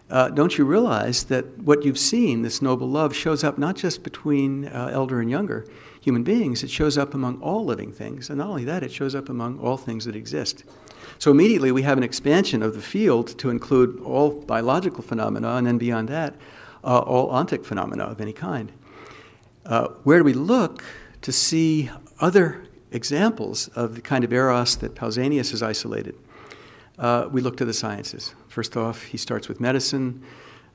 uh, 0.08 0.28
don't 0.28 0.56
you 0.56 0.64
realize 0.64 1.24
that 1.24 1.58
what 1.58 1.84
you've 1.84 1.98
seen, 1.98 2.42
this 2.42 2.62
noble 2.62 2.88
love, 2.88 3.14
shows 3.14 3.42
up 3.42 3.58
not 3.58 3.76
just 3.76 4.02
between 4.02 4.66
uh, 4.66 4.90
elder 4.92 5.20
and 5.20 5.30
younger 5.30 5.66
human 6.00 6.22
beings, 6.22 6.62
it 6.62 6.70
shows 6.70 6.96
up 6.96 7.14
among 7.14 7.40
all 7.42 7.64
living 7.64 7.92
things. 7.92 8.30
And 8.30 8.38
not 8.38 8.48
only 8.48 8.64
that, 8.64 8.84
it 8.84 8.92
shows 8.92 9.16
up 9.16 9.28
among 9.28 9.58
all 9.58 9.76
things 9.76 10.04
that 10.04 10.14
exist. 10.14 10.64
So 11.18 11.32
immediately 11.32 11.72
we 11.72 11.82
have 11.82 11.98
an 11.98 12.04
expansion 12.04 12.62
of 12.62 12.74
the 12.74 12.82
field 12.82 13.36
to 13.38 13.50
include 13.50 13.98
all 14.00 14.30
biological 14.30 15.02
phenomena, 15.02 15.56
and 15.56 15.66
then 15.66 15.78
beyond 15.78 16.08
that, 16.08 16.34
uh, 16.84 16.98
all 16.98 17.30
ontic 17.30 17.64
phenomena 17.64 18.04
of 18.04 18.20
any 18.20 18.32
kind. 18.32 18.70
Uh, 19.64 19.88
where 20.04 20.18
do 20.18 20.24
we 20.24 20.32
look 20.32 20.84
to 21.22 21.32
see 21.32 21.90
other 22.20 22.65
examples 22.90 23.68
of 23.68 23.94
the 23.94 24.00
kind 24.00 24.24
of 24.24 24.32
eros 24.32 24.76
that 24.76 24.94
Pausanias 24.94 25.50
has 25.50 25.62
isolated? 25.62 26.14
Uh, 26.98 27.28
we 27.30 27.40
look 27.40 27.56
to 27.58 27.64
the 27.64 27.74
sciences. 27.74 28.34
First 28.48 28.76
off, 28.76 29.02
he 29.02 29.18
starts 29.18 29.48
with 29.48 29.60
medicine, 29.60 30.22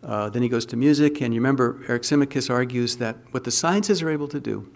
uh, 0.03 0.29
then 0.29 0.41
he 0.41 0.49
goes 0.49 0.65
to 0.67 0.75
music, 0.75 1.21
and 1.21 1.33
you 1.33 1.39
remember 1.39 1.83
Eryximachus 1.87 2.49
argues 2.49 2.97
that 2.97 3.17
what 3.31 3.43
the 3.43 3.51
sciences 3.51 4.01
are 4.01 4.09
able 4.09 4.27
to 4.27 4.39
do, 4.39 4.69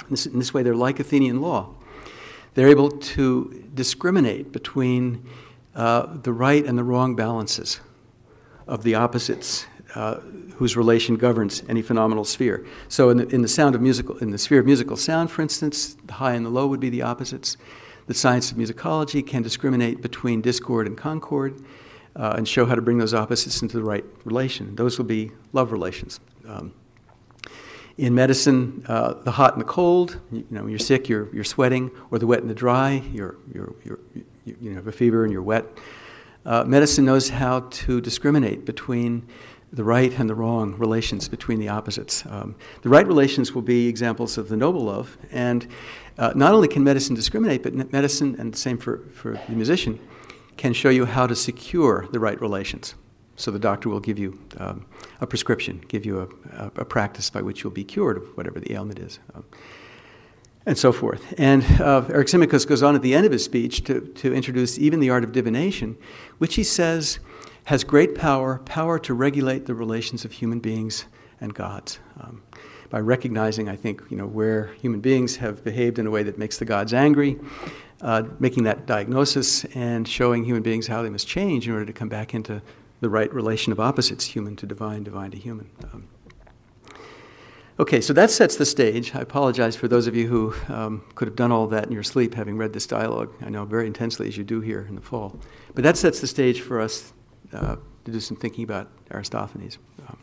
in 0.00 0.10
this, 0.10 0.26
in 0.26 0.38
this 0.38 0.54
way 0.54 0.62
they're 0.62 0.74
like 0.74 0.98
Athenian 0.98 1.40
law, 1.40 1.74
they're 2.54 2.68
able 2.68 2.90
to 2.90 3.64
discriminate 3.74 4.52
between 4.52 5.26
uh, 5.74 6.06
the 6.22 6.32
right 6.32 6.64
and 6.64 6.78
the 6.78 6.84
wrong 6.84 7.14
balances 7.14 7.80
of 8.66 8.82
the 8.82 8.94
opposites 8.94 9.66
uh, 9.96 10.20
whose 10.56 10.76
relation 10.76 11.16
governs 11.16 11.62
any 11.70 11.80
phenomenal 11.80 12.24
sphere. 12.24 12.66
So, 12.88 13.08
in 13.08 13.16
the, 13.16 13.26
in 13.28 13.40
the 13.40 13.48
sound 13.48 13.74
of 13.74 13.80
musical, 13.80 14.18
in 14.18 14.30
the 14.30 14.38
sphere 14.38 14.60
of 14.60 14.66
musical 14.66 14.96
sound, 14.96 15.30
for 15.30 15.40
instance, 15.40 15.96
the 16.04 16.12
high 16.12 16.34
and 16.34 16.44
the 16.44 16.50
low 16.50 16.66
would 16.66 16.80
be 16.80 16.90
the 16.90 17.00
opposites. 17.00 17.56
The 18.06 18.14
science 18.14 18.52
of 18.52 18.58
musicology 18.58 19.26
can 19.26 19.42
discriminate 19.42 20.02
between 20.02 20.42
discord 20.42 20.86
and 20.86 20.96
concord 20.96 21.64
uh, 22.14 22.34
and 22.36 22.46
show 22.46 22.66
how 22.66 22.74
to 22.74 22.82
bring 22.82 22.98
those 22.98 23.14
opposites 23.14 23.62
into 23.62 23.78
the 23.78 23.82
right 23.82 24.04
relation. 24.24 24.76
Those 24.76 24.98
will 24.98 25.06
be 25.06 25.32
love 25.54 25.72
relations. 25.72 26.20
Um, 26.46 26.74
in 27.96 28.14
medicine, 28.14 28.84
uh, 28.88 29.14
the 29.14 29.30
hot 29.30 29.54
and 29.54 29.60
the 29.62 29.66
cold, 29.66 30.20
you, 30.30 30.44
know, 30.50 30.60
when 30.60 30.70
you're 30.70 30.78
sick, 30.78 31.08
you're, 31.08 31.34
you're 31.34 31.42
sweating, 31.42 31.90
or 32.10 32.18
the 32.18 32.26
wet 32.26 32.40
and 32.40 32.50
the 32.50 32.54
dry, 32.54 33.02
you're, 33.12 33.36
you're, 33.52 33.74
you're, 33.82 33.98
you, 34.14 34.56
you 34.60 34.74
have 34.74 34.86
a 34.86 34.92
fever 34.92 35.24
and 35.24 35.32
you're 35.32 35.42
wet. 35.42 35.64
Uh, 36.44 36.62
medicine 36.62 37.04
knows 37.04 37.28
how 37.28 37.60
to 37.70 38.00
discriminate 38.00 38.64
between 38.64 39.26
the 39.72 39.84
right 39.84 40.16
and 40.18 40.30
the 40.30 40.34
wrong 40.34 40.74
relations 40.78 41.28
between 41.28 41.58
the 41.58 41.68
opposites. 41.68 42.24
Um, 42.26 42.54
the 42.82 42.88
right 42.88 43.06
relations 43.06 43.52
will 43.52 43.62
be 43.62 43.88
examples 43.88 44.38
of 44.38 44.48
the 44.48 44.56
noble 44.56 44.82
love, 44.82 45.16
and 45.30 45.66
uh, 46.18 46.32
not 46.34 46.54
only 46.54 46.68
can 46.68 46.84
medicine 46.84 47.14
discriminate, 47.14 47.62
but 47.62 47.92
medicine, 47.92 48.36
and 48.38 48.52
the 48.52 48.58
same 48.58 48.78
for, 48.78 48.98
for 49.12 49.32
the 49.48 49.54
musician, 49.54 49.98
can 50.56 50.72
show 50.72 50.88
you 50.88 51.04
how 51.04 51.26
to 51.26 51.36
secure 51.36 52.06
the 52.12 52.20
right 52.20 52.40
relations. 52.40 52.94
So 53.36 53.50
the 53.50 53.58
doctor 53.58 53.90
will 53.90 54.00
give 54.00 54.18
you 54.18 54.38
um, 54.56 54.86
a 55.20 55.26
prescription, 55.26 55.84
give 55.88 56.06
you 56.06 56.20
a, 56.20 56.64
a, 56.64 56.66
a, 56.76 56.84
practice 56.84 57.28
by 57.28 57.42
which 57.42 57.62
you'll 57.62 57.72
be 57.72 57.84
cured 57.84 58.16
of 58.16 58.24
whatever 58.36 58.58
the 58.58 58.72
ailment 58.72 58.98
is, 58.98 59.18
um, 59.34 59.44
and 60.66 60.76
so 60.76 60.92
forth. 60.92 61.32
And 61.38 61.64
uh, 61.80 62.00
goes 62.00 62.82
on 62.82 62.94
at 62.94 63.02
the 63.02 63.14
end 63.14 63.24
of 63.24 63.32
his 63.32 63.44
speech 63.44 63.84
to, 63.84 64.00
to 64.00 64.34
introduce 64.34 64.78
even 64.78 65.00
the 65.00 65.10
art 65.10 65.24
of 65.24 65.32
divination, 65.32 65.96
which 66.38 66.56
he 66.56 66.64
says 66.64 67.20
has 67.64 67.84
great 67.84 68.14
power, 68.14 68.58
power 68.64 68.98
to 68.98 69.14
regulate 69.14 69.66
the 69.66 69.74
relations 69.74 70.24
of 70.24 70.32
human 70.32 70.58
beings 70.60 71.06
and 71.40 71.54
gods. 71.54 72.00
Um, 72.20 72.42
by 72.90 73.00
recognizing, 73.00 73.68
I 73.68 73.76
think, 73.76 74.02
you 74.10 74.16
know, 74.16 74.26
where 74.26 74.68
human 74.74 75.00
beings 75.00 75.36
have 75.36 75.64
behaved 75.64 75.98
in 75.98 76.06
a 76.06 76.10
way 76.10 76.22
that 76.22 76.38
makes 76.38 76.58
the 76.58 76.64
gods 76.64 76.94
angry, 76.94 77.38
uh, 78.00 78.24
making 78.38 78.64
that 78.64 78.86
diagnosis 78.86 79.64
and 79.74 80.06
showing 80.06 80.44
human 80.44 80.62
beings 80.62 80.86
how 80.86 81.02
they 81.02 81.10
must 81.10 81.26
change 81.26 81.66
in 81.66 81.74
order 81.74 81.84
to 81.84 81.92
come 81.92 82.08
back 82.08 82.34
into 82.34 82.62
the 83.00 83.08
right 83.08 83.32
relation 83.34 83.72
of 83.72 83.80
opposites, 83.80 84.24
human 84.24 84.54
to 84.56 84.66
divine, 84.66 85.02
divine 85.02 85.30
to 85.32 85.36
human. 85.36 85.68
Um, 85.92 86.08
okay, 87.78 88.00
so 88.00 88.12
that 88.12 88.30
sets 88.30 88.56
the 88.56 88.66
stage. 88.66 89.14
I 89.14 89.20
apologize 89.20 89.76
for 89.76 89.88
those 89.88 90.06
of 90.06 90.16
you 90.16 90.26
who 90.26 90.54
um, 90.72 91.04
could 91.14 91.28
have 91.28 91.36
done 91.36 91.52
all 91.52 91.66
that 91.68 91.86
in 91.86 91.92
your 91.92 92.02
sleep, 92.02 92.34
having 92.34 92.56
read 92.56 92.72
this 92.72 92.86
dialogue. 92.86 93.32
I 93.42 93.50
know 93.50 93.64
very 93.64 93.86
intensely 93.86 94.28
as 94.28 94.36
you 94.36 94.44
do 94.44 94.60
here 94.60 94.86
in 94.88 94.94
the 94.94 95.00
fall. 95.00 95.38
But 95.74 95.84
that 95.84 95.96
sets 95.96 96.20
the 96.20 96.26
stage 96.26 96.60
for 96.60 96.80
us 96.80 97.12
uh, 97.52 97.76
to 98.04 98.10
do 98.10 98.20
some 98.20 98.36
thinking 98.36 98.64
about 98.64 98.90
Aristophanes. 99.10 99.78
Um, 100.08 100.18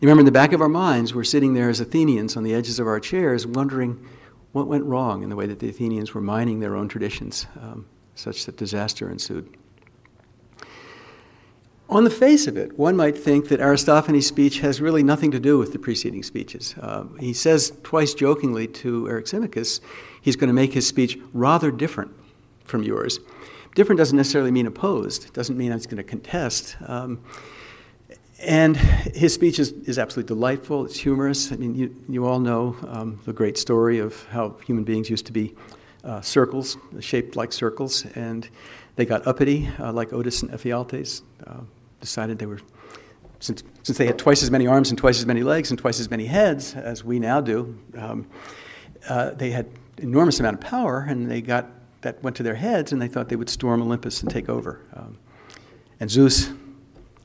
you 0.00 0.06
remember 0.08 0.20
in 0.20 0.26
the 0.26 0.32
back 0.32 0.52
of 0.52 0.62
our 0.62 0.68
minds, 0.68 1.14
we're 1.14 1.24
sitting 1.24 1.52
there 1.52 1.68
as 1.68 1.78
Athenians 1.78 2.36
on 2.36 2.42
the 2.42 2.54
edges 2.54 2.78
of 2.78 2.86
our 2.86 3.00
chairs, 3.00 3.46
wondering 3.46 4.08
what 4.52 4.66
went 4.66 4.84
wrong 4.84 5.22
in 5.22 5.28
the 5.28 5.36
way 5.36 5.46
that 5.46 5.58
the 5.58 5.68
Athenians 5.68 6.14
were 6.14 6.22
mining 6.22 6.60
their 6.60 6.74
own 6.74 6.88
traditions, 6.88 7.46
um, 7.60 7.86
such 8.14 8.46
that 8.46 8.56
disaster 8.56 9.10
ensued. 9.10 9.56
On 11.90 12.04
the 12.04 12.10
face 12.10 12.46
of 12.46 12.56
it, 12.56 12.78
one 12.78 12.96
might 12.96 13.18
think 13.18 13.48
that 13.48 13.60
Aristophanes' 13.60 14.24
speech 14.24 14.60
has 14.60 14.80
really 14.80 15.02
nothing 15.02 15.32
to 15.32 15.40
do 15.40 15.58
with 15.58 15.72
the 15.72 15.78
preceding 15.78 16.22
speeches. 16.22 16.76
Uh, 16.80 17.02
he 17.18 17.32
says 17.32 17.72
twice 17.82 18.14
jokingly 18.14 18.68
to 18.68 19.06
Eryximachus, 19.06 19.80
he's 20.22 20.36
going 20.36 20.46
to 20.46 20.54
make 20.54 20.72
his 20.72 20.86
speech 20.86 21.18
rather 21.32 21.72
different 21.72 22.12
from 22.62 22.84
yours. 22.84 23.18
Different 23.74 23.98
doesn't 23.98 24.16
necessarily 24.16 24.52
mean 24.52 24.68
opposed, 24.68 25.24
it 25.24 25.32
doesn't 25.32 25.58
mean 25.58 25.72
he's 25.72 25.86
going 25.86 25.96
to 25.96 26.04
contest. 26.04 26.76
Um, 26.86 27.20
and 28.38 28.76
his 28.76 29.34
speech 29.34 29.58
is, 29.58 29.72
is 29.72 29.98
absolutely 29.98 30.28
delightful, 30.28 30.84
it's 30.84 30.96
humorous. 30.96 31.50
I 31.50 31.56
mean, 31.56 31.74
you, 31.74 31.96
you 32.08 32.24
all 32.24 32.38
know 32.38 32.76
um, 32.86 33.18
the 33.24 33.32
great 33.32 33.58
story 33.58 33.98
of 33.98 34.24
how 34.26 34.56
human 34.64 34.84
beings 34.84 35.10
used 35.10 35.26
to 35.26 35.32
be 35.32 35.56
uh, 36.04 36.20
circles, 36.20 36.76
shaped 37.00 37.34
like 37.34 37.52
circles, 37.52 38.06
and 38.14 38.48
they 38.94 39.04
got 39.04 39.26
uppity, 39.26 39.68
uh, 39.80 39.92
like 39.92 40.12
Otus 40.12 40.42
and 40.42 40.52
Ephialtes. 40.52 41.22
Uh, 41.44 41.62
decided 42.00 42.38
they 42.38 42.46
were, 42.46 42.60
since, 43.38 43.62
since 43.82 43.98
they 43.98 44.06
had 44.06 44.18
twice 44.18 44.42
as 44.42 44.50
many 44.50 44.66
arms 44.66 44.90
and 44.90 44.98
twice 44.98 45.18
as 45.18 45.26
many 45.26 45.42
legs 45.42 45.70
and 45.70 45.78
twice 45.78 46.00
as 46.00 46.10
many 46.10 46.26
heads 46.26 46.74
as 46.74 47.04
we 47.04 47.18
now 47.18 47.40
do, 47.40 47.78
um, 47.96 48.26
uh, 49.08 49.30
they 49.30 49.50
had 49.50 49.68
enormous 49.98 50.40
amount 50.40 50.54
of 50.54 50.60
power 50.60 51.06
and 51.08 51.30
they 51.30 51.40
got, 51.40 51.66
that 52.00 52.22
went 52.22 52.36
to 52.36 52.42
their 52.42 52.54
heads 52.54 52.92
and 52.92 53.00
they 53.00 53.08
thought 53.08 53.28
they 53.28 53.36
would 53.36 53.50
storm 53.50 53.82
Olympus 53.82 54.22
and 54.22 54.30
take 54.30 54.48
over. 54.48 54.80
Um, 54.94 55.18
and 56.00 56.10
Zeus, 56.10 56.50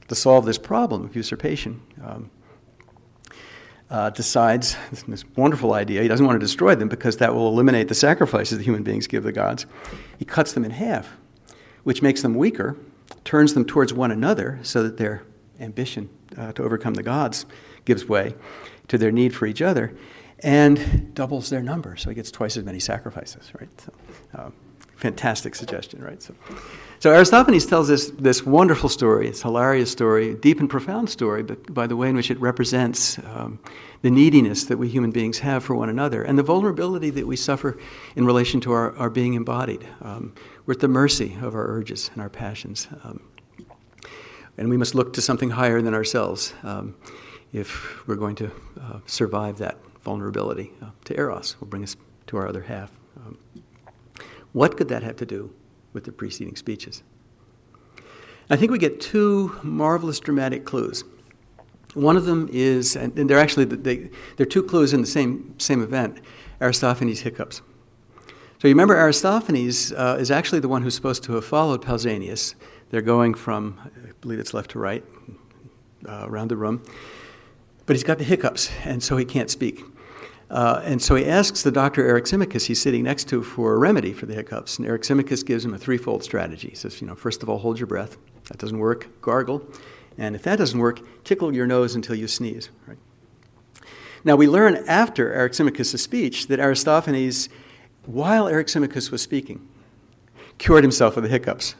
to 0.08 0.16
solve 0.16 0.46
this 0.46 0.58
problem 0.58 1.06
of 1.06 1.16
usurpation, 1.16 1.82
um, 2.04 2.30
uh, 3.90 4.10
decides 4.10 4.76
this 5.08 5.24
wonderful 5.36 5.74
idea. 5.74 6.02
He 6.02 6.08
doesn't 6.08 6.26
want 6.26 6.40
to 6.40 6.46
destroy 6.46 6.76
them 6.76 6.90
because 6.90 7.18
that 7.18 7.34
will 7.34 7.48
eliminate 7.48 7.88
the 7.88 7.96
sacrifices 7.96 8.58
the 8.58 8.64
human 8.64 8.84
beings 8.84 9.08
give 9.08 9.24
the 9.24 9.32
gods. 9.32 9.66
He 10.18 10.26
cuts 10.26 10.54
them 10.54 10.66
in 10.66 10.72
half, 10.72 11.18
which 11.84 12.02
makes 12.02 12.22
them 12.22 12.36
weaker 12.36 12.78
turns 13.24 13.54
them 13.54 13.65
towards 13.65 13.94
one 13.94 14.12
another 14.12 14.60
so 14.63 14.84
that 14.84 14.98
their 14.98 15.24
ambition 15.60 16.10
uh, 16.38 16.52
to 16.54 16.63
overcome 16.63 16.94
the 16.94 17.04
gods 17.04 17.46
gives 17.86 18.06
way 18.06 18.34
to 18.88 18.98
their 18.98 19.12
need 19.12 19.34
for 19.34 19.46
each 19.46 19.62
other 19.62 19.96
and 20.39 21.13
doubles 21.13 21.50
their 21.50 21.62
number. 21.62 21.96
So 21.96 22.10
he 22.10 22.15
gets 22.15 22.32
twice 22.32 22.58
as 22.58 22.63
many 22.63 22.80
sacrifices, 22.80 23.52
right? 23.60 23.70
So, 23.82 23.94
uh, 24.36 24.50
fantastic 24.96 25.56
suggestion, 25.56 26.04
right? 26.04 26.22
So, 26.22 26.34
so 27.00 27.12
Aristophanes 27.12 27.65
tells 27.65 27.89
us 27.89 28.08
this 28.12 28.46
wonderful 28.46 28.89
story. 28.89 29.28
It's 29.28 29.41
hilarious 29.41 29.91
story, 29.91 30.36
deep 30.36 30.60
and 30.60 30.70
profound 30.70 31.10
story, 31.10 31.44
but 31.44 31.74
by 31.74 31.88
the 31.88 31.96
way 31.96 32.10
in 32.10 32.15
which 32.15 32.32
it 32.32 32.39
represents 32.39 33.20
um, 33.20 33.60
the 34.02 34.12
neediness 34.12 34.65
that 34.65 34.78
we 34.78 34.88
human 34.88 35.12
beings 35.12 35.39
have 35.39 35.63
for 35.63 35.76
one 35.76 35.89
another 35.89 36.24
and 36.24 36.38
the 36.38 36.44
vulnerability 36.44 37.10
that 37.10 37.28
we 37.28 37.36
suffer 37.36 37.78
in 38.15 38.26
relation 38.26 38.62
to 38.62 38.72
our, 38.72 38.96
our 38.98 39.10
being 39.10 39.34
embodied. 39.34 39.86
Um, 40.02 40.34
we're 40.65 40.73
at 40.73 40.80
the 40.80 40.88
mercy 40.88 41.38
of 41.41 41.56
our 41.56 41.67
urges 41.67 42.10
and 42.13 42.21
our 42.21 42.30
passions. 42.30 42.88
Um, 43.04 43.21
and 44.58 44.69
we 44.69 44.78
must 44.78 44.95
look 44.95 45.13
to 45.13 45.21
something 45.21 45.51
higher 45.51 45.82
than 45.82 45.93
ourselves 45.93 46.54
um, 46.63 46.95
if 47.54 48.08
we're 48.08 48.15
going 48.15 48.36
to 48.36 48.51
uh, 48.82 48.99
survive 49.06 49.58
that 49.60 49.78
vulnerability 50.04 50.71
uh, 50.82 50.89
to 51.06 51.17
Eros, 51.17 51.60
will 51.60 51.67
bring 51.67 51.84
us 51.84 51.95
to 52.28 52.38
our 52.38 52.47
other 52.47 52.62
half. 52.62 52.91
Um, 53.17 53.38
what 54.54 54.78
could 54.78 54.88
that 54.89 55.04
have 55.04 55.17
to 55.17 55.25
do 55.25 55.54
with 55.93 56.06
the 56.06 56.12
preceding 56.12 56.56
speeches? 56.56 57.04
I 58.49 58.56
think 58.56 58.71
we 58.71 58.78
get 58.78 59.01
two 59.01 59.58
marvelous 59.63 60.19
dramatic 60.19 60.65
clues. 60.65 61.04
One 61.95 62.17
of 62.17 62.25
them 62.25 62.49
is, 62.51 62.95
and 62.95 63.13
they're 63.13 63.39
actually 63.39 63.65
they, 63.65 64.10
they're 64.38 64.45
two 64.45 64.63
clues 64.63 64.93
in 64.93 65.01
the 65.01 65.08
same 65.08 65.58
same 65.60 65.82
event. 65.82 66.19
Aristophanes' 66.62 67.21
hiccups. 67.21 67.62
So 68.60 68.70
you 68.70 68.74
remember 68.74 68.96
Aristophanes 68.96 69.91
uh, 69.91 70.18
is 70.18 70.32
actually 70.32 70.62
the 70.62 70.70
one 70.70 70.82
who's 70.82 70.96
supposed 70.96 71.24
to 71.26 71.34
have 71.34 71.44
followed 71.44 71.82
Pausanias. 71.82 72.56
They're 72.89 73.02
going 73.02 73.34
from, 73.34 73.80
I 73.84 74.12
believe 74.22 74.39
it's 74.39 74.54
left 74.54 74.72
to 74.72 74.80
right, 74.80 75.04
uh, 76.08 76.26
around 76.28 76.48
the 76.48 76.56
room. 76.56 76.82
But 77.86 77.98
he's 77.98 78.04
got 78.04 78.18
the 78.18 78.24
hiccups, 78.24 78.72
and 78.86 79.04
so 79.04 79.18
he 79.18 79.26
can't 79.26 79.50
speak. 79.50 79.84
Uh, 80.50 80.82
and 80.86 81.02
so 81.02 81.15
he 81.15 81.26
asks 81.26 81.63
the 81.63 81.72
doctor 81.72 82.04
Eryximachus 82.04 82.65
he's 82.65 82.82
sitting 82.82 83.04
next 83.04 83.28
to 83.30 83.44
for 83.44 83.74
a 83.74 83.78
remedy 83.78 84.13
for 84.13 84.26
the 84.26 84.34
hiccups. 84.34 84.80
And 84.80 84.88
Eryximachus 84.88 85.46
gives 85.46 85.65
him 85.65 85.74
a 85.74 85.78
threefold 85.78 86.24
strategy. 86.24 86.70
He 86.70 86.76
says, 86.76 87.02
you 87.02 87.08
know, 87.08 87.15
first 87.15 87.44
of 87.44 87.50
all, 87.50 87.58
hold 87.58 87.78
your 87.78 87.88
breath. 87.88 88.18
That 88.46 88.58
doesn't 88.58 88.78
work. 88.78 89.22
Gargle. 89.22 89.68
And 90.18 90.34
if 90.34 90.44
that 90.44 90.58
doesn't 90.58 90.80
work, 90.80 91.02
tickle 91.26 91.54
your 91.54 91.68
nose 91.68 91.96
until 91.96 92.15
you 92.15 92.28
sneeze. 92.28 92.70
Right? 92.88 92.98
Now, 94.24 94.36
we 94.36 94.48
learn 94.48 94.84
after 94.88 95.34
Eryximachus' 95.34 96.00
speech 96.00 96.48
that 96.48 96.60
Aristophanes, 96.60 97.50
while 98.06 98.46
Eryximachus 98.46 99.12
was 99.12 99.22
speaking, 99.22 99.68
cured 100.58 100.84
himself 100.84 101.18
of 101.18 101.24
the 101.24 101.30
hiccups. 101.30 101.76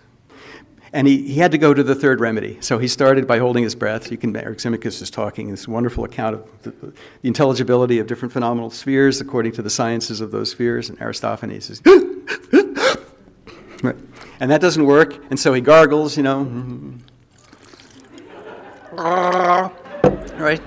And 0.94 1.08
he, 1.08 1.28
he 1.28 1.40
had 1.40 1.52
to 1.52 1.58
go 1.58 1.74
to 1.74 1.84
the 1.84 1.94
third 1.94 2.22
remedy. 2.22 2.58
So 2.62 2.78
he 2.78 2.88
started 2.88 3.28
by 3.28 3.38
holding 3.38 3.64
his 3.64 3.76
breath. 3.76 4.12
You 4.12 4.18
can, 4.18 4.34
Eryximachus 4.34 5.02
is 5.02 5.10
talking 5.10 5.52
this 5.52 5.68
wonderful 5.68 6.06
account 6.06 6.36
of 6.36 6.62
the, 6.62 6.72
the, 6.72 6.94
intelligibility 7.24 8.00
of 8.00 8.08
different 8.08 8.32
phenomenal 8.32 8.70
spheres 8.70 9.20
according 9.20 9.52
to 9.54 9.62
the 9.62 9.70
sciences 9.70 10.22
of 10.22 10.32
those 10.32 10.52
spheres. 10.52 10.90
And 10.90 10.98
Aristophanes 11.02 11.70
is, 11.70 11.82
and 14.40 14.52
that 14.52 14.62
doesn't 14.62 14.86
work. 14.86 15.20
And 15.30 15.40
so 15.40 15.54
he 15.54 15.60
gargles, 15.60 16.16
you 16.16 16.24
know. 16.24 16.46
right? 20.38 20.62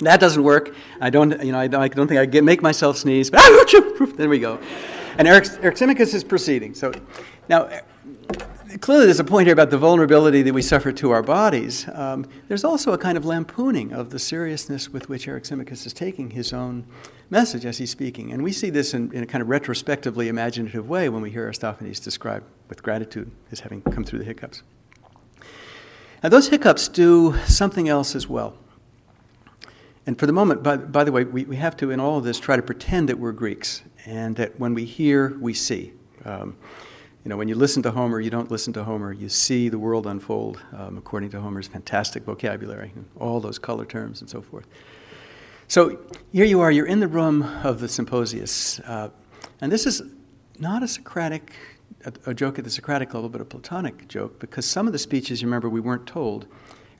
That 0.00 0.20
doesn't 0.20 0.42
work. 0.42 0.74
I 1.04 1.10
don't, 1.10 1.44
you 1.44 1.52
know, 1.52 1.58
I 1.58 1.66
don't, 1.66 1.82
I 1.82 1.88
don't 1.88 2.08
think 2.08 2.18
I 2.18 2.24
get, 2.24 2.44
make 2.44 2.62
myself 2.62 2.96
sneeze. 2.96 3.30
there 4.16 4.28
we 4.28 4.38
go. 4.38 4.58
And 5.18 5.28
Eryximachus 5.28 6.14
is 6.14 6.24
proceeding. 6.24 6.74
So 6.74 6.92
now 7.46 7.68
clearly 8.80 9.04
there's 9.04 9.20
a 9.20 9.24
point 9.24 9.46
here 9.46 9.52
about 9.52 9.68
the 9.68 9.76
vulnerability 9.76 10.40
that 10.40 10.54
we 10.54 10.62
suffer 10.62 10.92
to 10.92 11.10
our 11.10 11.22
bodies. 11.22 11.86
Um, 11.92 12.26
there's 12.48 12.64
also 12.64 12.92
a 12.92 12.98
kind 12.98 13.18
of 13.18 13.26
lampooning 13.26 13.92
of 13.92 14.10
the 14.10 14.18
seriousness 14.18 14.88
with 14.88 15.10
which 15.10 15.26
Eryximachus 15.26 15.84
is 15.84 15.92
taking 15.92 16.30
his 16.30 16.54
own 16.54 16.86
message 17.28 17.66
as 17.66 17.76
he's 17.76 17.90
speaking. 17.90 18.32
And 18.32 18.42
we 18.42 18.52
see 18.52 18.70
this 18.70 18.94
in, 18.94 19.12
in 19.12 19.22
a 19.22 19.26
kind 19.26 19.42
of 19.42 19.50
retrospectively 19.50 20.28
imaginative 20.28 20.88
way 20.88 21.10
when 21.10 21.20
we 21.20 21.30
hear 21.30 21.44
Aristophanes 21.44 22.00
described 22.00 22.46
with 22.70 22.82
gratitude 22.82 23.30
as 23.52 23.60
having 23.60 23.82
come 23.82 24.04
through 24.04 24.20
the 24.20 24.24
hiccups. 24.24 24.62
Now, 26.22 26.30
those 26.30 26.48
hiccups 26.48 26.88
do 26.88 27.36
something 27.46 27.90
else 27.90 28.16
as 28.16 28.26
well. 28.26 28.56
And 30.06 30.18
for 30.18 30.26
the 30.26 30.32
moment, 30.32 30.62
by, 30.62 30.76
by 30.76 31.04
the 31.04 31.12
way, 31.12 31.24
we, 31.24 31.44
we 31.44 31.56
have 31.56 31.76
to, 31.78 31.90
in 31.90 31.98
all 31.98 32.18
of 32.18 32.24
this, 32.24 32.38
try 32.38 32.56
to 32.56 32.62
pretend 32.62 33.08
that 33.08 33.18
we're 33.18 33.32
Greeks 33.32 33.82
and 34.04 34.36
that 34.36 34.58
when 34.60 34.74
we 34.74 34.84
hear, 34.84 35.36
we 35.40 35.54
see. 35.54 35.92
Um, 36.24 36.56
you 37.24 37.30
know, 37.30 37.38
when 37.38 37.48
you 37.48 37.54
listen 37.54 37.82
to 37.84 37.90
Homer, 37.90 38.20
you 38.20 38.28
don't 38.28 38.50
listen 38.50 38.74
to 38.74 38.84
Homer. 38.84 39.12
You 39.12 39.30
see 39.30 39.70
the 39.70 39.78
world 39.78 40.06
unfold 40.06 40.60
um, 40.76 40.98
according 40.98 41.30
to 41.30 41.40
Homer's 41.40 41.66
fantastic 41.66 42.24
vocabulary, 42.24 42.92
and 42.94 43.06
all 43.18 43.40
those 43.40 43.58
color 43.58 43.86
terms 43.86 44.20
and 44.20 44.28
so 44.28 44.42
forth. 44.42 44.66
So 45.68 45.98
here 46.32 46.44
you 46.44 46.60
are, 46.60 46.70
you're 46.70 46.86
in 46.86 47.00
the 47.00 47.08
room 47.08 47.42
of 47.62 47.80
the 47.80 47.88
symposius. 47.88 48.78
Uh, 48.86 49.08
and 49.62 49.72
this 49.72 49.86
is 49.86 50.02
not 50.58 50.82
a 50.82 50.88
Socratic, 50.88 51.54
a, 52.04 52.12
a, 52.26 52.34
joke 52.34 52.58
at 52.58 52.64
the 52.64 52.70
Socratic 52.70 53.14
level, 53.14 53.30
but 53.30 53.40
a 53.40 53.44
Platonic 53.46 54.06
joke, 54.06 54.38
because 54.38 54.66
some 54.66 54.86
of 54.86 54.92
the 54.92 54.98
speeches, 54.98 55.40
you 55.40 55.48
remember, 55.48 55.70
we 55.70 55.80
weren't 55.80 56.06
told. 56.06 56.46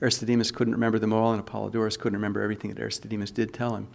Aristodemus 0.05 0.53
couldn't 0.53 0.73
remember 0.73 0.99
them 0.99 1.11
all, 1.11 1.33
and 1.33 1.43
Apollodorus 1.43 1.97
couldn't 1.97 2.17
remember 2.17 2.41
everything 2.41 2.71
that 2.71 2.79
Aristodemus 2.79 3.33
did 3.33 3.53
tell 3.53 3.75
him. 3.75 3.87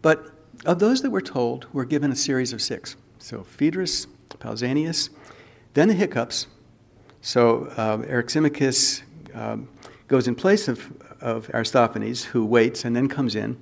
But 0.00 0.30
of 0.64 0.78
those 0.78 1.02
that 1.02 1.10
were 1.10 1.20
told, 1.20 1.66
we're 1.74 1.84
given 1.84 2.10
a 2.10 2.16
series 2.16 2.54
of 2.54 2.62
six. 2.62 2.96
So 3.18 3.42
Phaedrus, 3.42 4.06
Pausanias, 4.30 5.10
then 5.74 5.88
the 5.88 5.94
hiccups. 5.94 6.46
So 7.20 7.66
uh, 7.76 7.98
Eryximachus 7.98 9.02
um, 9.34 9.68
goes 10.08 10.26
in 10.26 10.34
place 10.34 10.68
of, 10.68 10.90
of 11.20 11.50
Aristophanes, 11.52 12.24
who 12.24 12.46
waits 12.46 12.86
and 12.86 12.96
then 12.96 13.06
comes 13.06 13.34
in. 13.34 13.60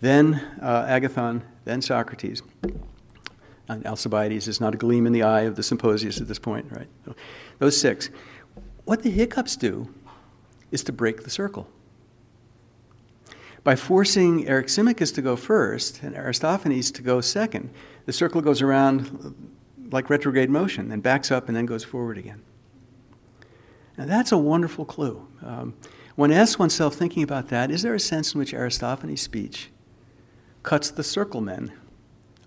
Then 0.00 0.34
uh, 0.62 0.84
Agathon, 0.84 1.42
then 1.64 1.82
Socrates. 1.82 2.42
And 3.68 3.84
Alcibiades 3.84 4.46
is 4.46 4.60
not 4.60 4.74
a 4.74 4.76
gleam 4.76 5.06
in 5.06 5.12
the 5.12 5.24
eye 5.24 5.42
of 5.42 5.56
the 5.56 5.62
symposius 5.62 6.20
at 6.20 6.28
this 6.28 6.38
point, 6.38 6.66
right? 6.70 6.86
Those 7.58 7.80
six. 7.80 8.10
What 8.84 9.02
the 9.02 9.10
hiccups 9.10 9.56
do 9.56 9.92
is 10.74 10.82
to 10.82 10.92
break 10.92 11.22
the 11.22 11.30
circle. 11.30 11.68
By 13.62 13.76
forcing 13.76 14.44
Eryximachus 14.44 15.14
to 15.14 15.22
go 15.22 15.36
first 15.36 16.02
and 16.02 16.14
Aristophanes 16.16 16.90
to 16.90 17.00
go 17.00 17.20
second, 17.22 17.70
the 18.06 18.12
circle 18.12 18.42
goes 18.42 18.60
around 18.60 19.34
like 19.90 20.10
retrograde 20.10 20.50
motion 20.50 20.90
and 20.90 21.02
backs 21.02 21.30
up 21.30 21.46
and 21.46 21.56
then 21.56 21.64
goes 21.64 21.84
forward 21.84 22.18
again. 22.18 22.42
Now, 23.96 24.06
that's 24.06 24.32
a 24.32 24.38
wonderful 24.38 24.84
clue. 24.84 25.26
Um, 25.40 25.74
one 26.16 26.32
asks 26.32 26.58
oneself, 26.58 26.96
thinking 26.96 27.22
about 27.22 27.48
that, 27.48 27.70
is 27.70 27.82
there 27.82 27.94
a 27.94 28.00
sense 28.00 28.34
in 28.34 28.40
which 28.40 28.52
Aristophanes' 28.52 29.22
speech 29.22 29.70
cuts 30.64 30.90
the 30.90 31.04
circle 31.04 31.40
men, 31.40 31.72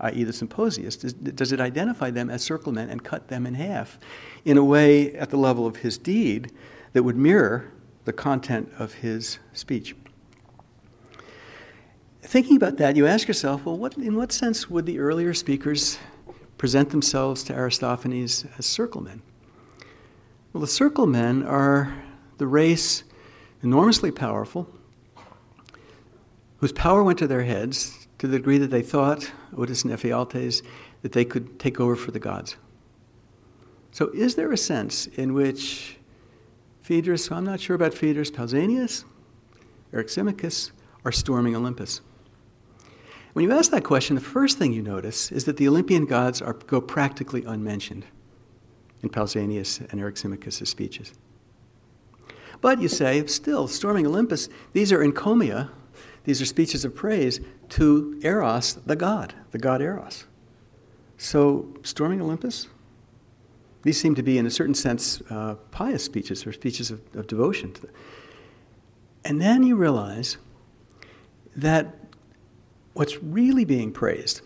i.e., 0.01 0.23
the 0.25 0.33
symposius? 0.33 0.97
Does, 0.97 1.13
does 1.13 1.53
it 1.53 1.61
identify 1.61 2.11
them 2.11 2.29
as 2.29 2.43
circle 2.43 2.73
men 2.73 2.89
and 2.89 3.03
cut 3.03 3.29
them 3.29 3.45
in 3.45 3.55
half 3.55 3.97
in 4.43 4.57
a 4.57 4.63
way 4.63 5.13
at 5.15 5.29
the 5.29 5.37
level 5.37 5.65
of 5.65 5.77
his 5.77 5.97
deed 5.97 6.51
that 6.91 7.03
would 7.03 7.15
mirror 7.15 7.71
the 8.07 8.13
content 8.13 8.71
of 8.79 8.93
his 8.95 9.37
speech? 9.51 9.93
Thinking 12.21 12.55
about 12.55 12.77
that, 12.77 12.95
you 12.95 13.05
ask 13.05 13.27
yourself, 13.27 13.65
well, 13.65 13.77
what, 13.77 13.97
in 13.97 14.15
what 14.15 14.31
sense 14.31 14.69
would 14.69 14.85
the 14.85 14.97
earlier 14.97 15.33
speakers 15.33 15.99
present 16.57 16.89
themselves 16.89 17.43
to 17.43 17.53
Aristophanes 17.53 18.45
as 18.57 18.65
circle 18.65 19.01
men. 19.01 19.21
Well, 20.53 20.61
the 20.61 20.67
circle 20.67 21.05
men 21.05 21.43
are 21.43 21.93
the 22.37 22.47
race 22.47 23.03
enormously 23.61 24.11
powerful, 24.11 24.69
whose 26.59 26.71
power 26.71 27.03
went 27.03 27.19
to 27.19 27.27
their 27.27 27.43
heads 27.43 28.07
to 28.19 28.27
the 28.27 28.37
degree 28.37 28.57
that 28.57 28.71
they 28.71 28.81
thought, 28.81 29.31
Otus 29.53 29.83
and 29.83 29.93
Ephialtes, 29.93 30.63
that 31.01 31.11
they 31.11 31.25
could 31.25 31.59
take 31.59 31.81
over 31.81 31.97
for 31.97 32.11
the 32.11 32.19
gods. 32.19 32.55
So, 33.91 34.09
is 34.13 34.35
there 34.35 34.51
a 34.53 34.57
sense 34.57 35.07
in 35.07 35.33
which 35.33 35.96
Phaedrus, 36.87 37.29
I'm 37.33 37.43
not 37.43 37.59
sure 37.59 37.75
about 37.75 37.93
Phaedrus, 37.93 38.31
Pausanias, 38.31 39.03
Eryximachus, 39.91 40.71
are 41.03 41.11
storming 41.11 41.53
Olympus? 41.53 41.99
When 43.33 43.43
you 43.43 43.51
ask 43.51 43.71
that 43.71 43.83
question, 43.83 44.15
the 44.15 44.21
first 44.21 44.57
thing 44.57 44.71
you 44.71 44.81
notice 44.81 45.29
is 45.29 45.43
that 45.43 45.57
the 45.57 45.67
Olympian 45.67 46.05
gods 46.05 46.41
are, 46.41 46.53
go 46.53 46.79
practically 46.79 47.43
unmentioned 47.43 48.05
in 49.03 49.09
Pausanias 49.09 49.81
and 49.91 49.99
Eryximachus' 49.99 50.65
speeches. 50.65 51.11
But 52.61 52.81
you 52.81 52.87
say, 52.87 53.25
still, 53.25 53.67
storming 53.67 54.07
Olympus, 54.07 54.47
these 54.71 54.93
are 54.93 54.99
encomia, 54.99 55.69
these 56.23 56.41
are 56.41 56.45
speeches 56.45 56.85
of 56.85 56.95
praise 56.95 57.41
to 57.67 58.17
Eros, 58.23 58.75
the 58.85 58.95
god, 58.95 59.33
the 59.51 59.59
god 59.59 59.81
Eros. 59.81 60.23
So, 61.17 61.67
storming 61.83 62.21
Olympus? 62.21 62.69
These 63.83 63.99
seem 63.99 64.15
to 64.15 64.23
be, 64.23 64.37
in 64.37 64.45
a 64.45 64.51
certain 64.51 64.73
sense, 64.73 65.21
uh, 65.29 65.55
pious 65.71 66.03
speeches 66.03 66.45
or 66.45 66.53
speeches 66.53 66.91
of, 66.91 67.01
of 67.15 67.27
devotion. 67.27 67.73
And 69.23 69.41
then 69.41 69.63
you 69.63 69.75
realize 69.75 70.37
that 71.55 71.95
what's 72.93 73.21
really 73.21 73.65
being 73.65 73.91
praised, 73.91 74.41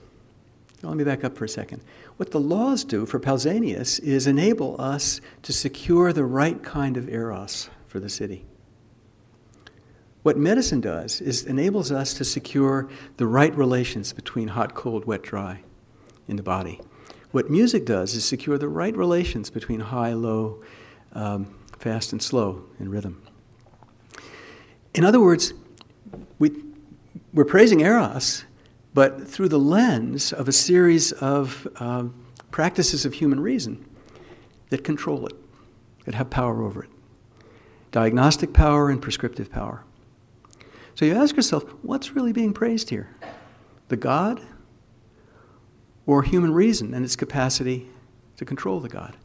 let 0.84 0.98
me 0.98 1.04
back 1.04 1.24
up 1.24 1.38
for 1.38 1.46
a 1.46 1.50
second. 1.50 1.82
What 2.18 2.32
the 2.32 2.40
laws 2.40 2.84
do 2.84 3.06
for 3.06 3.20
Pausanias 3.20 4.00
is 4.00 4.28
enable 4.28 4.80
us 4.80 5.22
to 5.44 5.54
secure 5.54 6.12
the 6.12 6.26
right 6.26 6.62
kind 6.64 6.98
of 6.98 7.10
eros 7.10 7.70
for 7.88 8.00
the 8.00 8.10
city. 8.10 8.46
What 10.24 10.38
medicine 10.38 10.82
does 10.82 11.20
is 11.20 11.46
enables 11.46 11.92
us 11.92 12.14
to 12.16 12.24
secure 12.24 12.90
the 13.18 13.26
right 13.26 13.56
relations 13.56 14.14
between 14.14 14.50
hot, 14.50 14.76
cold, 14.76 15.06
wet, 15.06 15.24
dry 15.24 15.64
in 16.28 16.36
the 16.36 16.44
body. 16.44 16.80
What 17.32 17.50
music 17.50 17.86
does 17.86 18.14
is 18.14 18.26
secure 18.26 18.58
the 18.58 18.68
right 18.68 18.96
relations 18.96 19.50
between 19.50 19.80
high, 19.80 20.14
low, 20.14 20.62
um, 21.14 21.54
fast, 21.80 22.12
and 22.12 22.22
slow 22.22 22.64
in 22.80 22.90
rhythm. 22.90 23.22
In 24.94 25.06
other 25.06 25.20
words, 25.20 25.54
we, 26.40 26.52
we're 27.34 27.46
praising 27.46 27.80
Eros, 27.80 28.44
but 28.94 29.26
through 29.26 29.48
the 29.48 29.60
lens 29.60 30.34
of 30.34 30.50
a 30.50 30.52
series 30.52 31.14
of 31.14 31.68
uh, 31.78 32.04
practices 32.52 33.06
of 33.06 33.14
human 33.14 33.40
reason 33.40 33.86
that 34.70 34.84
control 34.84 35.26
it, 35.26 35.34
that 36.06 36.16
have 36.16 36.30
power 36.30 36.62
over 36.62 36.84
it 36.84 36.90
diagnostic 37.92 38.54
power 38.54 38.90
and 38.90 39.02
prescriptive 39.02 39.52
power. 39.52 39.84
So 40.96 41.04
you 41.06 41.14
ask 41.14 41.36
yourself, 41.36 41.64
what's 41.82 42.16
really 42.16 42.32
being 42.32 42.54
praised 42.54 42.90
here? 42.90 43.10
The 43.90 43.98
God 43.98 44.42
or 46.12 46.24
human 46.24 46.54
reason 46.54 46.94
and 46.94 47.06
its 47.06 47.16
capacity 47.16 47.88
to 48.36 48.44
control 48.44 48.82
the 48.82 48.90
God? 48.90 49.16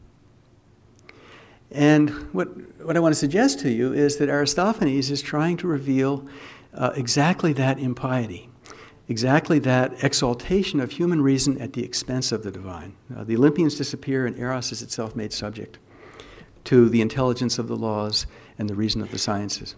And 1.69 2.09
what, 2.33 2.47
what 2.81 2.95
I 2.95 3.01
want 3.01 3.13
to 3.13 3.19
suggest 3.19 3.59
to 3.59 3.69
you 3.69 3.91
is 3.91 4.15
that 4.17 4.29
Aristophanes 4.29 5.11
is 5.11 5.21
trying 5.21 5.57
to 5.57 5.67
reveal 5.67 6.25
uh, 6.73 6.91
exactly 6.95 7.51
that 7.51 7.77
impiety, 7.77 8.49
exactly 9.09 9.59
that 9.59 10.01
exaltation 10.01 10.79
of 10.79 10.91
human 10.91 11.21
reason 11.21 11.61
at 11.61 11.73
the 11.73 11.83
expense 11.83 12.31
of 12.31 12.43
the 12.43 12.51
divine. 12.51 12.95
Uh, 13.13 13.25
the 13.25 13.35
Olympians 13.35 13.75
disappear, 13.75 14.25
and 14.25 14.39
Eros 14.39 14.71
is 14.71 14.81
itself 14.81 15.13
made 15.13 15.33
subject 15.33 15.79
to 16.63 16.87
the 16.87 17.01
intelligence 17.01 17.59
of 17.59 17.67
the 17.67 17.75
laws 17.75 18.27
and 18.57 18.69
the 18.69 18.75
reason 18.75 19.01
of 19.01 19.11
the 19.11 19.19
sciences. 19.19 19.75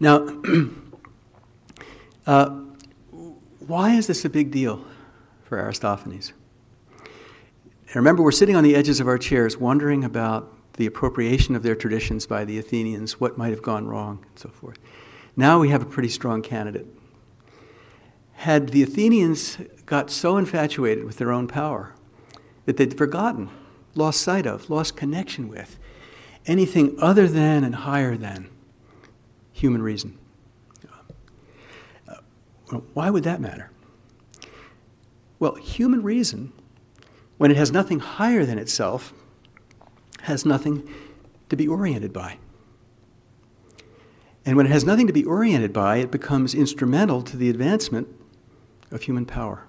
Now, 0.00 0.42
uh, 2.26 2.50
why 3.66 3.94
is 3.94 4.06
this 4.06 4.26
a 4.26 4.28
big 4.28 4.50
deal 4.50 4.84
for 5.50 5.58
Aristophanes? 5.58 6.32
And 7.88 7.96
remember, 7.96 8.22
we're 8.22 8.30
sitting 8.30 8.54
on 8.54 8.62
the 8.62 8.76
edges 8.76 9.00
of 9.00 9.08
our 9.08 9.18
chairs 9.18 9.56
wondering 9.56 10.04
about 10.04 10.54
the 10.74 10.86
appropriation 10.86 11.56
of 11.56 11.64
their 11.64 11.74
traditions 11.74 12.24
by 12.24 12.44
the 12.44 12.56
Athenians, 12.56 13.18
what 13.20 13.36
might 13.36 13.50
have 13.50 13.60
gone 13.60 13.88
wrong, 13.88 14.24
and 14.28 14.38
so 14.38 14.48
forth. 14.48 14.78
Now 15.36 15.58
we 15.58 15.70
have 15.70 15.82
a 15.82 15.86
pretty 15.86 16.08
strong 16.08 16.40
candidate. 16.40 16.86
Had 18.34 18.68
the 18.68 18.84
Athenians 18.84 19.58
got 19.86 20.08
so 20.08 20.36
infatuated 20.36 21.04
with 21.04 21.18
their 21.18 21.32
own 21.32 21.48
power 21.48 21.96
that 22.64 22.76
they'd 22.76 22.96
forgotten 22.96 23.50
lost 23.96 24.20
sight 24.20 24.46
of, 24.46 24.70
lost 24.70 24.96
connection 24.96 25.48
with 25.48 25.80
anything 26.46 26.96
other 27.00 27.26
than 27.26 27.64
and 27.64 27.74
higher 27.74 28.16
than 28.16 28.48
human 29.52 29.82
reason. 29.82 30.16
Uh, 32.08 32.14
why 32.94 33.10
would 33.10 33.24
that 33.24 33.40
matter? 33.40 33.69
Well, 35.40 35.54
human 35.56 36.02
reason, 36.02 36.52
when 37.38 37.50
it 37.50 37.56
has 37.56 37.72
nothing 37.72 37.98
higher 37.98 38.44
than 38.44 38.58
itself, 38.58 39.12
has 40.22 40.44
nothing 40.44 40.88
to 41.48 41.56
be 41.56 41.66
oriented 41.66 42.12
by. 42.12 42.36
And 44.44 44.56
when 44.56 44.66
it 44.66 44.72
has 44.72 44.84
nothing 44.84 45.06
to 45.06 45.12
be 45.12 45.24
oriented 45.24 45.72
by, 45.72 45.96
it 45.96 46.10
becomes 46.10 46.54
instrumental 46.54 47.22
to 47.22 47.36
the 47.36 47.48
advancement 47.50 48.06
of 48.90 49.02
human 49.02 49.24
power. 49.24 49.66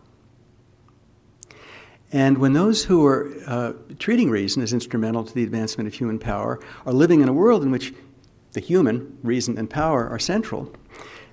And 2.11 2.37
when 2.37 2.51
those 2.51 2.83
who 2.83 3.05
are 3.05 3.31
uh, 3.47 3.73
treating 3.97 4.29
reason 4.29 4.61
as 4.61 4.73
instrumental 4.73 5.23
to 5.23 5.33
the 5.33 5.43
advancement 5.43 5.87
of 5.87 5.93
human 5.93 6.19
power 6.19 6.59
are 6.85 6.91
living 6.91 7.21
in 7.21 7.29
a 7.29 7.33
world 7.33 7.63
in 7.63 7.71
which 7.71 7.93
the 8.51 8.59
human, 8.59 9.17
reason, 9.23 9.57
and 9.57 9.69
power 9.69 10.09
are 10.09 10.19
central, 10.19 10.73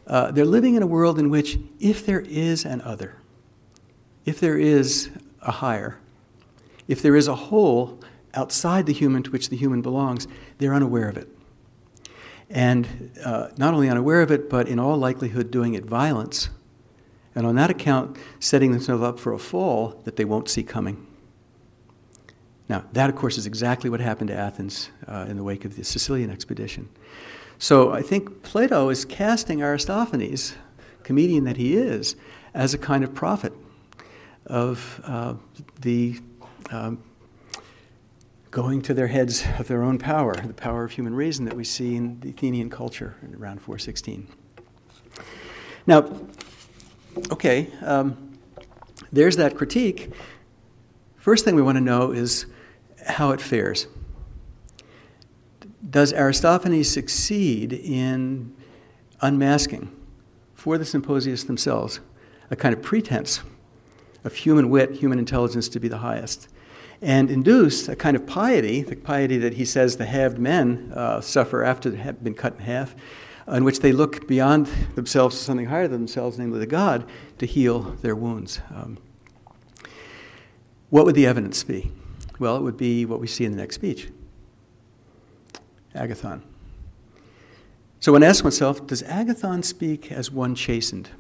uh, 0.07 0.31
they're 0.31 0.45
living 0.45 0.77
in 0.77 0.83
a 0.83 0.87
world 0.87 1.19
in 1.19 1.29
which 1.29 1.59
if 1.81 2.07
there 2.07 2.21
is 2.21 2.65
an 2.65 2.81
other, 2.83 3.17
if 4.29 4.41
there 4.41 4.59
is 4.59 5.09
a 5.41 5.51
higher, 5.51 5.99
if 6.87 7.01
there 7.01 7.17
is 7.17 7.29
a 7.29 7.35
whole 7.35 7.99
outside 8.35 8.85
the 8.85 8.93
human 8.93 9.23
to 9.23 9.31
which 9.31 9.49
the 9.49 9.57
human 9.57 9.81
belongs, 9.81 10.29
they're 10.59 10.75
unaware 10.75 11.09
of 11.09 11.17
it. 11.17 11.29
And 12.51 13.11
uh, 13.25 13.49
not 13.57 13.73
only 13.73 13.89
unaware 13.89 14.21
of 14.21 14.31
it, 14.31 14.51
but 14.51 14.69
in 14.69 14.79
all 14.79 14.99
likelihood 14.99 15.51
doing 15.51 15.73
it 15.73 15.85
violence 15.87 16.51
and 17.35 17.47
on 17.47 17.55
that 17.55 17.71
account, 17.71 18.19
setting 18.39 18.73
themselves 18.73 19.03
up 19.03 19.19
for 19.19 19.33
a 19.33 19.39
fall 19.39 20.01
that 20.05 20.17
they 20.17 20.27
won't 20.27 20.49
see 20.51 20.63
coming. 20.63 21.07
Now, 22.69 22.85
that, 22.93 23.09
of 23.09 23.17
course, 23.17 23.39
is 23.39 23.47
exactly 23.47 23.89
what 23.89 24.01
happened 24.01 24.29
to 24.29 24.35
Athens 24.35 24.91
uh, 25.07 25.25
in 25.29 25.37
the 25.37 25.45
wake 25.45 25.65
of 25.65 25.77
the 25.77 25.85
Sicilian 25.85 26.31
expedition. 26.31 26.89
So 27.59 27.93
I 27.93 28.03
think 28.03 28.43
Plato 28.43 28.91
is 28.91 29.07
casting 29.07 29.63
Aristophanes, 29.63 30.55
comedian 31.03 31.45
that 31.45 31.57
he 31.57 31.77
is, 31.77 32.15
as 32.53 32.75
a 32.75 32.79
kind 32.79 33.05
of 33.05 33.15
prophet 33.15 33.55
of 34.49 35.01
uh, 35.05 35.35
the 35.81 36.19
um, 36.71 37.03
going 38.51 38.81
to 38.83 38.95
their 38.95 39.07
heads 39.07 39.45
of 39.59 39.69
their 39.69 39.83
own 39.83 39.99
power, 39.99 40.35
the 40.35 40.55
power 40.55 40.85
of 40.85 40.91
human 40.91 41.15
reason 41.15 41.45
that 41.45 41.55
we 41.55 41.65
see 41.65 41.97
in 41.97 42.19
the 42.21 42.31
Athenian 42.31 42.71
culture 42.71 43.15
around 43.39 43.61
416. 43.61 44.27
Now, 45.87 46.11
okay, 47.31 47.71
um, 47.83 48.39
there's 49.13 49.37
that 49.37 49.55
critique. 49.55 50.11
First 51.17 51.45
thing 51.45 51.55
we 51.55 51.63
want 51.63 51.77
to 51.77 51.83
know 51.85 52.13
is 52.13 52.47
how 53.07 53.31
it 53.31 53.41
fares. 53.41 53.87
Does 55.89 56.13
Aristophanes 56.13 56.91
succeed 56.91 57.73
in 57.73 58.55
unmasking 59.21 59.95
for 60.55 60.79
the 60.79 60.85
symposiists 60.85 61.47
themselves 61.47 62.01
a 62.51 62.57
kind 62.57 62.75
of 62.75 62.83
pretense 62.83 63.41
of 64.25 64.35
human 64.35 64.71
wit, 64.71 64.93
human 64.93 65.19
intelligence 65.19 65.69
to 65.71 65.81
be 65.81 65.89
the 65.89 65.99
highest, 65.99 66.49
and 67.01 67.31
induce 67.31 67.89
a 67.89 67.97
kind 67.97 68.17
of 68.17 68.27
piety, 68.27 68.83
the 68.83 68.97
piety 68.97 69.39
that 69.39 69.55
he 69.55 69.65
says 69.65 69.97
the 69.97 70.07
halved 70.07 70.39
men 70.39 70.93
uh, 70.95 71.21
suffer 71.21 71.63
after 71.65 71.91
they 71.91 71.99
have 71.99 72.23
been 72.23 72.35
cut 72.35 72.55
in 72.55 72.61
half, 72.61 72.95
in 73.47 73.65
which 73.65 73.81
they 73.81 73.93
look 73.93 74.27
beyond 74.27 74.67
themselves 74.95 75.39
to 75.39 75.45
something 75.45 75.67
higher 75.67 75.89
than 75.89 76.01
themselves, 76.01 76.39
namely 76.39 76.59
the 76.59 76.67
God, 76.67 77.09
to 77.39 77.47
heal 77.47 77.81
their 78.03 78.15
wounds. 78.15 78.61
Um, 78.75 78.99
what 80.91 81.05
would 81.05 81.15
the 81.15 81.27
evidence 81.27 81.63
be? 81.65 81.93
Well, 82.39 82.57
it 82.57 82.63
would 82.63 82.77
be 82.77 83.05
what 83.05 83.21
we 83.21 83.27
see 83.27 83.45
in 83.45 83.53
the 83.53 83.59
next 83.59 83.77
speech 83.77 84.09
Agathon. 85.95 86.43
So 88.01 88.13
one 88.13 88.23
asks 88.23 88.45
oneself 88.45 88.87
does 88.87 89.03
Agathon 89.03 89.65
speak 89.65 90.13
as 90.13 90.31
one 90.31 90.55
chastened, 90.55 91.11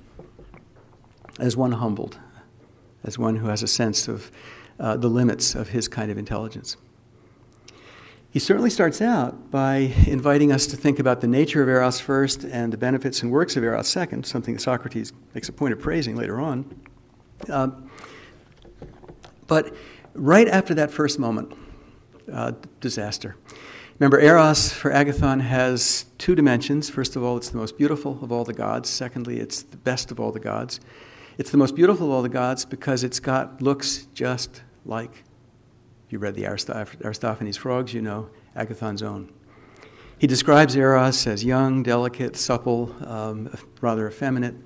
as 1.39 1.57
one 1.57 1.73
humbled, 1.73 2.19
as 3.05 3.19
one 3.19 3.37
who 3.37 3.49
has 3.49 3.63
a 3.63 3.69
sense 3.69 4.09
of 4.09 4.31
uh, 4.81 4.97
the 4.97 5.09
limits 5.09 5.55
of 5.55 5.69
his 5.69 5.89
kind 5.89 6.11
of 6.11 6.19
intelligence? 6.19 6.77
He 8.31 8.39
certainly 8.39 8.71
starts 8.71 9.01
out 9.01 9.51
by 9.51 9.95
inviting 10.07 10.53
us 10.53 10.67
to 10.67 10.77
think 10.77 10.99
about 10.99 11.23
the 11.23 11.27
nature 11.27 11.63
of 11.63 11.69
Eros 11.69 11.99
first 11.99 12.45
and 12.45 12.73
the 12.73 12.77
benefits 12.77 13.23
and 13.23 13.33
works 13.33 13.57
of 13.57 13.65
Eros 13.65 13.89
second, 13.89 14.27
something 14.27 14.55
that 14.55 14.61
Socrates 14.61 15.13
makes 15.35 15.49
a 15.49 15.53
point 15.53 15.73
of 15.73 15.81
praising 15.81 16.15
later 16.15 16.39
on. 16.39 16.81
Um, 17.49 17.91
but 19.47 19.75
right 20.13 20.47
after 20.47 20.75
that 20.75 20.91
first 20.91 21.19
moment, 21.19 21.55
uh, 22.31 22.53
disaster. 22.81 23.37
Remember, 23.99 24.21
Eros 24.21 24.73
for 24.73 24.91
Agathon 24.93 25.41
has 25.41 26.05
two 26.19 26.35
dimensions. 26.35 26.91
First 26.91 27.17
of 27.17 27.25
all, 27.25 27.37
it's 27.37 27.49
the 27.49 27.57
most 27.57 27.79
beautiful 27.79 28.19
of 28.23 28.31
all 28.31 28.45
the 28.45 28.53
gods. 28.53 28.89
Secondly, 28.89 29.41
it's 29.41 29.63
the 29.63 29.77
best 29.77 30.11
of 30.11 30.21
all 30.21 30.31
the 30.31 30.39
gods. 30.39 30.79
It's 31.39 31.51
the 31.53 31.57
most 31.57 31.77
beautiful 31.77 32.09
of 32.09 32.13
all 32.13 32.23
the 32.23 32.29
gods 32.29 32.65
because 32.65 33.05
it's 33.05 33.21
got 33.21 33.63
looks 33.63 34.09
just 34.13 34.63
like 34.85 35.23
if 36.05 36.13
you 36.13 36.19
read 36.19 36.35
the 36.35 36.47
Aristophanes 36.47 37.57
Frogs, 37.57 37.95
you 37.95 38.03
know 38.03 38.29
Agathon's 38.57 39.05
own. 39.05 39.33
He 40.19 40.27
describes 40.27 40.75
Eros 40.75 41.29
as 41.29 41.45
young, 41.45 41.85
delicate, 41.85 42.35
supple, 42.35 42.93
um, 43.07 43.55
rather 43.81 44.09
effeminate, 44.09 44.57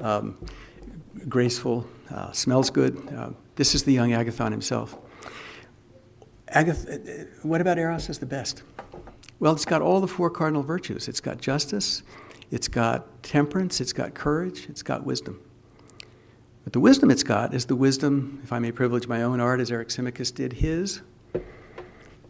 um, 0.00 0.44
graceful, 1.28 1.86
uh, 2.10 2.32
smells 2.32 2.68
good. 2.68 2.96
Uh, 3.16 3.30
this 3.54 3.76
is 3.76 3.84
the 3.84 3.92
young 3.92 4.10
Agathon 4.10 4.50
himself. 4.50 4.96
Agath- 6.48 6.88
uh, 6.88 7.26
what 7.42 7.60
about 7.60 7.78
Eros 7.78 8.10
as 8.10 8.18
the 8.18 8.26
best? 8.26 8.64
Well, 9.38 9.52
it's 9.52 9.64
got 9.64 9.82
all 9.82 10.00
the 10.00 10.08
four 10.08 10.30
cardinal 10.30 10.64
virtues. 10.64 11.06
It's 11.06 11.20
got 11.20 11.40
justice, 11.40 12.02
it's 12.50 12.66
got 12.66 13.22
temperance, 13.22 13.80
it's 13.80 13.92
got 13.92 14.14
courage, 14.14 14.66
it's 14.68 14.82
got 14.82 15.04
wisdom. 15.04 15.38
But 16.68 16.74
the 16.74 16.80
wisdom 16.80 17.10
it's 17.10 17.22
got 17.22 17.54
is 17.54 17.64
the 17.64 17.74
wisdom, 17.74 18.40
if 18.44 18.52
I 18.52 18.58
may 18.58 18.72
privilege 18.72 19.08
my 19.08 19.22
own 19.22 19.40
art 19.40 19.58
as 19.58 19.70
Eryximachus 19.70 20.34
did 20.34 20.52
his, 20.52 21.00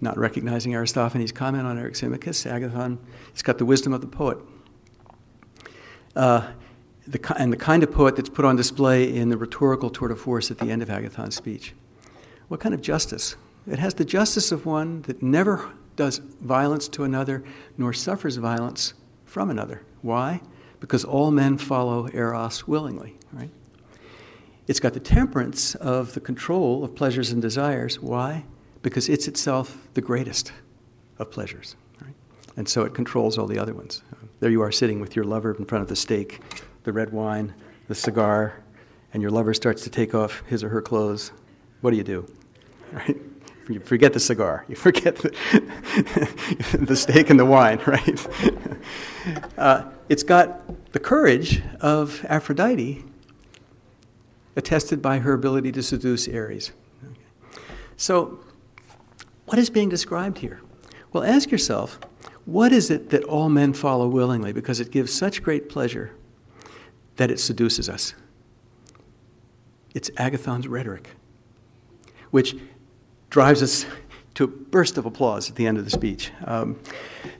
not 0.00 0.16
recognizing 0.16 0.76
Aristophanes' 0.76 1.32
comment 1.32 1.66
on 1.66 1.76
Eryximachus, 1.76 2.48
Agathon, 2.48 2.98
it's 3.30 3.42
got 3.42 3.58
the 3.58 3.64
wisdom 3.64 3.92
of 3.92 4.00
the 4.00 4.06
poet. 4.06 4.38
Uh, 6.14 6.52
the, 7.08 7.34
and 7.36 7.52
the 7.52 7.56
kind 7.56 7.82
of 7.82 7.90
poet 7.90 8.14
that's 8.14 8.28
put 8.28 8.44
on 8.44 8.54
display 8.54 9.12
in 9.12 9.28
the 9.28 9.36
rhetorical 9.36 9.90
tour 9.90 10.06
de 10.06 10.14
force 10.14 10.52
at 10.52 10.58
the 10.58 10.70
end 10.70 10.82
of 10.82 10.88
Agathon's 10.88 11.34
speech. 11.34 11.74
What 12.46 12.60
kind 12.60 12.76
of 12.76 12.80
justice? 12.80 13.34
It 13.66 13.80
has 13.80 13.94
the 13.94 14.04
justice 14.04 14.52
of 14.52 14.64
one 14.64 15.02
that 15.02 15.20
never 15.20 15.68
does 15.96 16.18
violence 16.18 16.86
to 16.90 17.02
another 17.02 17.42
nor 17.76 17.92
suffers 17.92 18.36
violence 18.36 18.94
from 19.24 19.50
another. 19.50 19.82
Why? 20.02 20.42
Because 20.78 21.04
all 21.04 21.32
men 21.32 21.58
follow 21.58 22.08
Eros 22.14 22.68
willingly, 22.68 23.16
right? 23.32 23.50
It's 24.68 24.80
got 24.80 24.92
the 24.92 25.00
temperance 25.00 25.74
of 25.76 26.12
the 26.12 26.20
control 26.20 26.84
of 26.84 26.94
pleasures 26.94 27.30
and 27.30 27.40
desires. 27.40 28.00
Why? 28.00 28.44
Because 28.82 29.08
it's 29.08 29.26
itself 29.26 29.88
the 29.94 30.02
greatest 30.02 30.52
of 31.18 31.30
pleasures. 31.30 31.74
Right? 32.02 32.14
And 32.58 32.68
so 32.68 32.82
it 32.82 32.92
controls 32.92 33.38
all 33.38 33.46
the 33.46 33.58
other 33.58 33.72
ones. 33.72 34.02
There 34.40 34.50
you 34.50 34.60
are 34.60 34.70
sitting 34.70 35.00
with 35.00 35.16
your 35.16 35.24
lover 35.24 35.54
in 35.54 35.64
front 35.64 35.82
of 35.82 35.88
the 35.88 35.96
steak, 35.96 36.40
the 36.84 36.92
red 36.92 37.12
wine, 37.14 37.54
the 37.88 37.94
cigar, 37.94 38.62
and 39.14 39.22
your 39.22 39.30
lover 39.30 39.54
starts 39.54 39.82
to 39.84 39.90
take 39.90 40.14
off 40.14 40.42
his 40.46 40.62
or 40.62 40.68
her 40.68 40.82
clothes. 40.82 41.32
What 41.80 41.92
do 41.92 41.96
you 41.96 42.04
do? 42.04 42.30
Right? 42.92 43.16
You 43.70 43.80
forget 43.80 44.12
the 44.12 44.20
cigar. 44.20 44.66
You 44.68 44.76
forget 44.76 45.16
the, 45.16 46.76
the 46.80 46.96
steak 46.96 47.30
and 47.30 47.40
the 47.40 47.46
wine, 47.46 47.80
right? 47.86 48.26
Uh, 49.58 49.84
it's 50.08 50.22
got 50.22 50.92
the 50.92 50.98
courage 50.98 51.60
of 51.80 52.24
Aphrodite 52.30 53.04
attested 54.58 55.00
by 55.00 55.20
her 55.20 55.32
ability 55.32 55.70
to 55.70 55.82
seduce 55.82 56.28
Ares. 56.28 56.72
So, 57.96 58.40
what 59.46 59.58
is 59.58 59.70
being 59.70 59.88
described 59.88 60.38
here? 60.38 60.60
Well, 61.12 61.22
ask 61.22 61.50
yourself 61.50 61.98
what 62.44 62.72
is 62.72 62.90
it 62.90 63.10
that 63.10 63.24
all 63.24 63.48
men 63.48 63.72
follow 63.72 64.08
willingly 64.08 64.52
because 64.52 64.80
it 64.80 64.90
gives 64.90 65.12
such 65.12 65.42
great 65.42 65.68
pleasure 65.68 66.12
that 67.16 67.30
it 67.30 67.38
seduces 67.38 67.88
us? 67.88 68.14
It's 69.94 70.10
Agathon's 70.10 70.66
rhetoric, 70.66 71.10
which 72.30 72.56
drives 73.30 73.62
us 73.62 73.86
to 74.34 74.44
a 74.44 74.46
burst 74.46 74.96
of 74.98 75.04
applause 75.04 75.50
at 75.50 75.56
the 75.56 75.66
end 75.66 75.78
of 75.78 75.84
the 75.84 75.90
speech. 75.90 76.30
Um, 76.44 76.78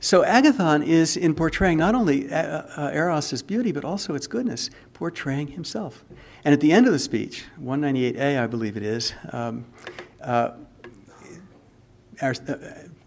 so 0.01 0.25
Agathon 0.25 0.85
is 0.85 1.17
in 1.17 1.35
portraying 1.35 1.79
not 1.79 1.95
only 1.95 2.31
uh, 2.31 2.63
uh, 2.77 2.91
Eros' 2.93 3.41
beauty, 3.41 3.73
but 3.73 3.85
also 3.85 4.15
its 4.15 4.27
goodness, 4.27 4.69
portraying 4.99 5.47
himself. 5.47 6.05
And 6.45 6.53
at 6.53 6.61
the 6.61 6.73
end 6.73 6.87
of 6.87 6.93
the 6.93 6.99
speech, 6.99 7.45
198a, 7.63 8.43
I 8.43 8.47
believe 8.49 8.77
it 8.77 8.83
is, 8.83 9.13
um, 9.33 9.65
uh, 10.21 10.51
uh, 12.21 12.35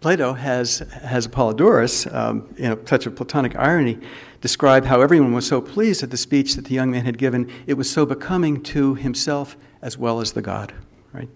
Plato 0.00 0.32
has, 0.32 0.78
has 1.02 1.28
Apollodorus, 1.28 2.12
um, 2.14 2.48
in 2.56 2.72
a 2.72 2.76
touch 2.76 3.04
of 3.04 3.14
Platonic 3.14 3.54
irony, 3.56 3.98
describe 4.40 4.86
how 4.86 5.02
everyone 5.02 5.34
was 5.34 5.46
so 5.46 5.60
pleased 5.60 6.02
at 6.02 6.10
the 6.10 6.16
speech 6.16 6.54
that 6.56 6.64
the 6.64 6.74
young 6.74 6.90
man 6.90 7.04
had 7.04 7.18
given. 7.18 7.52
It 7.66 7.74
was 7.74 7.90
so 7.90 8.06
becoming 8.06 8.62
to 8.62 8.94
himself 8.94 9.56
as 9.82 9.98
well 9.98 10.22
as 10.22 10.32
the 10.32 10.40
God, 10.40 10.72
right? 11.12 11.28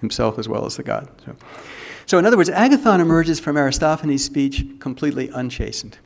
himself 0.00 0.38
as 0.38 0.46
well 0.46 0.66
as 0.66 0.76
the 0.76 0.82
god. 0.82 1.08
So, 1.24 1.36
so 2.04 2.18
in 2.18 2.26
other 2.26 2.36
words, 2.36 2.50
Agathon 2.50 3.00
emerges 3.00 3.40
from 3.40 3.56
Aristophanes' 3.56 4.24
speech 4.24 4.64
completely 4.78 5.30
unchastened. 5.30 5.98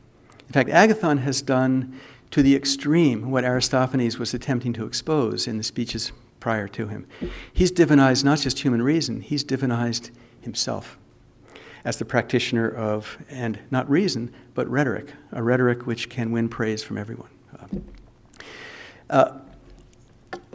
In 0.47 0.53
fact, 0.53 0.69
Agathon 0.69 1.19
has 1.19 1.41
done 1.41 1.99
to 2.31 2.41
the 2.41 2.55
extreme 2.55 3.29
what 3.29 3.43
Aristophanes 3.43 4.17
was 4.17 4.33
attempting 4.33 4.73
to 4.73 4.85
expose 4.85 5.47
in 5.47 5.57
the 5.57 5.63
speeches 5.63 6.11
prior 6.39 6.67
to 6.69 6.87
him. 6.87 7.05
He's 7.53 7.71
divinized 7.71 8.23
not 8.23 8.39
just 8.39 8.59
human 8.59 8.81
reason, 8.81 9.21
he's 9.21 9.43
divinized 9.43 10.11
himself 10.41 10.97
as 11.83 11.97
the 11.97 12.05
practitioner 12.05 12.69
of, 12.69 13.17
and 13.29 13.59
not 13.71 13.89
reason, 13.89 14.33
but 14.53 14.67
rhetoric, 14.69 15.13
a 15.31 15.41
rhetoric 15.41 15.87
which 15.87 16.09
can 16.09 16.31
win 16.31 16.47
praise 16.47 16.83
from 16.83 16.97
everyone. 16.97 17.29
Uh, 19.09 19.39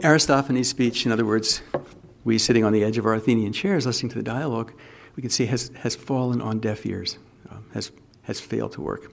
Aristophanes' 0.03 0.69
speech, 0.69 1.05
in 1.05 1.11
other 1.11 1.25
words, 1.25 1.61
we 2.23 2.37
sitting 2.37 2.63
on 2.63 2.73
the 2.73 2.83
edge 2.83 2.97
of 2.97 3.05
our 3.05 3.13
Athenian 3.13 3.53
chairs 3.53 3.85
listening 3.85 4.09
to 4.09 4.15
the 4.15 4.23
dialogue, 4.23 4.73
we 5.15 5.21
can 5.21 5.29
see 5.29 5.45
has, 5.47 5.71
has 5.79 5.95
fallen 5.95 6.41
on 6.41 6.59
deaf 6.59 6.85
ears, 6.85 7.17
uh, 7.49 7.55
has, 7.73 7.91
has 8.23 8.39
failed 8.39 8.71
to 8.73 8.81
work. 8.81 9.11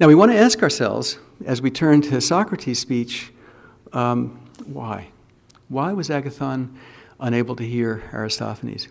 Now, 0.00 0.08
we 0.08 0.16
want 0.16 0.32
to 0.32 0.36
ask 0.38 0.60
ourselves, 0.60 1.18
as 1.46 1.62
we 1.62 1.70
turn 1.70 2.02
to 2.02 2.20
Socrates' 2.20 2.80
speech, 2.80 3.32
um, 3.92 4.40
why? 4.64 5.10
Why 5.68 5.92
was 5.92 6.08
Agathon 6.08 6.74
unable 7.20 7.54
to 7.54 7.62
hear 7.62 8.02
Aristophanes? 8.12 8.88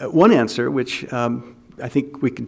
Uh, 0.00 0.06
one 0.06 0.32
answer, 0.32 0.70
which 0.70 1.12
um, 1.12 1.56
I 1.82 1.90
think 1.90 2.22
we 2.22 2.30
can 2.30 2.46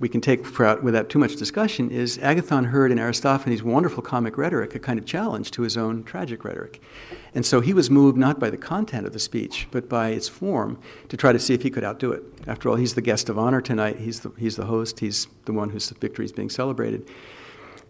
we 0.00 0.08
can 0.08 0.20
take 0.20 0.44
without 0.82 1.08
too 1.08 1.18
much 1.18 1.36
discussion, 1.36 1.90
is 1.90 2.18
Agathon 2.18 2.66
heard 2.66 2.90
in 2.90 2.98
Aristophanes' 2.98 3.62
wonderful 3.62 4.02
comic 4.02 4.36
rhetoric 4.36 4.74
a 4.74 4.78
kind 4.78 4.98
of 4.98 5.06
challenge 5.06 5.50
to 5.52 5.62
his 5.62 5.76
own 5.76 6.02
tragic 6.02 6.44
rhetoric. 6.44 6.82
And 7.34 7.46
so 7.46 7.60
he 7.60 7.72
was 7.72 7.88
moved 7.90 8.16
not 8.16 8.40
by 8.40 8.50
the 8.50 8.56
content 8.56 9.06
of 9.06 9.12
the 9.12 9.18
speech, 9.18 9.68
but 9.70 9.88
by 9.88 10.08
its 10.08 10.28
form 10.28 10.78
to 11.08 11.16
try 11.16 11.32
to 11.32 11.38
see 11.38 11.54
if 11.54 11.62
he 11.62 11.70
could 11.70 11.84
outdo 11.84 12.12
it. 12.12 12.22
After 12.46 12.68
all, 12.68 12.76
he's 12.76 12.94
the 12.94 13.02
guest 13.02 13.28
of 13.28 13.38
honor 13.38 13.60
tonight, 13.60 13.98
he's 13.98 14.20
the, 14.20 14.30
he's 14.38 14.56
the 14.56 14.66
host, 14.66 14.98
he's 15.00 15.28
the 15.44 15.52
one 15.52 15.70
whose 15.70 15.90
victory 15.90 16.24
is 16.24 16.32
being 16.32 16.50
celebrated. 16.50 17.08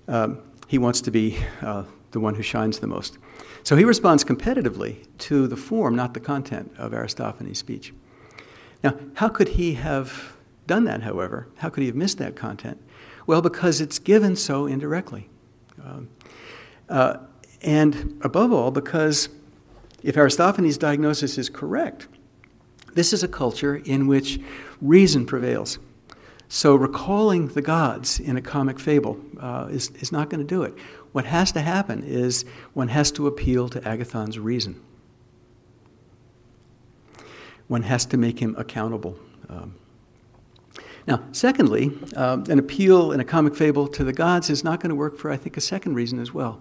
Um, 0.08 0.42
he 0.66 0.78
wants 0.78 1.00
to 1.02 1.10
be 1.10 1.38
uh, 1.62 1.84
the 2.10 2.20
one 2.20 2.34
who 2.34 2.42
shines 2.42 2.78
the 2.78 2.86
most. 2.86 3.18
So 3.62 3.76
he 3.76 3.84
responds 3.84 4.24
competitively 4.24 5.06
to 5.18 5.46
the 5.46 5.56
form, 5.56 5.96
not 5.96 6.14
the 6.14 6.20
content, 6.20 6.72
of 6.78 6.92
Aristophanes' 6.92 7.58
speech. 7.58 7.94
Now, 8.82 8.94
how 9.14 9.28
could 9.28 9.48
he 9.48 9.74
have 9.74 10.37
done 10.68 10.84
that, 10.84 11.02
however? 11.02 11.48
How 11.56 11.68
could 11.68 11.80
he 11.80 11.86
have 11.88 11.96
missed 11.96 12.18
that 12.18 12.36
content? 12.36 12.80
Well, 13.26 13.42
because 13.42 13.80
it's 13.80 13.98
given 13.98 14.36
so 14.36 14.66
indirectly. 14.66 15.28
Um, 15.84 16.08
uh, 16.88 17.16
and 17.62 18.20
above 18.22 18.52
all, 18.52 18.70
because 18.70 19.28
if 20.02 20.16
Aristophanes' 20.16 20.78
diagnosis 20.78 21.36
is 21.36 21.50
correct, 21.50 22.06
this 22.94 23.12
is 23.12 23.24
a 23.24 23.28
culture 23.28 23.76
in 23.76 24.06
which 24.06 24.40
reason 24.80 25.26
prevails. 25.26 25.78
So 26.48 26.74
recalling 26.76 27.48
the 27.48 27.60
gods 27.60 28.20
in 28.20 28.36
a 28.36 28.40
comic 28.40 28.78
fable 28.78 29.20
uh, 29.40 29.66
is, 29.70 29.90
is 29.96 30.12
not 30.12 30.30
going 30.30 30.40
to 30.40 30.46
do 30.46 30.62
it. 30.62 30.74
What 31.12 31.24
has 31.26 31.50
to 31.52 31.60
happen 31.60 32.04
is 32.04 32.44
one 32.74 32.88
has 32.88 33.10
to 33.12 33.26
appeal 33.26 33.68
to 33.70 33.80
Agathon's 33.80 34.38
reason 34.38 34.80
one 37.68 37.82
has 37.82 38.06
to 38.06 38.16
make 38.16 38.40
him 38.40 38.56
accountable. 38.58 39.16
Um, 39.48 39.74
now, 41.08 41.24
secondly, 41.32 41.90
um, 42.16 42.44
an 42.50 42.58
appeal 42.58 43.12
in 43.12 43.20
a 43.20 43.24
comic 43.24 43.56
fable 43.56 43.88
to 43.88 44.04
the 44.04 44.12
gods 44.12 44.50
is 44.50 44.62
not 44.62 44.78
going 44.80 44.90
to 44.90 44.94
work 44.94 45.16
for, 45.16 45.30
I 45.30 45.38
think, 45.38 45.56
a 45.56 45.60
second 45.60 45.94
reason 45.94 46.18
as 46.18 46.34
well. 46.34 46.60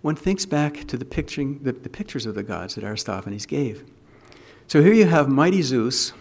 One 0.00 0.14
thinks 0.14 0.46
back 0.46 0.86
to 0.86 0.96
the, 0.96 1.04
picturing, 1.04 1.58
the, 1.64 1.72
the 1.72 1.88
pictures 1.88 2.24
of 2.24 2.36
the 2.36 2.44
gods 2.44 2.76
that 2.76 2.84
Aristophanes 2.84 3.46
gave. 3.46 3.84
So 4.68 4.80
here 4.80 4.92
you 4.92 5.06
have 5.06 5.28
mighty 5.28 5.62
Zeus 5.62 6.12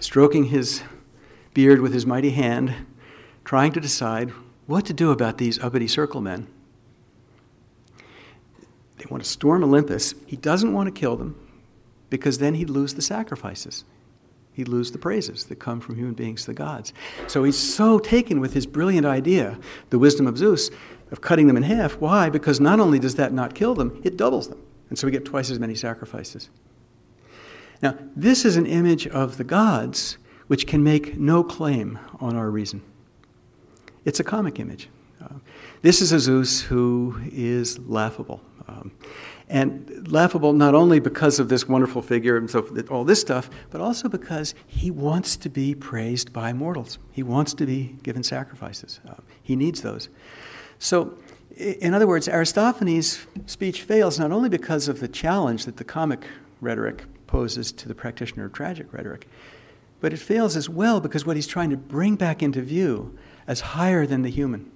stroking 0.00 0.44
his 0.44 0.84
beard 1.52 1.80
with 1.80 1.92
his 1.92 2.06
mighty 2.06 2.30
hand, 2.30 2.72
trying 3.44 3.72
to 3.72 3.80
decide 3.80 4.30
what 4.66 4.86
to 4.86 4.92
do 4.92 5.10
about 5.10 5.38
these 5.38 5.58
uppity 5.58 5.88
circle 5.88 6.20
men. 6.20 6.46
They 8.98 9.06
want 9.10 9.24
to 9.24 9.28
storm 9.28 9.64
Olympus. 9.64 10.14
He 10.26 10.36
doesn't 10.36 10.72
want 10.72 10.86
to 10.86 10.92
kill 10.92 11.16
them 11.16 11.34
because 12.08 12.38
then 12.38 12.54
he'd 12.54 12.70
lose 12.70 12.94
the 12.94 13.02
sacrifices. 13.02 13.84
He'd 14.56 14.68
lose 14.68 14.90
the 14.90 14.96
praises 14.96 15.44
that 15.44 15.56
come 15.56 15.80
from 15.80 15.96
human 15.96 16.14
beings 16.14 16.40
to 16.40 16.46
the 16.46 16.54
gods. 16.54 16.94
So 17.26 17.44
he's 17.44 17.58
so 17.58 17.98
taken 17.98 18.40
with 18.40 18.54
his 18.54 18.64
brilliant 18.64 19.04
idea, 19.04 19.58
the 19.90 19.98
wisdom 19.98 20.26
of 20.26 20.38
Zeus, 20.38 20.70
of 21.12 21.20
cutting 21.20 21.46
them 21.46 21.58
in 21.58 21.62
half. 21.62 21.98
Why? 21.98 22.30
Because 22.30 22.58
not 22.58 22.80
only 22.80 22.98
does 22.98 23.16
that 23.16 23.34
not 23.34 23.54
kill 23.54 23.74
them, 23.74 24.00
it 24.02 24.16
doubles 24.16 24.48
them. 24.48 24.58
And 24.88 24.98
so 24.98 25.06
we 25.06 25.10
get 25.10 25.26
twice 25.26 25.50
as 25.50 25.58
many 25.58 25.74
sacrifices. 25.74 26.48
Now, 27.82 27.98
this 28.16 28.46
is 28.46 28.56
an 28.56 28.64
image 28.64 29.06
of 29.06 29.36
the 29.36 29.44
gods 29.44 30.16
which 30.46 30.66
can 30.66 30.82
make 30.82 31.18
no 31.18 31.44
claim 31.44 31.98
on 32.18 32.34
our 32.34 32.50
reason. 32.50 32.82
It's 34.06 34.20
a 34.20 34.24
comic 34.24 34.58
image. 34.58 34.88
Uh, 35.22 35.34
this 35.82 36.00
is 36.00 36.12
a 36.12 36.18
Zeus 36.18 36.62
who 36.62 37.20
is 37.30 37.78
laughable. 37.80 38.40
Um, 38.68 38.90
and 39.48 40.10
laughable 40.10 40.52
not 40.52 40.74
only 40.74 40.98
because 40.98 41.38
of 41.38 41.48
this 41.48 41.68
wonderful 41.68 42.02
figure 42.02 42.36
and 42.36 42.50
so 42.50 42.66
all 42.90 43.04
this 43.04 43.20
stuff, 43.20 43.48
but 43.70 43.80
also 43.80 44.08
because 44.08 44.54
he 44.66 44.90
wants 44.90 45.36
to 45.36 45.48
be 45.48 45.74
praised 45.74 46.32
by 46.32 46.52
mortals. 46.52 46.98
He 47.12 47.22
wants 47.22 47.54
to 47.54 47.66
be 47.66 47.96
given 48.02 48.22
sacrifices. 48.22 49.00
Uh, 49.08 49.14
he 49.42 49.54
needs 49.54 49.82
those. 49.82 50.08
So, 50.78 51.16
in 51.56 51.94
other 51.94 52.06
words, 52.06 52.28
Aristophanes' 52.28 53.26
speech 53.46 53.82
fails 53.82 54.18
not 54.18 54.32
only 54.32 54.48
because 54.48 54.88
of 54.88 55.00
the 55.00 55.08
challenge 55.08 55.64
that 55.64 55.76
the 55.76 55.84
comic 55.84 56.26
rhetoric 56.60 57.04
poses 57.26 57.72
to 57.72 57.88
the 57.88 57.94
practitioner 57.94 58.46
of 58.46 58.52
tragic 58.52 58.92
rhetoric, 58.92 59.28
but 60.00 60.12
it 60.12 60.18
fails 60.18 60.56
as 60.56 60.68
well 60.68 61.00
because 61.00 61.24
what 61.24 61.36
he's 61.36 61.46
trying 61.46 61.70
to 61.70 61.76
bring 61.76 62.16
back 62.16 62.42
into 62.42 62.60
view 62.60 63.16
as 63.46 63.60
higher 63.60 64.06
than 64.06 64.22
the 64.22 64.30
human 64.30 64.70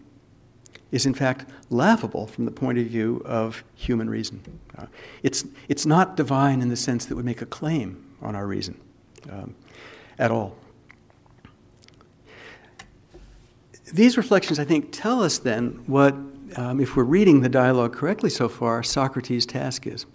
is 0.93 1.07
in 1.07 1.15
fact 1.15 1.49
laughable 1.71 2.27
from 2.27 2.45
the 2.45 2.51
point 2.51 2.79
of 2.79 2.87
view 2.87 3.23
of 3.25 3.63
human 3.75 4.11
reason. 4.11 4.43
Uh, 4.77 4.87
it's, 5.23 5.45
it's 5.69 5.87
not 5.87 6.17
divine 6.17 6.63
in 6.63 6.69
the 6.69 6.77
sense 6.77 7.05
that 7.07 7.15
would 7.15 7.25
make 7.25 7.43
a 7.43 7.47
claim 7.47 8.05
on 8.21 8.35
our 8.35 8.47
reason 8.47 8.79
um, 9.31 9.55
at 10.19 10.31
all. 10.31 10.57
These 13.93 14.17
reflections, 14.17 14.59
I 14.59 14.65
think, 14.65 14.89
tell 14.93 15.23
us 15.23 15.39
then 15.39 15.83
what, 15.87 16.15
um, 16.57 16.81
if 16.81 16.95
we're 16.95 17.03
reading 17.05 17.41
the 17.41 17.49
dialogue 17.49 17.93
correctly 17.93 18.31
so 18.31 18.49
far, 18.49 18.83
Socrates' 18.83 19.47
task 19.47 19.87
is. 19.87 20.07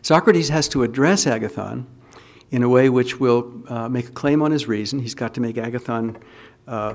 Socrates 0.00 0.48
has 0.48 0.68
to 0.68 0.82
address 0.82 1.24
Agathon 1.24 1.86
in 2.50 2.62
a 2.62 2.68
way 2.68 2.88
which 2.88 3.20
will 3.20 3.52
uh, 3.68 3.88
make 3.88 4.08
a 4.08 4.12
claim 4.12 4.42
on 4.42 4.50
his 4.50 4.68
reason. 4.68 5.00
He's 5.00 5.14
got 5.14 5.34
to 5.34 5.40
make 5.40 5.56
Agathon 5.56 6.16
uh, 6.66 6.94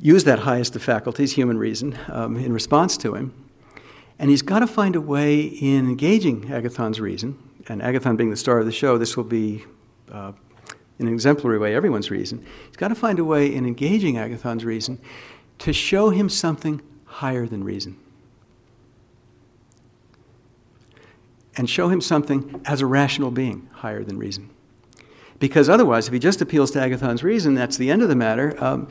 use 0.00 0.24
that 0.24 0.40
highest 0.40 0.76
of 0.76 0.82
faculties, 0.82 1.32
human 1.32 1.58
reason, 1.58 1.98
um, 2.08 2.36
in 2.36 2.52
response 2.52 2.96
to 2.98 3.14
him. 3.14 3.32
And 4.18 4.30
he's 4.30 4.42
got 4.42 4.60
to 4.60 4.66
find 4.66 4.96
a 4.96 5.00
way 5.00 5.40
in 5.42 5.88
engaging 5.88 6.46
Agathon's 6.46 7.00
reason, 7.00 7.38
and 7.68 7.80
Agathon 7.80 8.16
being 8.16 8.30
the 8.30 8.36
star 8.36 8.58
of 8.58 8.66
the 8.66 8.72
show, 8.72 8.98
this 8.98 9.16
will 9.16 9.24
be, 9.24 9.64
uh, 10.10 10.32
in 10.98 11.06
an 11.06 11.14
exemplary 11.14 11.58
way, 11.58 11.74
everyone's 11.74 12.10
reason. 12.10 12.44
He's 12.66 12.76
got 12.76 12.88
to 12.88 12.94
find 12.94 13.18
a 13.18 13.24
way 13.24 13.52
in 13.54 13.66
engaging 13.66 14.16
Agathon's 14.16 14.64
reason 14.64 14.98
to 15.58 15.72
show 15.72 16.10
him 16.10 16.28
something 16.28 16.80
higher 17.04 17.46
than 17.46 17.64
reason. 17.64 17.96
And 21.56 21.68
show 21.68 21.88
him 21.88 22.00
something 22.00 22.60
as 22.64 22.80
a 22.80 22.86
rational 22.86 23.32
being 23.32 23.68
higher 23.72 24.04
than 24.04 24.16
reason. 24.18 24.50
Because 25.40 25.68
otherwise, 25.68 26.06
if 26.08 26.12
he 26.12 26.18
just 26.18 26.40
appeals 26.40 26.70
to 26.72 26.78
Agathon's 26.78 27.22
reason, 27.22 27.54
that's 27.54 27.76
the 27.76 27.90
end 27.90 28.02
of 28.02 28.08
the 28.08 28.16
matter. 28.16 28.56
Um, 28.62 28.88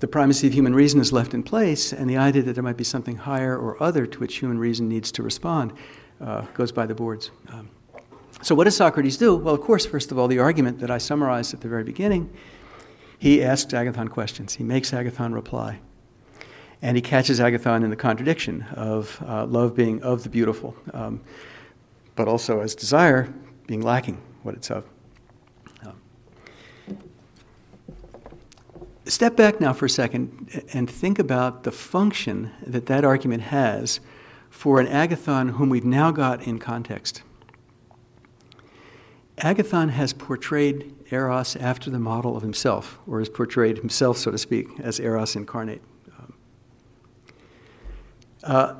the 0.00 0.08
primacy 0.08 0.46
of 0.46 0.54
human 0.54 0.74
reason 0.74 1.00
is 1.00 1.12
left 1.12 1.34
in 1.34 1.42
place, 1.42 1.92
and 1.92 2.08
the 2.08 2.16
idea 2.16 2.42
that 2.42 2.54
there 2.54 2.62
might 2.62 2.76
be 2.76 2.84
something 2.84 3.16
higher 3.16 3.56
or 3.56 3.82
other 3.82 4.06
to 4.06 4.18
which 4.18 4.36
human 4.36 4.58
reason 4.58 4.88
needs 4.88 5.12
to 5.12 5.22
respond 5.22 5.72
uh, 6.20 6.42
goes 6.54 6.72
by 6.72 6.86
the 6.86 6.94
boards. 6.94 7.30
Um, 7.48 7.68
so, 8.42 8.54
what 8.54 8.64
does 8.64 8.76
Socrates 8.76 9.16
do? 9.16 9.36
Well, 9.36 9.54
of 9.54 9.60
course, 9.60 9.86
first 9.86 10.10
of 10.12 10.18
all, 10.18 10.28
the 10.28 10.38
argument 10.38 10.80
that 10.80 10.90
I 10.90 10.98
summarized 10.98 11.54
at 11.54 11.60
the 11.60 11.68
very 11.68 11.84
beginning, 11.84 12.30
he 13.18 13.42
asks 13.42 13.72
Agathon 13.72 14.10
questions. 14.10 14.54
He 14.54 14.64
makes 14.64 14.90
Agathon 14.90 15.32
reply. 15.32 15.80
And 16.82 16.96
he 16.96 17.00
catches 17.00 17.40
Agathon 17.40 17.84
in 17.84 17.90
the 17.90 17.96
contradiction 17.96 18.66
of 18.74 19.22
uh, 19.26 19.46
love 19.46 19.74
being 19.74 20.02
of 20.02 20.22
the 20.22 20.28
beautiful, 20.28 20.76
um, 20.92 21.22
but 22.16 22.28
also 22.28 22.60
as 22.60 22.74
desire 22.74 23.32
being 23.66 23.80
lacking 23.80 24.20
what 24.42 24.54
it's 24.54 24.70
of. 24.70 24.84
Step 29.06 29.36
back 29.36 29.60
now 29.60 29.72
for 29.74 29.84
a 29.84 29.90
second 29.90 30.64
and 30.72 30.88
think 30.88 31.18
about 31.18 31.64
the 31.64 31.70
function 31.70 32.50
that 32.66 32.86
that 32.86 33.04
argument 33.04 33.42
has 33.42 34.00
for 34.48 34.80
an 34.80 34.86
agathon 34.86 35.50
whom 35.50 35.68
we've 35.68 35.84
now 35.84 36.10
got 36.10 36.46
in 36.46 36.58
context. 36.58 37.22
Agathon 39.38 39.90
has 39.90 40.12
portrayed 40.12 40.94
Eros 41.10 41.54
after 41.56 41.90
the 41.90 41.98
model 41.98 42.36
of 42.36 42.42
himself, 42.42 42.98
or 43.06 43.18
has 43.18 43.28
portrayed 43.28 43.78
himself, 43.78 44.16
so 44.16 44.30
to 44.30 44.38
speak, 44.38 44.68
as 44.80 45.00
Eros 45.00 45.36
incarnate. 45.36 45.82
Uh, 48.42 48.74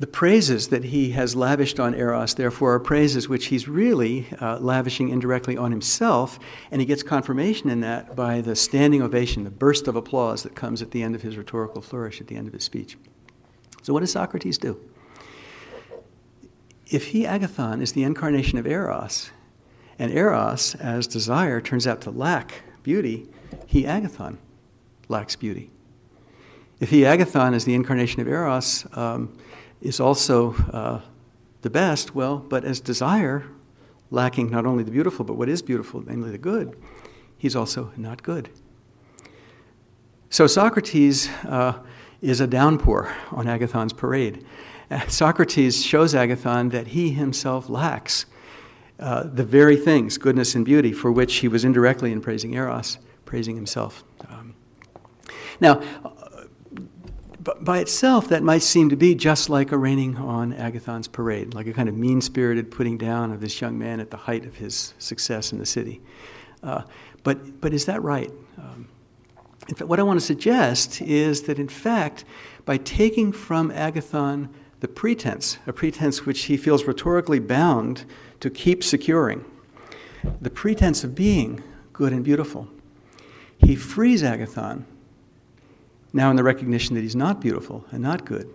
the 0.00 0.06
praises 0.06 0.68
that 0.68 0.84
he 0.84 1.10
has 1.10 1.36
lavished 1.36 1.78
on 1.78 1.94
Eros, 1.94 2.32
therefore, 2.32 2.72
are 2.72 2.80
praises 2.80 3.28
which 3.28 3.46
he's 3.46 3.68
really 3.68 4.26
uh, 4.40 4.58
lavishing 4.58 5.10
indirectly 5.10 5.58
on 5.58 5.70
himself, 5.70 6.38
and 6.70 6.80
he 6.80 6.86
gets 6.86 7.02
confirmation 7.02 7.68
in 7.68 7.80
that 7.80 8.16
by 8.16 8.40
the 8.40 8.56
standing 8.56 9.02
ovation, 9.02 9.44
the 9.44 9.50
burst 9.50 9.86
of 9.86 9.96
applause 9.96 10.42
that 10.42 10.56
comes 10.56 10.80
at 10.80 10.92
the 10.92 11.02
end 11.02 11.14
of 11.14 11.20
his 11.20 11.36
rhetorical 11.36 11.82
flourish, 11.82 12.18
at 12.18 12.28
the 12.28 12.36
end 12.36 12.48
of 12.48 12.54
his 12.54 12.64
speech. 12.64 12.96
So, 13.82 13.92
what 13.92 14.00
does 14.00 14.10
Socrates 14.10 14.56
do? 14.56 14.80
If 16.86 17.08
he, 17.08 17.24
Agathon, 17.24 17.82
is 17.82 17.92
the 17.92 18.02
incarnation 18.02 18.58
of 18.58 18.66
Eros, 18.66 19.30
and 19.98 20.10
Eros, 20.10 20.74
as 20.76 21.06
desire, 21.06 21.60
turns 21.60 21.86
out 21.86 22.00
to 22.00 22.10
lack 22.10 22.62
beauty, 22.82 23.28
he, 23.66 23.82
Agathon, 23.82 24.38
lacks 25.08 25.36
beauty. 25.36 25.70
If 26.80 26.88
he, 26.88 27.02
Agathon, 27.02 27.52
is 27.54 27.66
the 27.66 27.74
incarnation 27.74 28.22
of 28.22 28.28
Eros, 28.28 28.86
um, 28.96 29.36
is 29.80 30.00
also 30.00 30.54
uh, 30.72 31.00
the 31.62 31.70
best, 31.70 32.14
well, 32.14 32.38
but 32.38 32.64
as 32.64 32.80
desire, 32.80 33.44
lacking 34.10 34.50
not 34.50 34.66
only 34.66 34.82
the 34.84 34.90
beautiful, 34.90 35.24
but 35.24 35.34
what 35.34 35.48
is 35.48 35.62
beautiful, 35.62 36.02
namely 36.06 36.30
the 36.30 36.38
good, 36.38 36.76
he's 37.38 37.56
also 37.56 37.92
not 37.96 38.22
good. 38.22 38.50
So 40.28 40.46
Socrates 40.46 41.28
uh, 41.44 41.78
is 42.20 42.40
a 42.40 42.46
downpour 42.46 43.12
on 43.32 43.46
Agathon's 43.46 43.92
parade. 43.92 44.44
Uh, 44.90 45.06
Socrates 45.08 45.84
shows 45.84 46.14
Agathon 46.14 46.70
that 46.72 46.88
he 46.88 47.10
himself 47.10 47.68
lacks 47.68 48.26
uh, 48.98 49.24
the 49.24 49.44
very 49.44 49.76
things, 49.76 50.18
goodness 50.18 50.54
and 50.54 50.64
beauty, 50.64 50.92
for 50.92 51.10
which 51.10 51.36
he 51.36 51.48
was 51.48 51.64
indirectly 51.64 52.12
in 52.12 52.20
praising 52.20 52.54
Eros, 52.54 52.98
praising 53.24 53.56
himself. 53.56 54.04
Um, 54.28 54.54
now, 55.60 55.80
by 57.60 57.78
itself, 57.78 58.28
that 58.28 58.42
might 58.42 58.62
seem 58.62 58.88
to 58.90 58.96
be 58.96 59.14
just 59.14 59.48
like 59.48 59.72
a 59.72 59.76
raining 59.78 60.16
on 60.16 60.52
Agathon's 60.52 61.08
parade, 61.08 61.54
like 61.54 61.66
a 61.66 61.72
kind 61.72 61.88
of 61.88 61.96
mean 61.96 62.20
spirited 62.20 62.70
putting 62.70 62.98
down 62.98 63.32
of 63.32 63.40
this 63.40 63.60
young 63.60 63.78
man 63.78 64.00
at 64.00 64.10
the 64.10 64.16
height 64.16 64.44
of 64.44 64.56
his 64.56 64.94
success 64.98 65.52
in 65.52 65.58
the 65.58 65.66
city. 65.66 66.00
Uh, 66.62 66.82
but, 67.22 67.60
but 67.60 67.72
is 67.72 67.86
that 67.86 68.02
right? 68.02 68.30
Um, 68.58 68.88
fact, 69.74 69.88
what 69.88 70.00
I 70.00 70.02
want 70.02 70.20
to 70.20 70.24
suggest 70.24 71.00
is 71.00 71.42
that, 71.42 71.58
in 71.58 71.68
fact, 71.68 72.24
by 72.64 72.76
taking 72.76 73.32
from 73.32 73.70
Agathon 73.70 74.48
the 74.80 74.88
pretense, 74.88 75.58
a 75.66 75.72
pretense 75.72 76.26
which 76.26 76.42
he 76.42 76.56
feels 76.56 76.84
rhetorically 76.84 77.38
bound 77.38 78.04
to 78.40 78.50
keep 78.50 78.82
securing, 78.82 79.44
the 80.40 80.50
pretense 80.50 81.04
of 81.04 81.14
being 81.14 81.62
good 81.92 82.12
and 82.12 82.24
beautiful, 82.24 82.68
he 83.58 83.76
frees 83.76 84.22
Agathon 84.22 84.84
now 86.12 86.30
in 86.30 86.36
the 86.36 86.42
recognition 86.42 86.94
that 86.94 87.02
he's 87.02 87.16
not 87.16 87.40
beautiful 87.40 87.84
and 87.90 88.02
not 88.02 88.24
good, 88.24 88.48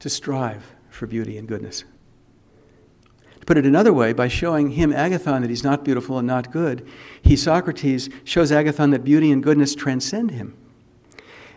to 0.00 0.10
strive 0.10 0.74
for 0.90 1.06
beauty 1.06 1.38
and 1.38 1.48
goodness. 1.48 1.84
To 3.40 3.46
put 3.46 3.58
it 3.58 3.66
another 3.66 3.92
way, 3.92 4.12
by 4.12 4.28
showing 4.28 4.70
him, 4.70 4.92
Agathon, 4.92 5.42
that 5.42 5.50
he's 5.50 5.64
not 5.64 5.84
beautiful 5.84 6.18
and 6.18 6.26
not 6.26 6.50
good, 6.50 6.86
he, 7.22 7.36
Socrates, 7.36 8.08
shows 8.24 8.50
Agathon 8.50 8.90
that 8.92 9.04
beauty 9.04 9.30
and 9.30 9.42
goodness 9.42 9.74
transcend 9.74 10.30
him. 10.30 10.56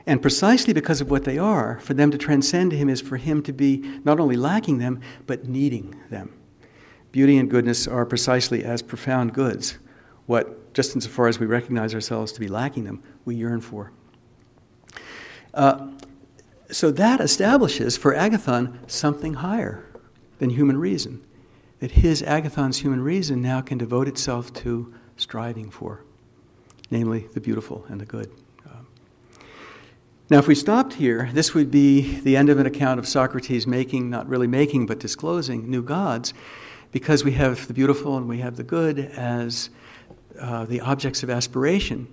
And 0.05 0.21
precisely 0.21 0.73
because 0.73 1.01
of 1.01 1.11
what 1.11 1.25
they 1.25 1.37
are, 1.37 1.79
for 1.81 1.93
them 1.93 2.11
to 2.11 2.17
transcend 2.17 2.71
him 2.71 2.89
is 2.89 3.01
for 3.01 3.17
him 3.17 3.43
to 3.43 3.51
be 3.51 3.99
not 4.05 4.19
only 4.19 4.37
lacking 4.37 4.77
them, 4.77 5.01
but 5.25 5.47
needing 5.47 5.95
them. 6.09 6.33
Beauty 7.11 7.37
and 7.37 7.49
goodness 7.49 7.87
are 7.87 8.05
precisely 8.05 8.63
as 8.63 8.81
profound 8.81 9.33
goods, 9.33 9.77
what, 10.25 10.73
just 10.73 10.95
insofar 10.95 11.27
as 11.27 11.39
we 11.39 11.45
recognize 11.45 11.93
ourselves 11.93 12.31
to 12.31 12.39
be 12.39 12.47
lacking 12.47 12.83
them, 12.83 13.01
we 13.25 13.35
yearn 13.35 13.59
for. 13.59 13.91
Uh, 15.57 15.87
so 16.69 16.91
that 16.91 17.19
establishes 17.19 17.97
for 17.97 18.13
Agathon 18.13 18.77
something 18.85 19.33
higher 19.33 19.83
than 20.37 20.51
human 20.51 20.77
reason, 20.77 21.25
that 21.79 21.91
his 21.91 22.21
Agathon's 22.21 22.77
human 22.77 23.01
reason 23.01 23.41
now 23.41 23.61
can 23.61 23.79
devote 23.79 24.07
itself 24.07 24.53
to 24.53 24.93
striving 25.15 25.71
for, 25.71 26.03
namely 26.91 27.27
the 27.33 27.41
beautiful 27.41 27.83
and 27.89 27.99
the 27.99 28.05
good. 28.05 28.29
Uh, 28.69 28.83
now, 30.29 30.37
if 30.37 30.47
we 30.47 30.53
stopped 30.53 30.93
here, 30.93 31.31
this 31.33 31.55
would 31.55 31.71
be 31.71 32.19
the 32.19 32.37
end 32.37 32.49
of 32.49 32.59
an 32.59 32.67
account 32.67 32.99
of 32.99 33.07
Socrates 33.07 33.65
making, 33.65 34.11
not 34.11 34.27
really 34.29 34.45
making, 34.47 34.85
but 34.85 34.99
disclosing 34.99 35.67
new 35.67 35.81
gods, 35.81 36.35
because 36.91 37.23
we 37.23 37.31
have 37.31 37.67
the 37.67 37.73
beautiful 37.73 38.15
and 38.15 38.29
we 38.29 38.37
have 38.39 38.57
the 38.57 38.63
good 38.63 38.99
as 38.99 39.71
uh, 40.39 40.65
the 40.65 40.81
objects 40.81 41.23
of 41.23 41.31
aspiration 41.31 42.07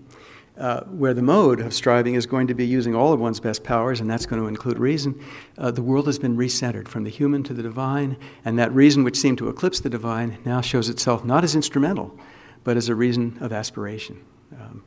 uh, 0.58 0.82
where 0.84 1.14
the 1.14 1.22
mode 1.22 1.60
of 1.60 1.74
striving 1.74 2.14
is 2.14 2.26
going 2.26 2.46
to 2.46 2.54
be 2.54 2.66
using 2.66 2.94
all 2.94 3.12
of 3.12 3.20
one's 3.20 3.40
best 3.40 3.64
powers, 3.64 4.00
and 4.00 4.08
that's 4.08 4.26
going 4.26 4.40
to 4.40 4.46
include 4.46 4.78
reason, 4.78 5.20
uh, 5.58 5.70
the 5.70 5.82
world 5.82 6.06
has 6.06 6.18
been 6.18 6.36
recentered 6.36 6.86
from 6.86 7.02
the 7.04 7.10
human 7.10 7.42
to 7.42 7.52
the 7.52 7.62
divine, 7.62 8.16
and 8.44 8.58
that 8.58 8.72
reason 8.72 9.02
which 9.02 9.16
seemed 9.16 9.38
to 9.38 9.48
eclipse 9.48 9.80
the 9.80 9.90
divine 9.90 10.38
now 10.44 10.60
shows 10.60 10.88
itself 10.88 11.24
not 11.24 11.42
as 11.42 11.56
instrumental, 11.56 12.16
but 12.62 12.76
as 12.76 12.88
a 12.88 12.94
reason 12.94 13.36
of 13.40 13.52
aspiration. 13.52 14.24
Um, 14.60 14.84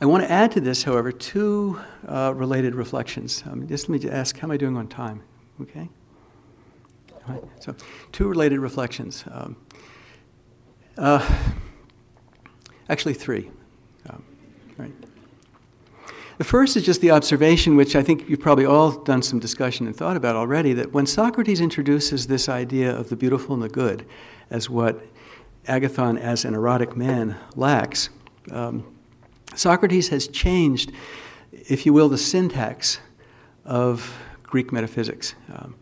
I 0.00 0.06
want 0.06 0.24
to 0.24 0.30
add 0.30 0.50
to 0.52 0.60
this, 0.60 0.82
however, 0.82 1.12
two 1.12 1.80
uh, 2.06 2.34
related 2.34 2.74
reflections. 2.74 3.42
Um, 3.46 3.66
just 3.66 3.88
let 3.88 4.02
me 4.02 4.10
ask, 4.10 4.36
how 4.36 4.48
am 4.48 4.52
I 4.52 4.56
doing 4.56 4.76
on 4.76 4.88
time? 4.88 5.22
Okay? 5.60 5.88
So, 7.60 7.74
two 8.10 8.26
related 8.26 8.58
reflections. 8.58 9.24
Um, 9.30 9.56
uh, 10.98 11.24
actually, 12.88 13.14
three. 13.14 13.50
Right. 14.78 14.92
The 16.38 16.44
first 16.44 16.76
is 16.76 16.84
just 16.84 17.00
the 17.00 17.10
observation, 17.10 17.76
which 17.76 17.94
I 17.94 18.02
think 18.02 18.28
you've 18.28 18.40
probably 18.40 18.64
all 18.64 18.90
done 18.90 19.22
some 19.22 19.38
discussion 19.38 19.86
and 19.86 19.94
thought 19.94 20.16
about 20.16 20.34
already, 20.34 20.72
that 20.72 20.92
when 20.92 21.06
Socrates 21.06 21.60
introduces 21.60 22.26
this 22.26 22.48
idea 22.48 22.94
of 22.94 23.10
the 23.10 23.16
beautiful 23.16 23.54
and 23.54 23.62
the 23.62 23.68
good 23.68 24.06
as 24.50 24.68
what 24.68 25.06
Agathon, 25.66 26.18
as 26.18 26.44
an 26.44 26.54
erotic 26.54 26.96
man, 26.96 27.36
lacks, 27.54 28.08
um, 28.50 28.96
Socrates 29.54 30.08
has 30.08 30.26
changed, 30.26 30.90
if 31.52 31.86
you 31.86 31.92
will, 31.92 32.08
the 32.08 32.18
syntax 32.18 32.98
of 33.64 34.18
Greek 34.42 34.72
metaphysics. 34.72 35.34
Um, 35.52 35.74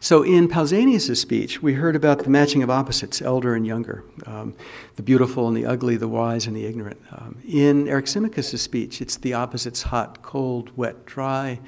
so 0.00 0.22
in 0.22 0.48
Pausanias' 0.48 1.16
speech, 1.16 1.60
we 1.60 1.74
heard 1.74 1.96
about 1.96 2.22
the 2.22 2.30
matching 2.30 2.62
of 2.62 2.70
opposites, 2.70 3.20
elder 3.20 3.54
and 3.54 3.66
younger, 3.66 4.04
um, 4.26 4.54
the 4.94 5.02
beautiful 5.02 5.48
and 5.48 5.56
the 5.56 5.66
ugly, 5.66 5.96
the 5.96 6.06
wise 6.06 6.46
and 6.46 6.56
the 6.56 6.66
ignorant. 6.66 7.00
Um, 7.10 7.38
in 7.46 7.86
Eryximachus' 7.86 8.58
speech, 8.58 9.00
it's 9.00 9.16
the 9.16 9.34
opposites, 9.34 9.82
hot, 9.82 10.22
cold, 10.22 10.70
wet, 10.76 11.04
dry, 11.04 11.58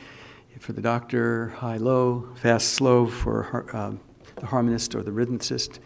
for 0.61 0.72
the 0.74 0.81
doctor, 0.81 1.49
high, 1.49 1.78
low, 1.78 2.28
fast, 2.37 2.74
slow 2.74 3.07
for 3.07 3.66
uh, 3.72 3.93
the 4.37 4.47
harmonist 4.47 4.95
or 4.95 5.03
the 5.03 5.11
rhythmicist, 5.11 5.78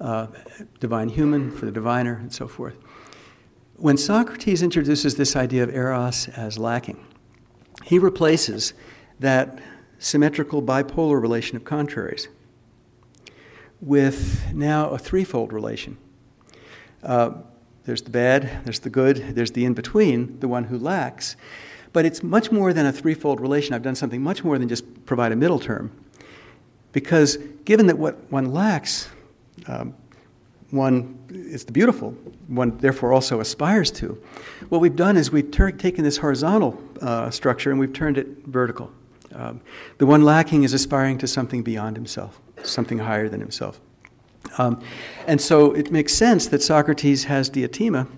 uh, 0.00 0.26
divine, 0.80 1.08
human 1.08 1.50
for 1.50 1.66
the 1.66 1.72
diviner, 1.72 2.14
and 2.14 2.32
so 2.32 2.48
forth. 2.48 2.76
When 3.76 3.96
Socrates 3.96 4.60
introduces 4.60 5.14
this 5.14 5.36
idea 5.36 5.62
of 5.62 5.74
eros 5.74 6.28
as 6.28 6.58
lacking, 6.58 7.04
he 7.84 7.98
replaces 7.98 8.74
that 9.20 9.60
symmetrical 9.98 10.62
bipolar 10.62 11.20
relation 11.20 11.56
of 11.56 11.64
contraries 11.64 12.28
with 13.80 14.52
now 14.52 14.90
a 14.90 14.98
threefold 14.98 15.52
relation. 15.52 15.96
Uh, 17.02 17.32
there's 17.84 18.02
the 18.02 18.10
bad, 18.10 18.64
there's 18.64 18.80
the 18.80 18.90
good, 18.90 19.34
there's 19.34 19.52
the 19.52 19.64
in 19.64 19.72
between, 19.74 20.38
the 20.40 20.48
one 20.48 20.64
who 20.64 20.78
lacks. 20.78 21.36
But 21.92 22.04
it's 22.04 22.22
much 22.22 22.52
more 22.52 22.72
than 22.72 22.86
a 22.86 22.92
threefold 22.92 23.40
relation. 23.40 23.74
I've 23.74 23.82
done 23.82 23.94
something 23.94 24.22
much 24.22 24.44
more 24.44 24.58
than 24.58 24.68
just 24.68 25.06
provide 25.06 25.32
a 25.32 25.36
middle 25.36 25.58
term. 25.58 25.90
Because 26.92 27.38
given 27.64 27.86
that 27.86 27.98
what 27.98 28.30
one 28.30 28.52
lacks, 28.52 29.08
um, 29.66 29.94
one 30.70 31.18
is 31.30 31.64
the 31.64 31.72
beautiful, 31.72 32.10
one 32.48 32.76
therefore 32.78 33.12
also 33.12 33.40
aspires 33.40 33.90
to, 33.92 34.22
what 34.68 34.80
we've 34.80 34.96
done 34.96 35.16
is 35.16 35.32
we've 35.32 35.50
ter- 35.50 35.70
taken 35.70 36.04
this 36.04 36.18
horizontal 36.18 36.78
uh, 37.00 37.30
structure 37.30 37.70
and 37.70 37.80
we've 37.80 37.92
turned 37.92 38.18
it 38.18 38.26
vertical. 38.46 38.92
Um, 39.34 39.60
the 39.98 40.06
one 40.06 40.22
lacking 40.22 40.62
is 40.62 40.72
aspiring 40.72 41.18
to 41.18 41.26
something 41.26 41.62
beyond 41.62 41.96
himself, 41.96 42.40
something 42.62 42.98
higher 42.98 43.28
than 43.28 43.40
himself. 43.40 43.80
Um, 44.56 44.82
and 45.26 45.40
so 45.40 45.72
it 45.72 45.90
makes 45.90 46.14
sense 46.14 46.46
that 46.46 46.62
Socrates 46.62 47.24
has 47.24 47.50
Diotima, 47.50 48.08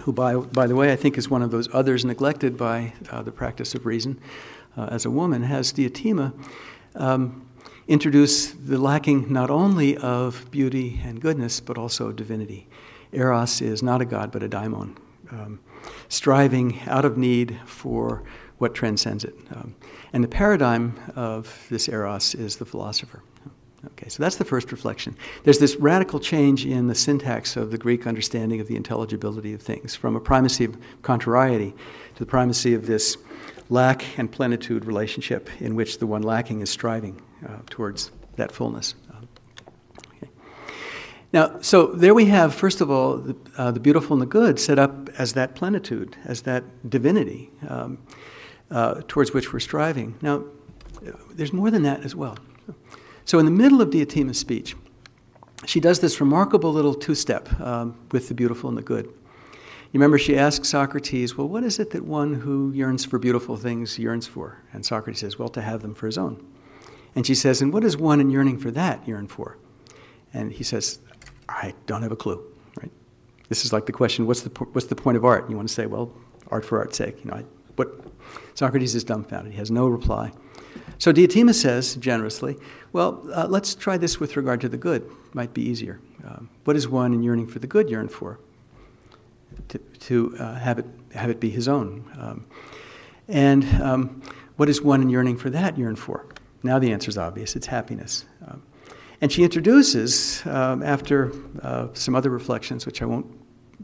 who, 0.00 0.12
by, 0.12 0.34
by 0.36 0.66
the 0.66 0.74
way, 0.74 0.92
I 0.92 0.96
think 0.96 1.16
is 1.16 1.30
one 1.30 1.42
of 1.42 1.50
those 1.50 1.72
others 1.72 2.04
neglected 2.04 2.56
by 2.56 2.92
uh, 3.10 3.22
the 3.22 3.32
practice 3.32 3.74
of 3.74 3.86
reason 3.86 4.20
uh, 4.76 4.88
as 4.90 5.04
a 5.04 5.10
woman, 5.10 5.42
has 5.44 5.72
Diotima 5.72 6.32
um, 6.96 7.46
introduce 7.88 8.50
the 8.50 8.78
lacking 8.78 9.32
not 9.32 9.50
only 9.50 9.96
of 9.98 10.50
beauty 10.50 11.00
and 11.04 11.20
goodness, 11.20 11.60
but 11.60 11.78
also 11.78 12.12
divinity. 12.12 12.66
Eros 13.12 13.62
is 13.62 13.82
not 13.82 14.02
a 14.02 14.04
god, 14.04 14.32
but 14.32 14.42
a 14.42 14.48
daimon, 14.48 14.96
um, 15.30 15.60
striving 16.08 16.80
out 16.86 17.04
of 17.04 17.16
need 17.16 17.58
for 17.64 18.24
what 18.58 18.74
transcends 18.74 19.24
it. 19.24 19.34
Um, 19.54 19.74
and 20.12 20.24
the 20.24 20.28
paradigm 20.28 20.98
of 21.14 21.66
this 21.70 21.88
eros 21.88 22.34
is 22.34 22.56
the 22.56 22.64
philosopher. 22.64 23.22
Okay, 23.84 24.08
so 24.08 24.22
that's 24.22 24.36
the 24.36 24.44
first 24.44 24.72
reflection. 24.72 25.16
There's 25.44 25.58
this 25.58 25.76
radical 25.76 26.18
change 26.18 26.66
in 26.66 26.88
the 26.88 26.94
syntax 26.94 27.56
of 27.56 27.70
the 27.70 27.78
Greek 27.78 28.06
understanding 28.06 28.60
of 28.60 28.66
the 28.66 28.76
intelligibility 28.76 29.52
of 29.52 29.62
things, 29.62 29.94
from 29.94 30.16
a 30.16 30.20
primacy 30.20 30.64
of 30.64 30.76
contrariety 31.02 31.72
to 32.14 32.18
the 32.18 32.26
primacy 32.26 32.74
of 32.74 32.86
this 32.86 33.16
lack 33.68 34.18
and 34.18 34.30
plenitude 34.30 34.84
relationship 34.84 35.50
in 35.60 35.74
which 35.76 35.98
the 35.98 36.06
one 36.06 36.22
lacking 36.22 36.62
is 36.62 36.70
striving 36.70 37.20
uh, 37.46 37.58
towards 37.68 38.10
that 38.36 38.50
fullness. 38.50 38.94
Now, 41.32 41.60
so 41.60 41.88
there 41.88 42.14
we 42.14 42.26
have, 42.26 42.54
first 42.54 42.80
of 42.80 42.90
all, 42.90 43.18
the, 43.18 43.36
uh, 43.58 43.70
the, 43.70 43.80
beautiful 43.80 44.14
and 44.14 44.22
the 44.22 44.26
good 44.26 44.60
set 44.60 44.78
up 44.78 45.10
as 45.18 45.32
that 45.32 45.54
plenitude, 45.54 46.16
as 46.24 46.42
that 46.42 46.88
divinity 46.88 47.50
um, 47.68 47.98
uh, 48.70 49.02
towards 49.08 49.32
which 49.32 49.52
we're 49.52 49.60
striving. 49.60 50.16
Now, 50.22 50.44
there's 51.30 51.52
more 51.52 51.70
than 51.70 51.82
that 51.82 52.04
as 52.04 52.14
well. 52.14 52.36
So, 53.24 53.38
in 53.38 53.44
the 53.44 53.50
middle 53.50 53.80
of 53.80 53.90
Diotima's 53.90 54.38
speech, 54.38 54.76
she 55.64 55.80
does 55.80 56.00
this 56.00 56.20
remarkable 56.20 56.72
little 56.72 56.94
two 56.94 57.14
step 57.14 57.60
um, 57.60 57.96
with 58.12 58.28
the 58.28 58.34
beautiful 58.34 58.68
and 58.68 58.78
the 58.78 58.82
good. 58.82 59.06
You 59.06 60.00
remember 60.00 60.18
she 60.18 60.36
asks 60.36 60.68
Socrates, 60.68 61.36
Well, 61.36 61.48
what 61.48 61.64
is 61.64 61.78
it 61.78 61.90
that 61.90 62.04
one 62.04 62.34
who 62.34 62.72
yearns 62.72 63.04
for 63.04 63.18
beautiful 63.18 63.56
things 63.56 63.98
yearns 63.98 64.26
for? 64.26 64.62
And 64.72 64.84
Socrates 64.84 65.20
says, 65.20 65.38
Well, 65.38 65.48
to 65.50 65.62
have 65.62 65.82
them 65.82 65.94
for 65.94 66.06
his 66.06 66.18
own. 66.18 66.44
And 67.14 67.26
she 67.26 67.34
says, 67.34 67.62
And 67.62 67.72
what 67.72 67.82
does 67.82 67.96
one 67.96 68.20
in 68.20 68.30
yearning 68.30 68.58
for 68.58 68.70
that 68.72 69.06
yearn 69.08 69.26
for? 69.26 69.58
And 70.34 70.52
he 70.52 70.64
says, 70.64 70.98
I 71.48 71.74
don't 71.86 72.02
have 72.02 72.12
a 72.12 72.16
clue, 72.16 72.44
right? 72.80 72.90
This 73.48 73.64
is 73.64 73.72
like 73.72 73.86
the 73.86 73.92
question, 73.92 74.26
what's 74.26 74.42
the, 74.42 74.50
what's 74.72 74.88
the 74.88 74.96
point 74.96 75.16
of 75.16 75.24
art? 75.24 75.42
And 75.42 75.50
you 75.50 75.56
want 75.56 75.68
to 75.68 75.74
say, 75.74 75.86
well, 75.86 76.12
art 76.48 76.64
for 76.64 76.78
art's 76.78 76.98
sake. 76.98 77.24
You 77.24 77.30
know, 77.30 77.38
I, 77.38 77.44
what? 77.76 78.05
Socrates 78.54 78.94
is 78.94 79.04
dumbfounded. 79.04 79.52
He 79.52 79.58
has 79.58 79.70
no 79.70 79.86
reply. 79.86 80.32
So 80.98 81.12
Diotima 81.12 81.54
says 81.54 81.96
generously, 81.96 82.56
well, 82.92 83.22
uh, 83.34 83.46
let's 83.48 83.74
try 83.74 83.98
this 83.98 84.18
with 84.18 84.36
regard 84.36 84.60
to 84.62 84.68
the 84.68 84.78
good. 84.78 85.10
Might 85.34 85.52
be 85.52 85.62
easier. 85.62 86.00
Um, 86.24 86.48
what 86.64 86.74
does 86.74 86.88
one 86.88 87.12
in 87.12 87.22
yearning 87.22 87.46
for 87.46 87.58
the 87.58 87.66
good 87.66 87.90
yearn 87.90 88.08
for? 88.08 88.38
To, 89.68 89.78
to 89.78 90.36
uh, 90.38 90.54
have, 90.54 90.78
it, 90.78 90.86
have 91.14 91.30
it 91.30 91.40
be 91.40 91.50
his 91.50 91.68
own. 91.68 92.04
Um, 92.18 92.46
and 93.28 93.64
um, 93.82 94.22
what 94.56 94.66
does 94.66 94.80
one 94.80 95.02
in 95.02 95.10
yearning 95.10 95.36
for 95.36 95.50
that 95.50 95.76
yearn 95.76 95.96
for? 95.96 96.26
Now 96.62 96.78
the 96.78 96.92
answer 96.92 97.08
is 97.08 97.18
obvious 97.18 97.56
it's 97.56 97.66
happiness. 97.66 98.24
Um, 98.46 98.62
and 99.20 99.32
she 99.32 99.44
introduces, 99.44 100.44
um, 100.46 100.82
after 100.82 101.32
uh, 101.62 101.88
some 101.94 102.14
other 102.14 102.30
reflections, 102.30 102.86
which 102.86 103.02
I 103.02 103.06
won't 103.06 103.26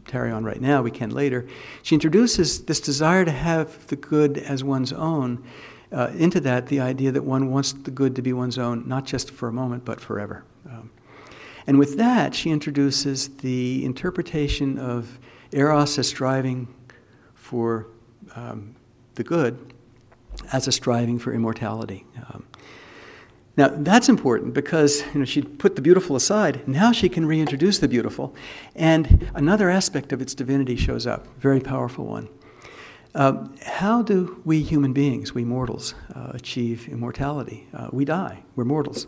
tarry 0.07 0.31
on 0.31 0.43
right 0.43 0.61
now, 0.61 0.81
we 0.81 0.91
can 0.91 1.09
later, 1.09 1.47
she 1.81 1.95
introduces 1.95 2.65
this 2.65 2.79
desire 2.79 3.25
to 3.25 3.31
have 3.31 3.87
the 3.87 3.95
good 3.95 4.37
as 4.37 4.63
one's 4.63 4.93
own. 4.93 5.43
Uh, 5.91 6.11
into 6.17 6.39
that, 6.39 6.67
the 6.67 6.79
idea 6.79 7.11
that 7.11 7.23
one 7.23 7.51
wants 7.51 7.73
the 7.73 7.91
good 7.91 8.15
to 8.15 8.21
be 8.21 8.33
one's 8.33 8.57
own, 8.57 8.87
not 8.87 9.05
just 9.05 9.29
for 9.31 9.47
a 9.47 9.53
moment, 9.53 9.85
but 9.85 10.01
forever. 10.01 10.43
Um, 10.69 10.89
and 11.67 11.77
with 11.77 11.97
that, 11.97 12.33
she 12.33 12.49
introduces 12.49 13.29
the 13.37 13.85
interpretation 13.85 14.77
of 14.79 15.19
Eros 15.51 15.97
as 15.99 16.07
striving 16.07 16.67
for 17.35 17.87
um, 18.35 18.75
the 19.15 19.23
good 19.23 19.73
as 20.51 20.67
a 20.67 20.71
striving 20.71 21.19
for 21.19 21.33
immortality. 21.33 22.05
Um, 22.33 22.45
now, 23.55 23.67
that's 23.67 24.09
important 24.09 24.55
because 24.55 25.03
you 25.13 25.19
know, 25.19 25.25
she 25.25 25.43
put 25.43 25.75
the 25.75 25.81
beautiful 25.81 26.15
aside. 26.15 26.67
Now 26.67 26.91
she 26.91 27.07
can 27.07 27.25
reintroduce 27.25 27.77
the 27.77 27.87
beautiful. 27.87 28.35
And 28.75 29.29
another 29.35 29.69
aspect 29.69 30.11
of 30.11 30.21
its 30.21 30.33
divinity 30.33 30.75
shows 30.75 31.05
up, 31.05 31.27
very 31.37 31.59
powerful 31.59 32.05
one. 32.05 32.29
Uh, 33.13 33.47
how 33.63 34.01
do 34.01 34.41
we 34.43 34.63
human 34.63 34.91
beings, 34.91 35.35
we 35.35 35.43
mortals, 35.43 35.93
uh, 36.15 36.31
achieve 36.33 36.89
immortality? 36.89 37.67
Uh, 37.71 37.89
we 37.91 38.05
die, 38.05 38.41
we're 38.55 38.65
mortals. 38.65 39.05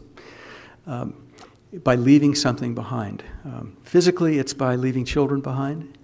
Um, 0.86 1.16
by 1.84 1.96
leaving 1.96 2.36
something 2.36 2.76
behind. 2.76 3.24
Um, 3.44 3.76
physically, 3.82 4.38
it's 4.38 4.54
by 4.54 4.76
leaving 4.76 5.06
children 5.06 5.42
behind. 5.42 5.98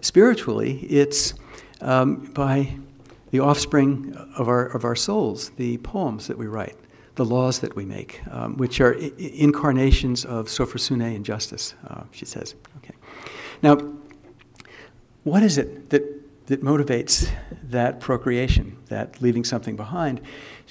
Spiritually, 0.00 0.78
it's 0.88 1.34
um, 1.80 2.30
by 2.32 2.78
the 3.32 3.40
offspring 3.40 4.14
of 4.36 4.48
our, 4.48 4.66
of 4.66 4.84
our 4.84 4.94
souls, 4.94 5.50
the 5.56 5.78
poems 5.78 6.28
that 6.28 6.38
we 6.38 6.46
write 6.46 6.76
the 7.18 7.24
laws 7.24 7.58
that 7.58 7.74
we 7.74 7.84
make, 7.84 8.20
um, 8.30 8.56
which 8.56 8.80
are 8.80 8.94
I- 8.94 9.12
incarnations 9.18 10.24
of 10.24 10.46
sophrosune 10.46 11.16
and 11.16 11.24
justice, 11.24 11.74
uh, 11.88 12.04
she 12.12 12.24
says. 12.24 12.54
Okay. 12.78 12.94
Now, 13.60 13.76
what 15.24 15.42
is 15.42 15.58
it 15.58 15.90
that, 15.90 16.04
that 16.46 16.62
motivates 16.62 17.28
that 17.64 17.98
procreation, 17.98 18.76
that 18.86 19.20
leaving 19.20 19.44
something 19.44 19.74
behind? 19.74 20.20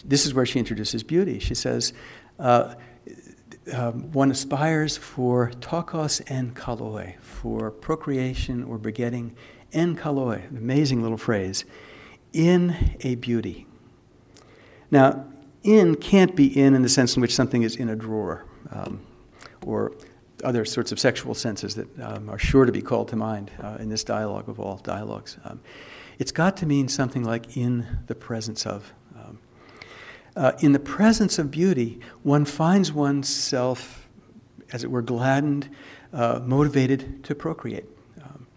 This 0.05 0.25
is 0.25 0.33
where 0.33 0.45
she 0.45 0.57
introduces 0.57 1.03
beauty. 1.03 1.39
She 1.39 1.53
says, 1.53 1.91
uh, 2.39 2.75
um, 3.73 4.09
one 4.13 4.31
aspires 4.31 4.95
for 4.95 5.51
tokos 5.59 6.21
en 6.31 6.51
kaloi, 6.51 7.19
for 7.19 7.71
procreation 7.71 8.63
or 8.63 8.77
begetting 8.77 9.35
en 9.73 9.97
kaloi, 9.97 10.49
an 10.49 10.55
amazing 10.55 11.01
little 11.01 11.17
phrase, 11.17 11.65
in 12.31 12.95
a 13.01 13.15
beauty. 13.15 13.67
Now, 14.89 15.25
in 15.63 15.95
can't 15.95 16.35
be 16.35 16.59
in 16.59 16.73
in 16.73 16.81
the 16.81 16.89
sense 16.89 17.15
in 17.15 17.21
which 17.21 17.33
something 17.33 17.63
is 17.63 17.75
in 17.75 17.89
a 17.89 17.95
drawer, 17.95 18.45
um, 18.71 19.01
or 19.65 19.93
other 20.43 20.65
sorts 20.65 20.91
of 20.91 20.99
sexual 20.99 21.33
senses 21.33 21.75
that 21.75 21.99
um, 21.99 22.29
are 22.29 22.37
sure 22.37 22.65
to 22.65 22.71
be 22.71 22.81
called 22.81 23.07
to 23.09 23.15
mind 23.15 23.51
uh, 23.61 23.77
in 23.79 23.89
this 23.89 24.03
dialogue 24.03 24.47
of 24.47 24.59
all 24.59 24.77
dialogues. 24.77 25.37
Um, 25.43 25.59
it's 26.19 26.31
got 26.31 26.57
to 26.57 26.65
mean 26.65 26.87
something 26.87 27.23
like 27.23 27.57
in 27.57 27.85
the 28.07 28.15
presence 28.15 28.65
of. 28.65 28.93
Um, 29.15 29.39
uh, 30.35 30.51
in 30.59 30.71
the 30.71 30.79
presence 30.79 31.39
of 31.39 31.49
beauty, 31.49 31.99
one 32.23 32.45
finds 32.45 32.91
oneself, 32.91 34.07
as 34.71 34.83
it 34.83 34.91
were, 34.91 35.01
gladdened, 35.01 35.69
uh, 36.13 36.39
motivated 36.43 37.23
to 37.23 37.35
procreate. 37.35 37.85
Um, 38.23 38.47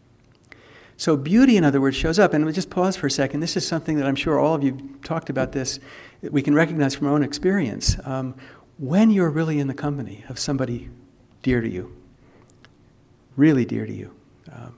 so, 0.96 1.16
beauty, 1.16 1.56
in 1.56 1.64
other 1.64 1.80
words, 1.80 1.96
shows 1.96 2.18
up. 2.18 2.34
And 2.34 2.44
we'll 2.44 2.54
just 2.54 2.70
pause 2.70 2.96
for 2.96 3.06
a 3.06 3.10
second. 3.10 3.40
This 3.40 3.56
is 3.56 3.66
something 3.66 3.96
that 3.96 4.06
I'm 4.06 4.14
sure 4.14 4.38
all 4.38 4.54
of 4.54 4.62
you 4.62 4.98
talked 5.02 5.30
about 5.30 5.52
this 5.52 5.80
we 6.22 6.42
can 6.42 6.54
recognize 6.54 6.94
from 6.94 7.06
our 7.06 7.14
own 7.14 7.22
experience 7.22 7.96
um, 8.04 8.34
when 8.78 9.10
you're 9.10 9.30
really 9.30 9.58
in 9.58 9.66
the 9.66 9.74
company 9.74 10.24
of 10.28 10.38
somebody 10.38 10.90
dear 11.42 11.60
to 11.60 11.68
you, 11.68 11.94
really 13.36 13.64
dear 13.64 13.86
to 13.86 13.92
you. 13.92 14.14
Um, 14.52 14.76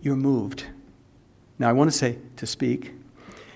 you're 0.00 0.16
moved. 0.16 0.66
Now, 1.58 1.68
I 1.68 1.72
want 1.72 1.90
to 1.90 1.96
say 1.96 2.18
to 2.36 2.46
speak. 2.46 2.92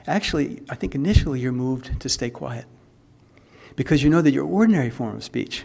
Actually, 0.06 0.62
I 0.70 0.74
think 0.74 0.94
initially 0.94 1.40
you're 1.40 1.52
moved 1.52 2.00
to 2.00 2.08
stay 2.08 2.30
quiet 2.30 2.64
because 3.76 4.02
you 4.02 4.10
know 4.10 4.22
that 4.22 4.32
your 4.32 4.46
ordinary 4.46 4.90
form 4.90 5.16
of 5.16 5.24
speech 5.24 5.64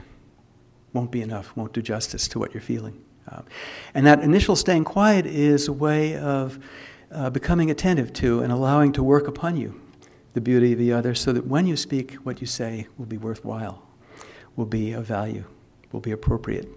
won't 0.91 1.11
be 1.11 1.21
enough, 1.21 1.55
won't 1.55 1.73
do 1.73 1.81
justice 1.81 2.27
to 2.27 2.39
what 2.39 2.53
you're 2.53 2.61
feeling. 2.61 3.03
Um, 3.29 3.45
and 3.93 4.05
that 4.05 4.19
initial 4.19 4.55
staying 4.55 4.83
quiet 4.83 5.25
is 5.25 5.67
a 5.67 5.73
way 5.73 6.17
of 6.17 6.59
uh, 7.11 7.29
becoming 7.29 7.71
attentive 7.71 8.11
to 8.13 8.41
and 8.41 8.51
allowing 8.51 8.91
to 8.93 9.03
work 9.03 9.27
upon 9.27 9.55
you 9.55 9.79
the 10.33 10.41
beauty 10.41 10.73
of 10.73 10.79
the 10.79 10.91
other 10.91 11.13
so 11.15 11.31
that 11.31 11.45
when 11.45 11.67
you 11.67 11.77
speak, 11.77 12.15
what 12.15 12.41
you 12.41 12.47
say 12.47 12.87
will 12.97 13.05
be 13.05 13.17
worthwhile, 13.17 13.83
will 14.55 14.65
be 14.65 14.91
of 14.93 15.05
value, 15.05 15.43
will 15.91 15.99
be 15.99 16.11
appropriate 16.11 16.67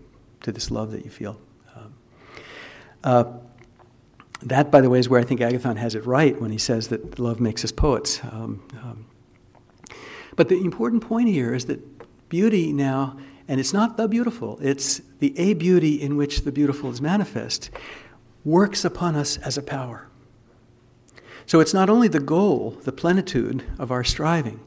to 0.43 0.53
this 0.53 0.71
love 0.71 0.91
that 0.93 1.05
you 1.05 1.11
feel. 1.11 1.41
Um, 1.75 1.95
uh, 3.03 3.25
that, 4.43 4.71
by 4.71 4.81
the 4.81 4.91
way, 4.91 4.99
is 4.99 5.09
where 5.09 5.21
I 5.21 5.25
think 5.25 5.41
Agathon 5.41 5.77
has 5.77 5.95
it 5.95 6.05
right 6.05 6.39
when 6.41 6.51
he 6.51 6.59
says 6.59 6.89
that 6.89 7.19
love 7.19 7.41
makes 7.41 7.65
us 7.65 7.73
poets. 7.73 8.21
Um, 8.25 8.63
um, 8.83 9.07
but 10.37 10.51
the 10.51 10.61
important 10.61 11.03
point 11.03 11.29
here 11.29 11.55
is 11.55 11.65
that 11.67 11.81
beauty 12.29 12.73
now, 12.73 13.17
and 13.49 13.59
it's 13.59 13.73
not 13.73 13.97
the 13.97 14.07
beautiful, 14.07 14.59
it's 14.61 15.01
the 15.19 15.37
a 15.39 15.55
beauty 15.55 16.01
in 16.01 16.17
which 16.17 16.43
the 16.43 16.53
beautiful 16.53 16.91
is 16.91 17.01
manifest, 17.01 17.71
works 18.45 18.85
upon 18.85 19.17
us 19.17 19.39
as 19.39 19.57
a 19.57 19.63
power. 19.63 20.09
So 21.47 21.61
it's 21.61 21.73
not 21.73 21.89
only 21.89 22.09
the 22.09 22.21
goal, 22.21 22.77
the 22.83 22.93
plenitude 22.93 23.65
of 23.79 23.91
our 23.91 24.03
striving, 24.03 24.61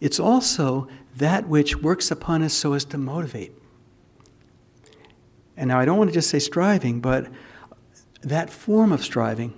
it's 0.00 0.20
also 0.20 0.88
that 1.16 1.48
which 1.48 1.76
works 1.76 2.10
upon 2.10 2.42
us 2.42 2.54
so 2.54 2.72
as 2.72 2.84
to 2.86 2.98
motivate. 2.98 3.52
And 5.56 5.68
now 5.68 5.78
I 5.78 5.84
don't 5.84 5.98
want 5.98 6.10
to 6.10 6.14
just 6.14 6.30
say 6.30 6.38
striving, 6.38 7.00
but 7.00 7.28
that 8.22 8.50
form 8.50 8.92
of 8.92 9.02
striving, 9.02 9.54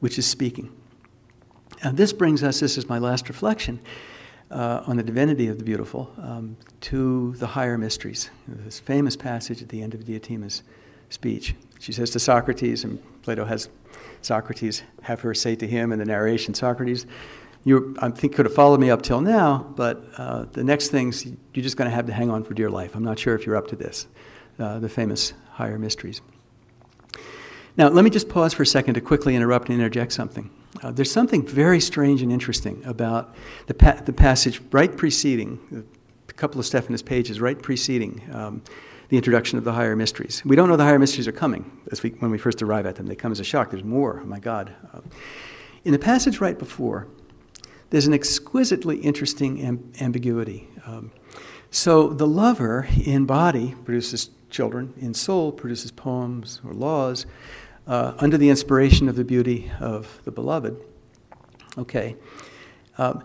which 0.00 0.18
is 0.18 0.26
speaking. 0.26 0.72
And 1.82 1.96
this 1.96 2.12
brings 2.12 2.42
us, 2.42 2.60
this 2.60 2.78
is 2.78 2.88
my 2.88 2.98
last 2.98 3.28
reflection 3.28 3.80
uh, 4.50 4.82
on 4.86 4.96
the 4.96 5.02
divinity 5.02 5.48
of 5.48 5.58
the 5.58 5.64
beautiful, 5.64 6.10
um, 6.18 6.56
to 6.82 7.34
the 7.38 7.46
higher 7.46 7.76
mysteries. 7.76 8.30
This 8.48 8.78
famous 8.78 9.16
passage 9.16 9.62
at 9.62 9.68
the 9.68 9.82
end 9.82 9.94
of 9.94 10.04
Diotima's 10.04 10.62
speech. 11.10 11.54
She 11.78 11.92
says 11.92 12.10
to 12.10 12.18
Socrates, 12.18 12.84
and 12.84 13.02
Plato 13.22 13.44
has 13.44 13.68
Socrates 14.26 14.82
have 15.02 15.20
her 15.20 15.32
say 15.34 15.54
to 15.56 15.66
him 15.66 15.92
in 15.92 15.98
the 15.98 16.04
narration, 16.04 16.52
Socrates, 16.52 17.06
you, 17.64 17.96
I 18.00 18.10
think, 18.10 18.34
could 18.34 18.44
have 18.46 18.54
followed 18.54 18.80
me 18.80 18.90
up 18.90 19.02
till 19.02 19.20
now, 19.20 19.72
but 19.76 20.04
uh, 20.18 20.46
the 20.52 20.64
next 20.64 20.88
things 20.88 21.24
you're 21.24 21.62
just 21.62 21.76
going 21.76 21.88
to 21.88 21.94
have 21.94 22.06
to 22.06 22.12
hang 22.12 22.30
on 22.30 22.44
for 22.44 22.54
dear 22.54 22.70
life. 22.70 22.94
I'm 22.94 23.04
not 23.04 23.18
sure 23.18 23.34
if 23.34 23.46
you're 23.46 23.56
up 23.56 23.68
to 23.68 23.76
this, 23.76 24.06
uh, 24.58 24.78
the 24.78 24.88
famous 24.88 25.32
higher 25.50 25.78
mysteries. 25.78 26.20
Now, 27.76 27.88
let 27.88 28.04
me 28.04 28.10
just 28.10 28.28
pause 28.28 28.54
for 28.54 28.62
a 28.62 28.66
second 28.66 28.94
to 28.94 29.00
quickly 29.00 29.36
interrupt 29.36 29.68
and 29.68 29.78
interject 29.78 30.12
something. 30.12 30.50
Uh, 30.82 30.90
there's 30.90 31.10
something 31.10 31.46
very 31.46 31.80
strange 31.80 32.22
and 32.22 32.32
interesting 32.32 32.82
about 32.84 33.34
the, 33.66 33.74
pa- 33.74 34.00
the 34.04 34.12
passage 34.12 34.60
right 34.72 34.96
preceding, 34.96 35.84
a 36.28 36.32
couple 36.32 36.58
of 36.58 36.66
Stephanus 36.66 37.02
pages 37.02 37.40
right 37.40 37.60
preceding 37.60 38.22
um, 38.32 38.62
the 39.08 39.16
introduction 39.16 39.58
of 39.58 39.64
the 39.64 39.72
higher 39.72 39.96
mysteries. 39.96 40.42
We 40.44 40.56
don't 40.56 40.68
know 40.68 40.76
the 40.76 40.84
higher 40.84 40.98
mysteries 40.98 41.28
are 41.28 41.32
coming 41.32 41.70
as 41.92 42.02
we, 42.02 42.10
when 42.10 42.30
we 42.30 42.38
first 42.38 42.62
arrive 42.62 42.86
at 42.86 42.96
them. 42.96 43.06
They 43.06 43.14
come 43.14 43.32
as 43.32 43.40
a 43.40 43.44
shock. 43.44 43.70
There's 43.70 43.84
more. 43.84 44.20
Oh 44.22 44.26
my 44.26 44.40
God. 44.40 44.74
In 45.84 45.92
the 45.92 45.98
passage 45.98 46.40
right 46.40 46.58
before, 46.58 47.06
there's 47.90 48.06
an 48.06 48.14
exquisitely 48.14 48.96
interesting 48.98 49.58
amb- 49.58 50.02
ambiguity. 50.02 50.68
Um, 50.84 51.12
so 51.70 52.08
the 52.08 52.26
lover 52.26 52.88
in 53.04 53.26
body 53.26 53.76
produces 53.84 54.30
children, 54.50 54.94
in 54.98 55.14
soul 55.14 55.52
produces 55.52 55.92
poems 55.92 56.60
or 56.64 56.72
laws 56.72 57.26
uh, 57.86 58.14
under 58.18 58.36
the 58.36 58.50
inspiration 58.50 59.08
of 59.08 59.14
the 59.14 59.24
beauty 59.24 59.70
of 59.78 60.20
the 60.24 60.32
beloved. 60.32 60.76
Okay. 61.78 62.16
Um, 62.98 63.24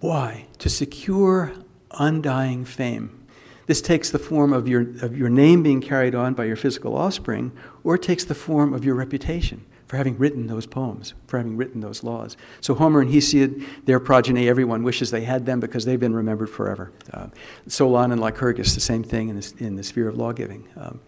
why? 0.00 0.46
To 0.58 0.68
secure 0.68 1.54
undying 1.92 2.64
fame. 2.64 3.25
This 3.66 3.80
takes 3.80 4.10
the 4.10 4.18
form 4.18 4.52
of 4.52 4.68
your, 4.68 4.82
of 5.02 5.16
your 5.16 5.28
name 5.28 5.62
being 5.62 5.80
carried 5.80 6.14
on 6.14 6.34
by 6.34 6.44
your 6.44 6.56
physical 6.56 6.96
offspring, 6.96 7.52
or 7.82 7.96
it 7.96 8.02
takes 8.02 8.24
the 8.24 8.34
form 8.34 8.72
of 8.72 8.84
your 8.84 8.94
reputation 8.94 9.64
for 9.86 9.96
having 9.96 10.18
written 10.18 10.46
those 10.46 10.66
poems, 10.66 11.14
for 11.26 11.36
having 11.36 11.56
written 11.56 11.80
those 11.80 12.02
laws. 12.02 12.36
So 12.60 12.74
Homer 12.74 13.00
and 13.00 13.10
Hesiod, 13.10 13.64
their 13.84 14.00
progeny, 14.00 14.48
everyone 14.48 14.82
wishes 14.82 15.10
they 15.10 15.22
had 15.22 15.46
them 15.46 15.60
because 15.60 15.84
they've 15.84 16.00
been 16.00 16.14
remembered 16.14 16.50
forever. 16.50 16.92
Uh, 17.12 17.28
Solon 17.68 18.12
and 18.12 18.20
Lycurgus, 18.20 18.74
the 18.74 18.80
same 18.80 19.04
thing 19.04 19.28
in, 19.28 19.36
this, 19.36 19.52
in 19.52 19.76
the 19.76 19.84
sphere 19.84 20.08
of 20.08 20.16
lawgiving. 20.16 20.68
Um, 20.76 21.00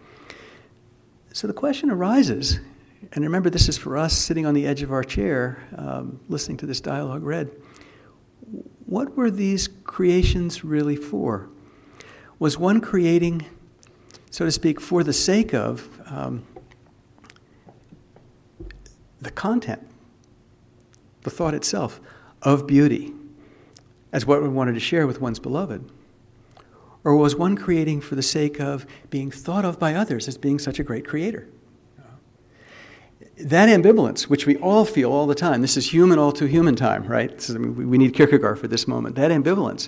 so 1.33 1.45
the 1.47 1.53
question 1.53 1.91
arises, 1.91 2.59
and 3.13 3.23
remember 3.23 3.49
this 3.49 3.67
is 3.69 3.77
for 3.77 3.97
us 3.97 4.17
sitting 4.17 4.45
on 4.45 4.53
the 4.53 4.65
edge 4.65 4.81
of 4.81 4.91
our 4.91 5.03
chair, 5.03 5.61
um, 5.77 6.19
listening 6.29 6.57
to 6.57 6.65
this 6.65 6.79
dialogue 6.79 7.23
read. 7.23 7.51
What 8.85 9.15
were 9.15 9.29
these 9.29 9.69
creations 9.83 10.63
really 10.63 10.95
for? 10.95 11.49
Was 12.39 12.57
one 12.57 12.79
creating, 12.79 13.45
so 14.31 14.45
to 14.45 14.51
speak, 14.51 14.79
for 14.79 15.03
the 15.03 15.13
sake 15.13 15.53
of 15.53 15.89
um, 16.05 16.43
the 19.21 19.31
content, 19.31 19.85
the 21.23 21.29
thought 21.29 21.53
itself 21.53 21.99
of 22.41 22.65
beauty, 22.65 23.13
as 24.11 24.25
what 24.25 24.41
one 24.41 24.55
wanted 24.55 24.73
to 24.73 24.79
share 24.79 25.05
with 25.05 25.19
one's 25.19 25.39
beloved? 25.39 25.83
Or 27.03 27.15
was 27.15 27.35
one 27.35 27.55
creating 27.55 28.01
for 28.01 28.15
the 28.15 28.23
sake 28.23 28.59
of 28.59 28.85
being 29.09 29.31
thought 29.31 29.65
of 29.65 29.79
by 29.79 29.93
others 29.93 30.27
as 30.27 30.37
being 30.37 30.59
such 30.59 30.79
a 30.79 30.83
great 30.83 31.07
creator? 31.07 31.47
That 33.37 33.69
ambivalence, 33.69 34.23
which 34.23 34.45
we 34.45 34.57
all 34.57 34.83
feel 34.83 35.11
all 35.11 35.25
the 35.25 35.35
time, 35.35 35.61
this 35.61 35.77
is 35.77 35.93
human, 35.93 36.19
all 36.19 36.33
too 36.33 36.45
human 36.45 36.75
time, 36.75 37.05
right? 37.05 37.49
I 37.49 37.53
mean, 37.53 37.89
we 37.89 37.97
need 37.97 38.13
Kierkegaard 38.13 38.59
for 38.59 38.67
this 38.67 38.85
moment. 38.85 39.15
That 39.15 39.31
ambivalence, 39.31 39.87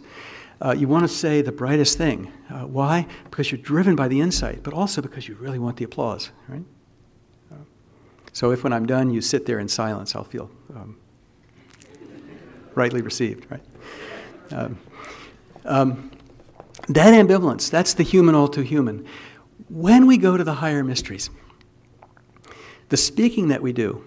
uh, 0.63 0.75
you 0.77 0.87
want 0.87 1.03
to 1.03 1.07
say 1.07 1.41
the 1.41 1.51
brightest 1.51 1.97
thing. 1.97 2.31
Uh, 2.49 2.65
why? 2.65 3.07
Because 3.25 3.51
you're 3.51 3.61
driven 3.61 3.95
by 3.95 4.07
the 4.07 4.21
insight, 4.21 4.63
but 4.63 4.73
also 4.73 5.01
because 5.01 5.27
you 5.27 5.35
really 5.35 5.59
want 5.59 5.77
the 5.77 5.83
applause, 5.83 6.31
right? 6.47 6.63
So 8.33 8.51
if 8.51 8.63
when 8.63 8.73
I'm 8.73 8.85
done 8.85 9.11
you 9.11 9.21
sit 9.21 9.45
there 9.45 9.59
in 9.59 9.67
silence, 9.67 10.15
I'll 10.15 10.23
feel 10.23 10.49
um, 10.75 10.97
rightly 12.75 13.01
received, 13.01 13.45
right? 13.51 13.63
Um, 14.51 14.79
um, 15.65 16.11
that 16.87 17.13
ambivalence, 17.13 17.69
that's 17.69 17.93
the 17.93 18.03
human 18.03 18.35
all 18.35 18.47
too 18.47 18.61
human. 18.61 19.05
When 19.69 20.07
we 20.07 20.17
go 20.17 20.37
to 20.37 20.43
the 20.43 20.53
higher 20.53 20.83
mysteries, 20.83 21.29
the 22.89 22.97
speaking 22.97 23.49
that 23.49 23.61
we 23.61 23.73
do 23.73 24.03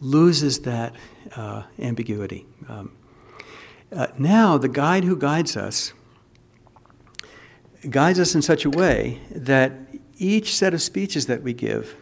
loses 0.00 0.60
that 0.60 0.94
uh, 1.36 1.62
ambiguity. 1.78 2.46
Um, 2.68 2.92
uh, 3.92 4.08
now, 4.18 4.58
the 4.58 4.68
guide 4.68 5.04
who 5.04 5.16
guides 5.16 5.56
us 5.56 5.92
guides 7.88 8.18
us 8.18 8.34
in 8.34 8.42
such 8.42 8.64
a 8.64 8.70
way 8.70 9.20
that 9.30 9.72
each 10.18 10.56
set 10.56 10.74
of 10.74 10.82
speeches 10.82 11.26
that 11.26 11.42
we 11.42 11.52
give 11.52 11.94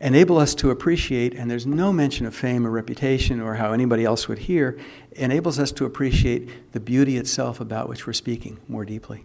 enable 0.00 0.38
us 0.38 0.54
to 0.54 0.70
appreciate, 0.70 1.34
and 1.34 1.50
there's 1.50 1.66
no 1.66 1.92
mention 1.92 2.24
of 2.24 2.34
fame 2.34 2.66
or 2.66 2.70
reputation 2.70 3.38
or 3.38 3.56
how 3.56 3.72
anybody 3.72 4.04
else 4.04 4.28
would 4.28 4.38
hear, 4.38 4.78
enables 5.12 5.58
us 5.58 5.70
to 5.72 5.84
appreciate 5.84 6.72
the 6.72 6.80
beauty 6.80 7.18
itself 7.18 7.60
about 7.60 7.88
which 7.88 8.06
we're 8.06 8.12
speaking 8.14 8.58
more 8.66 8.86
deeply. 8.86 9.24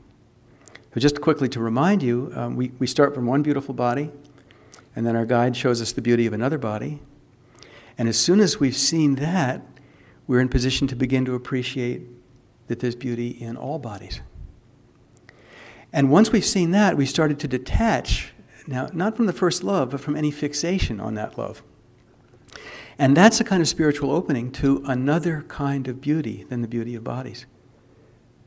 So, 0.94 1.00
just 1.00 1.22
quickly 1.22 1.48
to 1.50 1.60
remind 1.60 2.04
you, 2.04 2.32
um, 2.36 2.56
we, 2.56 2.72
we 2.78 2.88
start 2.88 3.16
from 3.16 3.26
one 3.26 3.42
beautiful 3.42 3.74
body, 3.74 4.12
and 4.96 5.06
then 5.06 5.16
our 5.16 5.26
guide 5.26 5.56
shows 5.56 5.82
us 5.82 5.94
the 5.94 6.02
beauty 6.02 6.26
of 6.26 6.34
another 6.34 6.58
body. 6.58 7.00
And 7.98 8.10
as 8.10 8.18
soon 8.18 8.42
as 8.42 8.60
we've 8.60 8.76
seen 8.76 9.16
that, 9.16 9.62
we're 10.28 10.40
in 10.40 10.50
position 10.50 10.88
to 10.88 10.96
begin 10.96 11.26
to 11.26 11.36
appreciate 11.36 12.02
that 12.68 12.80
there's 12.80 12.96
beauty 12.96 13.30
in 13.30 13.58
all 13.58 13.80
bodies. 13.80 14.22
And 15.94 16.12
once 16.12 16.32
we've 16.32 16.46
seen 16.46 16.72
that, 16.72 16.98
we 16.98 17.06
started 17.06 17.40
to 17.40 17.48
detach 17.48 18.34
now, 18.68 18.90
not 18.94 19.16
from 19.16 19.28
the 19.28 19.34
first 19.34 19.64
love, 19.64 19.92
but 19.92 20.02
from 20.02 20.16
any 20.16 20.32
fixation 20.32 21.00
on 21.00 21.14
that 21.16 21.38
love. 21.38 21.62
And 22.98 23.16
that's 23.16 23.40
a 23.40 23.44
kind 23.44 23.62
of 23.62 23.68
spiritual 23.68 24.12
opening 24.12 24.52
to 24.54 24.82
another 24.86 25.46
kind 25.48 25.88
of 25.88 26.02
beauty 26.02 26.46
than 26.50 26.62
the 26.62 26.68
beauty 26.68 26.96
of 26.96 27.04
bodies. 27.04 27.46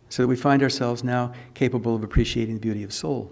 So 0.08 0.22
that 0.22 0.28
we 0.28 0.36
find 0.36 0.62
ourselves 0.62 1.04
now 1.04 1.32
capable 1.54 1.94
of 1.94 2.02
appreciating 2.02 2.54
the 2.54 2.60
beauty 2.60 2.82
of 2.82 2.92
soul. 2.92 3.30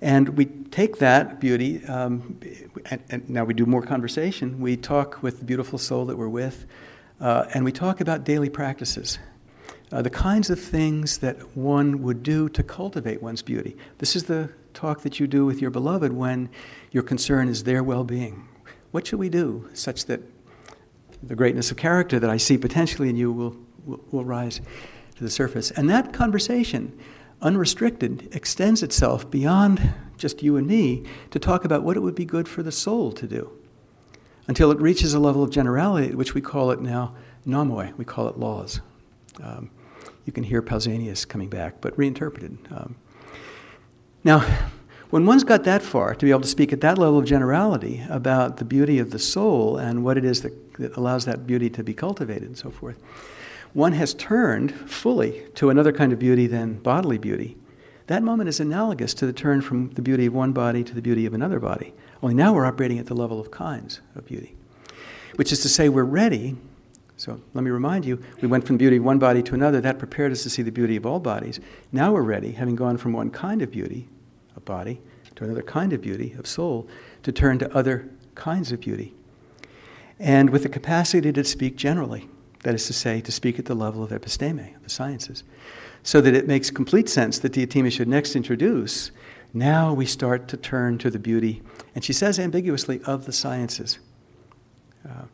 And 0.00 0.28
we 0.30 0.46
take 0.46 0.98
that 0.98 1.40
beauty, 1.40 1.84
um, 1.86 2.38
and, 2.86 3.02
and, 3.10 3.28
now 3.28 3.42
we 3.42 3.52
do 3.52 3.66
more 3.66 3.82
conversation. 3.82 4.60
We 4.60 4.76
talk 4.76 5.20
with 5.24 5.40
the 5.40 5.44
beautiful 5.44 5.76
soul 5.76 6.04
that 6.06 6.16
we're 6.16 6.28
with, 6.28 6.66
uh, 7.20 7.46
and 7.54 7.64
we 7.64 7.72
talk 7.72 8.00
about 8.00 8.24
daily 8.24 8.48
practices. 8.48 9.18
Uh, 9.90 10.02
the 10.02 10.10
kinds 10.10 10.50
of 10.50 10.60
things 10.60 11.18
that 11.18 11.56
one 11.56 12.02
would 12.02 12.22
do 12.22 12.48
to 12.50 12.62
cultivate 12.62 13.22
one's 13.22 13.42
beauty. 13.42 13.76
This 13.98 14.14
is 14.14 14.24
the 14.24 14.50
talk 14.74 15.00
that 15.00 15.18
you 15.18 15.26
do 15.26 15.46
with 15.46 15.60
your 15.60 15.70
beloved 15.70 16.12
when 16.12 16.50
your 16.92 17.02
concern 17.02 17.48
is 17.48 17.64
their 17.64 17.82
well 17.82 18.04
being. 18.04 18.46
What 18.90 19.06
should 19.06 19.18
we 19.18 19.30
do 19.30 19.68
such 19.72 20.04
that 20.06 20.20
the 21.22 21.34
greatness 21.34 21.70
of 21.70 21.76
character 21.76 22.20
that 22.20 22.30
I 22.30 22.36
see 22.36 22.58
potentially 22.58 23.08
in 23.08 23.16
you 23.16 23.32
will, 23.32 23.56
will, 23.86 24.00
will 24.10 24.24
rise 24.24 24.60
to 25.16 25.24
the 25.24 25.30
surface? 25.30 25.70
And 25.70 25.88
that 25.88 26.12
conversation, 26.12 26.96
unrestricted, 27.40 28.28
extends 28.32 28.82
itself 28.82 29.30
beyond 29.30 29.94
just 30.18 30.42
you 30.42 30.56
and 30.56 30.66
me 30.66 31.04
to 31.30 31.38
talk 31.38 31.64
about 31.64 31.82
what 31.82 31.96
it 31.96 32.00
would 32.00 32.14
be 32.14 32.24
good 32.24 32.46
for 32.46 32.62
the 32.62 32.72
soul 32.72 33.10
to 33.12 33.26
do 33.26 33.57
until 34.48 34.70
it 34.70 34.80
reaches 34.80 35.14
a 35.14 35.18
level 35.18 35.42
of 35.42 35.50
generality, 35.50 36.14
which 36.14 36.34
we 36.34 36.40
call 36.40 36.70
it 36.70 36.80
now 36.80 37.14
nomoi, 37.46 37.96
we 37.96 38.04
call 38.04 38.28
it 38.28 38.38
laws. 38.38 38.80
Um, 39.42 39.70
you 40.24 40.32
can 40.32 40.42
hear 40.42 40.60
Pausanias 40.60 41.26
coming 41.26 41.48
back, 41.48 41.80
but 41.80 41.96
reinterpreted. 41.96 42.58
Um, 42.70 42.96
now, 44.24 44.40
when 45.10 45.24
one's 45.24 45.44
got 45.44 45.64
that 45.64 45.82
far, 45.82 46.14
to 46.14 46.26
be 46.26 46.30
able 46.30 46.42
to 46.42 46.48
speak 46.48 46.72
at 46.72 46.80
that 46.82 46.98
level 46.98 47.18
of 47.18 47.24
generality 47.24 48.04
about 48.10 48.58
the 48.58 48.64
beauty 48.64 48.98
of 48.98 49.10
the 49.10 49.18
soul 49.18 49.78
and 49.78 50.04
what 50.04 50.18
it 50.18 50.24
is 50.24 50.42
that, 50.42 50.74
that 50.74 50.96
allows 50.96 51.24
that 51.24 51.46
beauty 51.46 51.70
to 51.70 51.82
be 51.82 51.94
cultivated 51.94 52.42
and 52.42 52.58
so 52.58 52.70
forth, 52.70 52.98
one 53.72 53.92
has 53.92 54.12
turned 54.14 54.74
fully 54.74 55.44
to 55.54 55.70
another 55.70 55.92
kind 55.92 56.12
of 56.12 56.18
beauty 56.18 56.46
than 56.46 56.74
bodily 56.74 57.16
beauty. 57.16 57.56
That 58.06 58.22
moment 58.22 58.48
is 58.48 58.60
analogous 58.60 59.14
to 59.14 59.26
the 59.26 59.32
turn 59.32 59.60
from 59.60 59.90
the 59.90 60.02
beauty 60.02 60.26
of 60.26 60.34
one 60.34 60.52
body 60.52 60.82
to 60.84 60.94
the 60.94 61.02
beauty 61.02 61.26
of 61.26 61.34
another 61.34 61.60
body. 61.60 61.94
Only 62.22 62.34
now 62.34 62.52
we're 62.52 62.66
operating 62.66 62.98
at 62.98 63.06
the 63.06 63.14
level 63.14 63.40
of 63.40 63.50
kinds 63.50 64.00
of 64.14 64.26
beauty, 64.26 64.56
which 65.36 65.52
is 65.52 65.60
to 65.60 65.68
say, 65.68 65.88
we're 65.88 66.04
ready. 66.04 66.56
So 67.16 67.40
let 67.54 67.64
me 67.64 67.70
remind 67.70 68.04
you, 68.04 68.22
we 68.40 68.48
went 68.48 68.66
from 68.66 68.76
the 68.76 68.78
beauty 68.78 68.96
of 68.96 69.04
one 69.04 69.18
body 69.18 69.42
to 69.42 69.54
another. 69.54 69.80
That 69.80 69.98
prepared 69.98 70.32
us 70.32 70.42
to 70.44 70.50
see 70.50 70.62
the 70.62 70.72
beauty 70.72 70.96
of 70.96 71.06
all 71.06 71.20
bodies. 71.20 71.60
Now 71.92 72.12
we're 72.12 72.22
ready, 72.22 72.52
having 72.52 72.76
gone 72.76 72.96
from 72.96 73.12
one 73.12 73.30
kind 73.30 73.62
of 73.62 73.70
beauty 73.70 74.08
of 74.56 74.64
body 74.64 75.00
to 75.36 75.44
another 75.44 75.62
kind 75.62 75.92
of 75.92 76.00
beauty 76.00 76.34
of 76.38 76.46
soul, 76.46 76.88
to 77.22 77.32
turn 77.32 77.58
to 77.58 77.76
other 77.76 78.08
kinds 78.34 78.72
of 78.72 78.80
beauty. 78.80 79.14
And 80.18 80.50
with 80.50 80.64
the 80.64 80.68
capacity 80.68 81.32
to 81.32 81.44
speak 81.44 81.76
generally, 81.76 82.28
that 82.64 82.74
is 82.74 82.86
to 82.88 82.92
say, 82.92 83.20
to 83.20 83.30
speak 83.30 83.58
at 83.58 83.66
the 83.66 83.74
level 83.74 84.02
of 84.02 84.10
episteme, 84.10 84.74
the 84.82 84.90
sciences, 84.90 85.44
so 86.02 86.20
that 86.20 86.34
it 86.34 86.48
makes 86.48 86.70
complete 86.70 87.08
sense 87.08 87.38
that 87.38 87.52
Diotima 87.52 87.92
should 87.92 88.08
next 88.08 88.34
introduce. 88.34 89.12
Now 89.54 89.92
we 89.92 90.06
start 90.06 90.48
to 90.48 90.56
turn 90.56 90.98
to 90.98 91.10
the 91.10 91.18
beauty, 91.18 91.62
and 91.94 92.04
she 92.04 92.12
says 92.12 92.38
ambiguously, 92.38 93.00
of 93.04 93.24
the 93.24 93.32
sciences. 93.32 93.98
Uh, 95.08 95.24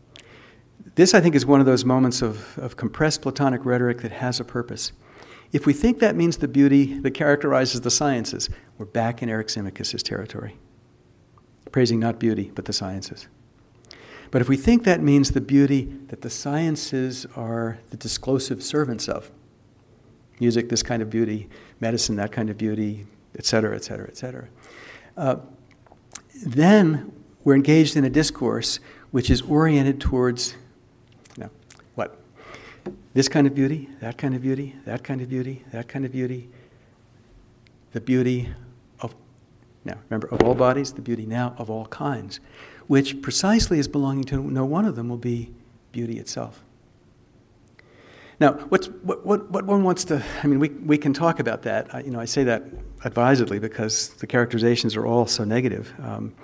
this, 0.95 1.15
I 1.15 1.21
think, 1.21 1.35
is 1.35 1.45
one 1.45 1.61
of 1.61 1.67
those 1.67 1.85
moments 1.85 2.23
of, 2.23 2.59
of 2.59 2.77
compressed 2.77 3.23
Platonic 3.23 3.65
rhetoric 3.65 4.03
that 4.03 4.13
has 4.13 4.41
a 4.41 4.45
purpose. 4.45 4.93
If 5.53 5.67
we 5.67 5.73
think 5.73 5.99
that 6.01 6.17
means 6.17 6.37
the 6.37 6.49
beauty 6.49 6.99
that 7.01 7.13
characterizes 7.13 7.81
the 7.81 7.91
sciences, 7.91 8.51
we're 8.79 8.87
back 8.87 9.23
in 9.23 9.29
Eric 9.29 9.49
territory, 9.49 10.57
praising 11.71 12.01
not 12.01 12.19
beauty, 12.19 12.51
but 12.55 12.65
the 12.65 12.73
sciences. 12.73 13.29
But 14.31 14.41
if 14.41 14.49
we 14.49 14.57
think 14.57 14.83
that 14.85 15.01
means 15.01 15.31
the 15.31 15.41
beauty 15.41 15.95
that 16.09 16.23
the 16.23 16.31
sciences 16.31 17.27
are 17.37 17.79
the 17.91 17.97
disclosive 17.97 18.63
servants 18.63 19.09
of, 19.09 19.31
music, 20.41 20.69
this 20.69 20.83
kind 20.83 21.03
of 21.03 21.09
beauty, 21.09 21.49
medicine, 21.79 22.17
that 22.17 22.33
kind 22.33 22.51
of 22.51 22.59
beauty, 22.59 23.07
et 23.39 23.47
cetera, 23.47 23.77
et 23.77 23.85
cetera, 23.85 24.09
et 24.09 24.17
cetera, 24.17 24.49
uh, 25.17 25.37
then 26.35 27.13
we're 27.45 27.55
engaged 27.55 27.97
in 27.97 28.05
a 28.05 28.11
discourse 28.11 28.81
which 29.11 29.31
is 29.31 29.43
oriented 29.43 30.01
towards 30.01 30.57
no 31.37 31.51
what? 31.95 32.19
this 33.15 33.29
kind 33.29 33.47
of 33.47 33.55
beauty, 33.55 33.89
that 34.01 34.19
kind 34.19 34.35
of 34.35 34.43
beauty, 34.43 34.75
that 34.85 35.05
kind 35.05 35.21
of 35.21 35.29
beauty, 35.29 35.65
that 35.73 35.89
kind 35.89 36.05
of 36.05 36.13
beauty, 36.13 36.49
the 37.93 38.01
beauty 38.01 38.49
of, 39.01 39.15
now 39.85 39.97
remember, 40.11 40.27
of 40.29 40.43
all 40.43 40.55
bodies, 40.55 40.93
the 40.93 41.01
beauty 41.01 41.25
now 41.25 41.55
of 41.57 41.71
all 41.71 41.87
kinds, 41.87 42.41
which 42.89 43.23
precisely 43.23 43.79
is 43.79 43.87
belonging 43.87 44.25
to 44.25 44.43
no 44.43 44.65
one 44.65 44.85
of 44.85 44.97
them 44.97 45.09
will 45.09 45.17
be 45.17 45.53
beauty 45.93 46.19
itself. 46.19 46.61
Now, 48.41 48.55
what, 48.55 48.87
what, 49.05 49.25
what 49.25 49.65
one 49.65 49.85
wants 49.85 50.05
to, 50.07 50.23
I 50.43 50.49
mean, 50.49 50.59
we, 50.59 50.69
we 50.71 50.99
can 50.99 51.13
talk 51.13 51.39
about 51.39 51.63
that. 51.63 51.95
I, 51.95 52.01
you 52.01 52.11
know, 52.11 52.19
I 52.19 52.25
say 52.25 52.43
that 52.45 52.65
advisedly 53.05 53.59
because 53.59 54.09
the 54.15 54.27
characterizations 54.27 54.97
are 54.97 55.07
all 55.07 55.27
so 55.27 55.45
negative. 55.45 55.93
Um, 56.03 56.35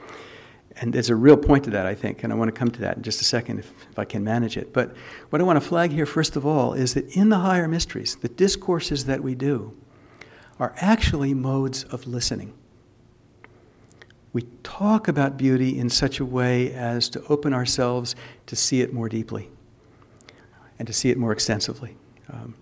and 0.76 0.92
there's 0.92 1.10
a 1.10 1.16
real 1.16 1.36
point 1.36 1.64
to 1.64 1.70
that, 1.70 1.86
I 1.86 1.94
think, 1.94 2.22
and 2.22 2.32
I 2.32 2.36
want 2.36 2.48
to 2.48 2.58
come 2.58 2.70
to 2.70 2.80
that 2.80 2.96
in 2.96 3.02
just 3.02 3.20
a 3.20 3.24
second 3.24 3.58
if, 3.58 3.70
if 3.90 3.98
I 3.98 4.04
can 4.04 4.22
manage 4.22 4.56
it. 4.56 4.72
But 4.72 4.94
what 5.30 5.40
I 5.40 5.44
want 5.44 5.60
to 5.60 5.66
flag 5.66 5.90
here, 5.90 6.06
first 6.06 6.36
of 6.36 6.46
all, 6.46 6.74
is 6.74 6.94
that 6.94 7.16
in 7.16 7.28
the 7.28 7.38
higher 7.38 7.68
mysteries, 7.68 8.16
the 8.16 8.28
discourses 8.28 9.04
that 9.06 9.22
we 9.22 9.34
do 9.34 9.76
are 10.58 10.72
actually 10.76 11.34
modes 11.34 11.84
of 11.84 12.06
listening. 12.06 12.54
We 14.32 14.42
talk 14.62 15.08
about 15.08 15.36
beauty 15.36 15.78
in 15.78 15.90
such 15.90 16.20
a 16.20 16.24
way 16.24 16.72
as 16.72 17.08
to 17.10 17.24
open 17.26 17.52
ourselves 17.52 18.14
to 18.46 18.54
see 18.54 18.80
it 18.80 18.92
more 18.92 19.08
deeply 19.08 19.50
and 20.78 20.86
to 20.86 20.94
see 20.94 21.10
it 21.10 21.18
more 21.18 21.32
extensively. 21.32 21.96
Um, 22.32 22.54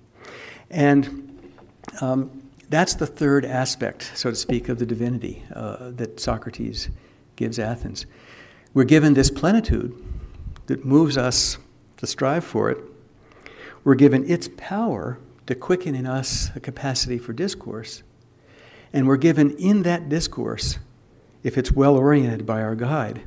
and 0.71 1.53
um, 2.01 2.38
that's 2.69 2.95
the 2.95 3.07
third 3.07 3.45
aspect, 3.45 4.13
so 4.15 4.31
to 4.31 4.37
speak, 4.37 4.69
of 4.69 4.79
the 4.79 4.87
divinity 4.87 5.43
uh, 5.55 5.91
that 5.93 6.21
Socrates 6.21 6.89
gives 7.37 7.59
Athens. 7.59 8.07
We're 8.75 8.85
given 8.85 9.15
this 9.15 9.31
plenitude 9.31 9.95
that 10.67 10.85
moves 10.85 11.17
us 11.17 11.59
to 11.97 12.07
strive 12.07 12.45
for 12.45 12.71
it. 12.71 12.79
We're 13.85 13.95
given 13.95 14.29
its 14.31 14.49
power 14.57 15.19
to 15.47 15.55
quicken 15.55 15.95
in 15.95 16.07
us 16.07 16.51
a 16.55 16.61
capacity 16.61 17.17
for 17.17 17.33
discourse. 17.33 18.03
And 18.93 19.07
we're 19.07 19.17
given 19.17 19.57
in 19.57 19.83
that 19.83 20.09
discourse, 20.09 20.79
if 21.43 21.57
it's 21.57 21.73
well 21.73 21.97
oriented 21.97 22.45
by 22.45 22.63
our 22.63 22.75
guide, 22.75 23.23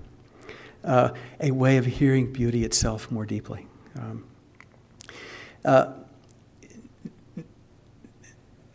uh, 0.83 1.11
a 1.39 1.51
way 1.51 1.77
of 1.77 1.85
hearing 1.85 2.31
beauty 2.31 2.63
itself 2.63 3.09
more 3.11 3.25
deeply. 3.25 3.67
Um, 3.97 4.25
uh, 5.65 5.93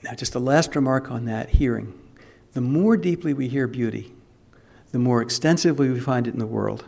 now, 0.07 0.15
just 0.15 0.37
a 0.37 0.39
last 0.39 0.77
remark 0.77 1.11
on 1.11 1.25
that 1.25 1.49
hearing. 1.51 1.93
The 2.53 2.61
more 2.61 2.97
deeply 2.97 3.35
we 3.35 3.49
hear 3.49 3.67
beauty, 3.67 4.15
the 4.93 5.01
more 5.01 5.21
extensively 5.21 5.91
we 5.91 5.99
find 5.99 6.29
it 6.29 6.33
in 6.33 6.39
the 6.39 6.47
world, 6.47 6.85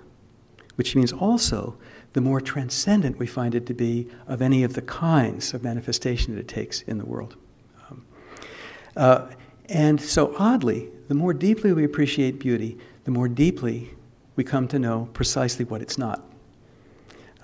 which 0.77 0.95
means 0.95 1.13
also 1.13 1.77
the 2.13 2.21
more 2.21 2.41
transcendent 2.41 3.19
we 3.19 3.27
find 3.27 3.57
it 3.57 3.67
to 3.67 3.75
be 3.75 4.09
of 4.29 4.41
any 4.41 4.63
of 4.63 4.75
the 4.75 4.83
kinds 4.83 5.53
of 5.53 5.65
manifestation 5.65 6.33
that 6.33 6.41
it 6.41 6.47
takes 6.47 6.83
in 6.83 6.99
the 6.99 7.05
world. 7.05 7.35
Um, 7.91 8.07
uh, 8.97 9.27
and 9.69 10.01
so, 10.01 10.33
oddly, 10.39 10.89
the 11.09 11.15
more 11.15 11.35
deeply 11.35 11.73
we 11.73 11.83
appreciate 11.83 12.39
beauty, 12.39 12.79
the 13.03 13.11
more 13.11 13.27
deeply 13.27 13.91
we 14.37 14.45
come 14.45 14.69
to 14.69 14.79
know 14.79 15.09
precisely 15.13 15.65
what 15.65 15.83
it's 15.83 15.99
not. 15.99 16.23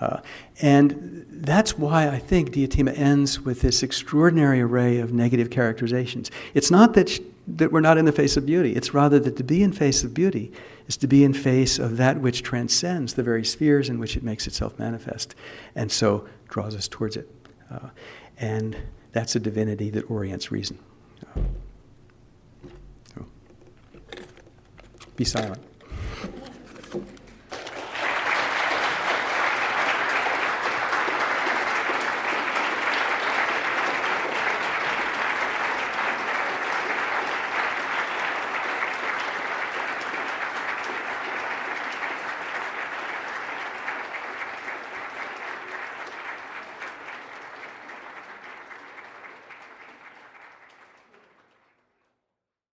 Uh, 0.05 0.21
and 0.61 1.25
that's 1.31 1.79
why 1.79 2.09
I 2.09 2.19
think 2.19 2.51
Diotima 2.51 2.97
ends 2.99 3.41
with 3.41 3.63
this 3.63 3.83
extraordinary 3.83 4.61
array 4.61 4.99
of 4.99 5.13
negative 5.13 5.49
characterizations. 5.49 6.31
It's 6.53 6.71
not 6.71 6.93
that, 6.95 7.09
sh- 7.09 7.21
that 7.49 7.73
we're 7.73 7.81
not 7.81 7.97
in 7.97 8.05
the 8.05 8.13
face 8.13 8.37
of 8.37 8.45
beauty, 8.45 8.75
it's 8.75 8.93
rather 8.93 9.19
that 9.21 9.37
to 9.37 9.45
be 9.45 9.63
in 9.63 9.73
face 9.73 10.05
of 10.05 10.13
beauty 10.13 10.53
is 10.89 10.99
to 10.99 11.07
be 11.07 11.25
in 11.25 11.33
face 11.33 11.79
of 11.79 11.97
that 11.97 12.21
which 12.21 12.43
transcends 12.43 13.15
the 13.15 13.23
very 13.23 13.45
spheres 13.45 13.89
in 13.89 13.99
which 13.99 14.15
it 14.15 14.23
makes 14.23 14.47
itself 14.47 14.79
manifest, 14.79 15.35
and 15.75 15.91
so 15.91 16.29
draws 16.49 16.75
us 16.75 16.87
towards 16.87 17.17
it. 17.17 17.29
Uh, 17.71 17.89
and 18.37 18.77
that's 19.13 19.35
a 19.37 19.41
divinity 19.41 19.89
that 19.89 20.11
orients 20.11 20.53
reason. 20.53 20.79
Uh, 21.35 21.41
be 25.17 25.25
silent. 25.25 25.63